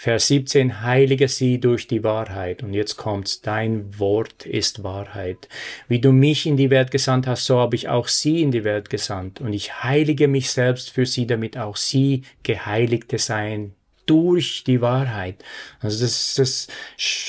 Vers 0.00 0.28
17, 0.28 0.82
heilige 0.82 1.26
sie 1.26 1.58
durch 1.58 1.88
die 1.88 2.04
Wahrheit. 2.04 2.62
Und 2.62 2.72
jetzt 2.72 2.96
kommt's, 2.96 3.40
dein 3.40 3.98
Wort 3.98 4.46
ist 4.46 4.84
Wahrheit. 4.84 5.48
Wie 5.88 5.98
du 5.98 6.12
mich 6.12 6.46
in 6.46 6.56
die 6.56 6.70
Welt 6.70 6.92
gesandt 6.92 7.26
hast, 7.26 7.46
so 7.46 7.58
habe 7.58 7.74
ich 7.74 7.88
auch 7.88 8.06
sie 8.06 8.40
in 8.40 8.52
die 8.52 8.62
Welt 8.62 8.90
gesandt. 8.90 9.40
Und 9.40 9.52
ich 9.52 9.82
heilige 9.82 10.28
mich 10.28 10.52
selbst 10.52 10.90
für 10.90 11.04
sie, 11.04 11.26
damit 11.26 11.58
auch 11.58 11.74
sie 11.74 12.22
Geheiligte 12.44 13.18
seien 13.18 13.74
durch 14.06 14.62
die 14.62 14.80
Wahrheit. 14.80 15.42
Also 15.80 16.04
das, 16.04 16.36
das, 16.36 16.68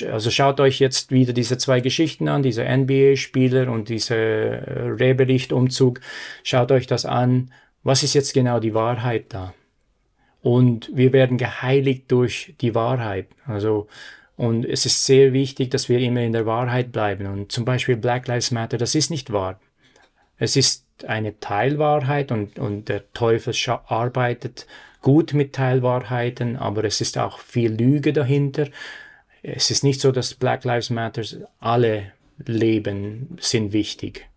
also 0.07 0.30
schaut 0.30 0.59
euch 0.59 0.80
jetzt 0.80 1.11
wieder 1.11 1.34
diese 1.34 1.57
zwei 1.57 1.80
Geschichten 1.80 2.28
an, 2.28 2.43
diese 2.43 2.63
NBA-Spieler 2.65 3.72
und 3.72 3.89
diese 3.89 4.15
Rebericht-Umzug. 4.99 6.01
Schaut 6.43 6.72
euch 6.72 6.86
das 6.86 7.07
an. 7.07 7.51
Was 7.82 8.03
ist 8.03 8.13
jetzt 8.13 8.36
genau 8.36 8.59
die 8.59 8.76
Wahrheit 8.76 9.34
da? 9.34 9.55
Und 10.42 10.90
wir 10.94 11.14
werden 11.14 11.38
geheiligt 11.38 12.12
durch 12.12 12.56
die 12.62 12.76
Wahrheit. 12.76 13.28
Also, 13.46 13.88
und 14.38 14.66
es 14.66 14.86
ist 14.86 15.06
sehr 15.06 15.34
wichtig, 15.34 15.70
dass 15.72 15.90
wir 15.90 16.00
immer 16.00 16.22
in 16.22 16.32
der 16.32 16.46
Wahrheit 16.46 16.92
bleiben. 16.92 17.28
Und 17.28 17.52
zum 17.52 17.66
Beispiel 17.66 17.98
Black 17.98 18.28
Lives 18.28 18.52
Matter, 18.52 18.78
das 18.78 18.96
ist 18.96 19.10
nicht 19.10 19.34
wahr. 19.34 19.60
Es 20.38 20.56
ist 20.56 20.86
eine 21.06 21.40
Teilwahrheit 21.40 22.32
und, 22.32 22.58
und 22.58 22.88
der 22.88 23.12
Teufel 23.14 23.54
arbeitet 23.88 24.66
gut 25.02 25.34
mit 25.34 25.54
Teilwahrheiten, 25.54 26.56
aber 26.56 26.84
es 26.84 27.02
ist 27.02 27.18
auch 27.18 27.40
viel 27.40 27.72
Lüge 27.72 28.14
dahinter. 28.14 28.68
Es 29.44 29.72
ist 29.72 29.84
nicht 29.84 30.02
so, 30.02 30.12
dass 30.12 30.34
Black 30.34 30.64
Lives 30.64 30.90
Matter 30.90 31.24
alle 31.60 32.12
Leben 32.46 33.38
sind 33.40 33.74
wichtig. 33.74 34.28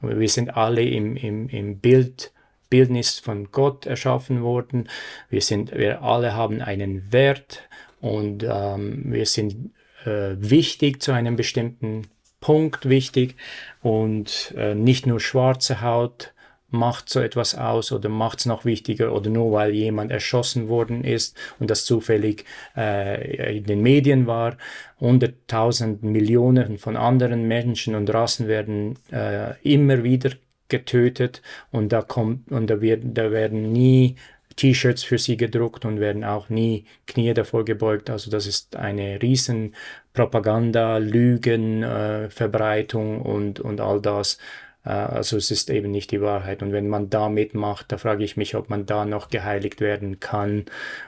Wir 0.00 0.28
sind 0.28 0.56
alle 0.56 0.82
im, 0.82 1.16
im, 1.16 1.48
im 1.48 1.78
Bild 1.78 2.32
Bildnis 2.70 3.18
von 3.18 3.50
Gott 3.52 3.86
erschaffen 3.86 4.42
worden. 4.42 4.88
Wir 5.30 5.40
sind, 5.40 5.72
wir 5.72 6.02
alle 6.02 6.34
haben 6.34 6.60
einen 6.60 7.12
Wert 7.12 7.62
und 8.00 8.44
ähm, 8.48 9.04
wir 9.06 9.26
sind 9.26 9.70
äh, 10.04 10.34
wichtig 10.36 11.02
zu 11.02 11.12
einem 11.12 11.36
bestimmten 11.36 12.02
Punkt 12.40 12.88
wichtig 12.88 13.36
und 13.82 14.54
äh, 14.56 14.74
nicht 14.74 15.06
nur 15.06 15.20
schwarze 15.20 15.80
Haut 15.80 16.32
macht 16.68 17.08
so 17.08 17.20
etwas 17.20 17.54
aus 17.54 17.92
oder 17.92 18.08
macht 18.08 18.40
es 18.40 18.46
noch 18.46 18.64
wichtiger 18.64 19.12
oder 19.12 19.30
nur 19.30 19.52
weil 19.52 19.72
jemand 19.72 20.10
erschossen 20.10 20.68
worden 20.68 21.04
ist 21.04 21.36
und 21.58 21.70
das 21.70 21.84
zufällig 21.84 22.44
äh, 22.76 23.58
in 23.58 23.64
den 23.64 23.82
Medien 23.82 24.26
war. 24.26 24.56
Hunderttausend 25.00 26.02
Millionen 26.02 26.78
von 26.78 26.96
anderen 26.96 27.46
Menschen 27.46 27.94
und 27.94 28.12
Rassen 28.12 28.48
werden 28.48 28.98
äh, 29.12 29.54
immer 29.62 30.02
wieder 30.02 30.30
getötet 30.68 31.42
und 31.70 31.92
da 31.92 32.02
kommt 32.02 32.50
und 32.50 32.68
da 32.68 32.80
wird 32.80 33.02
da 33.04 33.30
werden 33.30 33.72
nie 33.72 34.16
T-Shirts 34.56 35.04
für 35.04 35.18
sie 35.18 35.36
gedruckt 35.36 35.84
und 35.84 36.00
werden 36.00 36.24
auch 36.24 36.48
nie 36.48 36.86
Knie 37.06 37.34
davor 37.34 37.64
gebeugt. 37.64 38.10
Also 38.10 38.30
das 38.30 38.46
ist 38.46 38.76
eine 38.76 39.20
riesen 39.22 39.74
Propaganda, 40.14 40.96
Lügen, 40.96 41.82
äh, 41.82 42.30
Verbreitung 42.30 43.20
und, 43.20 43.60
und 43.60 43.80
all 43.80 44.00
das. 44.00 44.38
Äh, 44.84 44.90
also 44.90 45.36
es 45.36 45.50
ist 45.50 45.70
eben 45.70 45.90
nicht 45.90 46.10
die 46.10 46.22
Wahrheit. 46.22 46.62
Und 46.62 46.72
wenn 46.72 46.88
man 46.88 47.10
da 47.10 47.28
mitmacht, 47.28 47.92
da 47.92 47.98
frage 47.98 48.24
ich 48.24 48.36
mich, 48.36 48.54
ob 48.56 48.70
man 48.70 48.86
da 48.86 49.04
noch 49.04 49.28
geheiligt 49.28 49.80
werden 49.80 50.20
kann, 50.20 50.64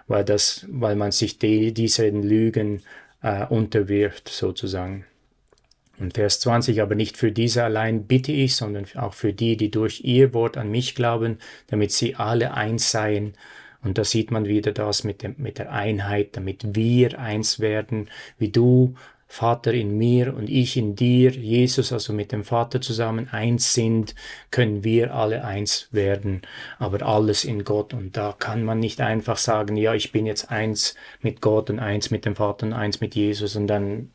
weil 0.07 0.25
das, 0.25 0.67
weil 0.71 0.97
man 0.97 1.13
sich 1.13 1.39
die, 1.39 1.73
diesen 1.73 2.23
Lügen 2.23 2.83
äh, 3.23 3.47
unterwirft 3.47 4.29
sozusagen. 4.29 5.07
Und 6.01 6.15
Vers 6.15 6.41
20, 6.41 6.81
aber 6.81 6.95
nicht 6.95 7.17
für 7.17 7.33
diese 7.33 7.65
allein 7.65 8.07
bitte 8.07 8.33
ich, 8.33 8.57
sondern 8.57 8.87
auch 8.97 9.15
für 9.15 9.33
die, 9.33 9.57
die 9.57 9.71
durch 9.71 10.03
ihr 10.05 10.33
Wort 10.35 10.57
an 10.57 10.71
mich 10.71 10.95
glauben, 10.95 11.39
damit 11.67 11.93
sie 11.93 12.15
alle 12.15 12.55
eins 12.55 12.91
seien. 12.91 13.35
Und 13.83 13.99
da 13.99 14.05
sieht 14.05 14.31
man 14.31 14.47
wieder 14.47 14.73
das 14.73 15.05
mit, 15.05 15.23
dem, 15.23 15.35
mit 15.39 15.59
der 15.59 15.73
Einheit, 15.73 16.37
damit 16.37 16.75
wir 16.75 17.19
eins 17.19 17.61
werden, 17.61 18.09
wie 18.39 18.51
du, 18.51 18.95
Vater 19.31 19.75
in 19.75 19.99
mir 19.99 20.35
und 20.35 20.49
ich 20.49 20.79
in 20.79 20.97
dir, 20.97 21.31
Jesus 21.31 21.93
also 21.93 22.15
mit 22.15 22.33
dem 22.33 22.45
Vater 22.45 22.81
zusammen 22.81 23.29
eins 23.31 23.75
sind, 23.75 24.15
können 24.51 24.85
wir 24.85 25.15
alle 25.15 25.45
eins 25.45 25.89
werden, 25.93 26.43
aber 26.79 27.03
alles 27.07 27.45
in 27.45 27.63
Gott. 27.63 27.93
Und 27.93 28.17
da 28.17 28.35
kann 28.37 28.65
man 28.65 28.81
nicht 28.81 29.03
einfach 29.03 29.37
sagen, 29.37 29.77
ja, 29.77 29.93
ich 29.93 30.13
bin 30.13 30.25
jetzt 30.25 30.51
eins 30.51 30.95
mit 31.21 31.43
Gott 31.43 31.69
und 31.69 31.79
eins 31.79 32.11
mit 32.11 32.25
dem 32.25 32.37
Vater 32.37 32.67
und 32.67 32.73
eins 32.73 33.03
mit 33.03 33.15
Jesus 33.15 33.55
und 33.55 33.67
dann 33.67 34.11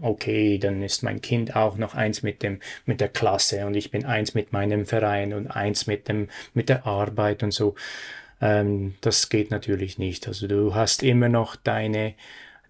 okay, 0.00 0.58
dann 0.58 0.82
ist 0.82 1.02
mein 1.02 1.20
Kind 1.20 1.56
auch 1.56 1.76
noch 1.76 1.94
eins 1.94 2.22
mit 2.22 2.42
dem, 2.42 2.60
mit 2.86 3.00
der 3.00 3.08
Klasse 3.08 3.66
und 3.66 3.74
ich 3.74 3.90
bin 3.90 4.04
eins 4.04 4.34
mit 4.34 4.52
meinem 4.52 4.86
Verein 4.86 5.32
und 5.32 5.48
eins 5.48 5.86
mit 5.86 6.08
dem, 6.08 6.28
mit 6.54 6.68
der 6.68 6.86
Arbeit 6.86 7.42
und 7.42 7.52
so. 7.52 7.74
Ähm, 8.40 8.94
das 9.00 9.28
geht 9.28 9.50
natürlich 9.50 9.98
nicht. 9.98 10.28
Also 10.28 10.46
du 10.46 10.74
hast 10.74 11.02
immer 11.02 11.28
noch 11.28 11.56
deine, 11.56 12.14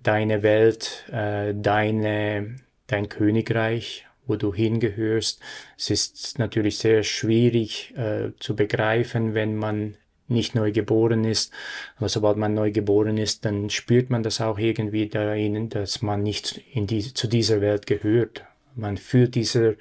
deine 0.03 0.43
Welt, 0.43 1.05
äh, 1.13 1.55
deine, 1.55 2.57
dein 2.87 3.09
Königreich, 3.09 4.07
wo 4.27 4.37
du 4.37 4.55
hingehörst. 4.55 5.41
Es 5.77 5.91
ist 5.91 6.39
natürlich 6.39 6.79
sehr 6.79 7.03
schwierig 7.03 7.95
äh, 7.97 8.31
zu 8.39 8.55
begreifen, 8.57 9.35
wenn 9.35 9.57
man 9.57 9.97
nicht 10.29 10.55
neu 10.55 10.72
geboren 10.72 11.24
ist. 11.24 11.53
Aber 11.97 12.09
sobald 12.09 12.37
man 12.37 12.55
neu 12.55 12.70
geboren 12.70 13.18
ist, 13.18 13.45
dann 13.45 13.70
spürt 13.70 14.11
man 14.11 14.22
das 14.22 14.41
auch 14.41 14.59
irgendwie 14.59 15.09
darin, 15.09 15.68
dass 15.68 16.03
man 16.03 16.22
nicht 16.22 16.61
in 16.72 16.87
die, 16.87 17.14
zu 17.14 17.26
dieser 17.26 17.61
Welt 17.61 17.87
gehört. 17.87 18.45
Man 18.74 18.97
fühlt 18.97 19.35
dieser 19.35 19.74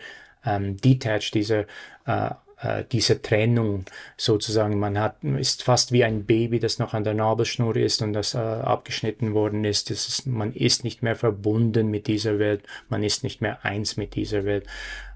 ähm, 0.46 0.78
Detach, 0.78 1.32
dieser 1.32 1.66
äh, 2.06 2.32
äh, 2.60 2.84
diese 2.92 3.22
Trennung 3.22 3.86
sozusagen. 4.18 4.80
Man 4.80 4.98
hat, 4.98 5.24
ist 5.24 5.64
fast 5.64 5.92
wie 5.92 6.04
ein 6.04 6.26
Baby, 6.26 6.60
das 6.60 6.80
noch 6.80 6.94
an 6.94 7.04
der 7.04 7.14
Nabelschnur 7.14 7.76
ist 7.76 8.02
und 8.02 8.14
das 8.14 8.34
äh, 8.34 8.40
abgeschnitten 8.40 9.34
worden 9.34 9.64
ist. 9.64 9.92
Ist. 9.92 10.26
Man 10.26 10.54
ist 10.54 10.84
nicht 10.84 11.04
mehr 11.04 11.16
verbunden 11.16 11.90
mit 11.90 12.08
dieser 12.08 12.40
Welt. 12.40 12.64
Man 12.90 13.04
ist 13.04 13.24
nicht 13.24 13.42
mehr 13.42 13.64
eins 13.64 13.96
mit 13.96 14.16
dieser 14.16 14.44
Welt. 14.46 14.66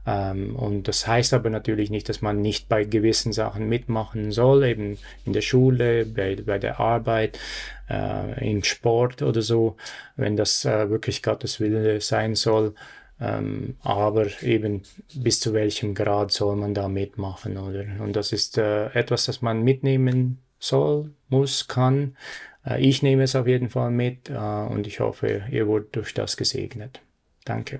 Ähm, 0.05 0.55
und 0.55 0.87
das 0.87 1.05
heißt 1.07 1.33
aber 1.33 1.49
natürlich 1.49 1.89
nicht, 1.89 2.09
dass 2.09 2.21
man 2.21 2.41
nicht 2.41 2.69
bei 2.69 2.83
gewissen 2.83 3.33
Sachen 3.33 3.69
mitmachen 3.69 4.31
soll, 4.31 4.63
eben 4.63 4.97
in 5.25 5.33
der 5.33 5.41
Schule, 5.41 6.05
bei, 6.05 6.35
bei 6.35 6.57
der 6.57 6.79
Arbeit, 6.79 7.39
äh, 7.89 8.49
im 8.49 8.63
Sport 8.63 9.21
oder 9.21 9.41
so, 9.41 9.77
wenn 10.15 10.35
das 10.35 10.65
äh, 10.65 10.89
wirklich 10.89 11.21
Gottes 11.21 11.59
Wille 11.59 12.01
sein 12.01 12.35
soll. 12.35 12.73
Ähm, 13.19 13.75
aber 13.81 14.25
eben 14.41 14.81
bis 15.13 15.39
zu 15.39 15.53
welchem 15.53 15.93
Grad 15.93 16.31
soll 16.31 16.55
man 16.55 16.73
da 16.73 16.87
mitmachen, 16.87 17.57
oder? 17.57 17.85
Und 17.99 18.15
das 18.15 18.31
ist 18.31 18.57
äh, 18.57 18.87
etwas, 18.93 19.25
das 19.25 19.43
man 19.43 19.61
mitnehmen 19.63 20.39
soll, 20.57 21.11
muss, 21.29 21.67
kann. 21.67 22.15
Äh, 22.65 22.81
ich 22.81 23.03
nehme 23.03 23.23
es 23.23 23.35
auf 23.35 23.45
jeden 23.45 23.69
Fall 23.69 23.91
mit 23.91 24.31
äh, 24.31 24.33
und 24.33 24.87
ich 24.87 25.01
hoffe, 25.01 25.43
ihr 25.51 25.67
wurdet 25.67 25.95
durch 25.95 26.15
das 26.15 26.35
gesegnet. 26.35 27.01
Danke. 27.45 27.79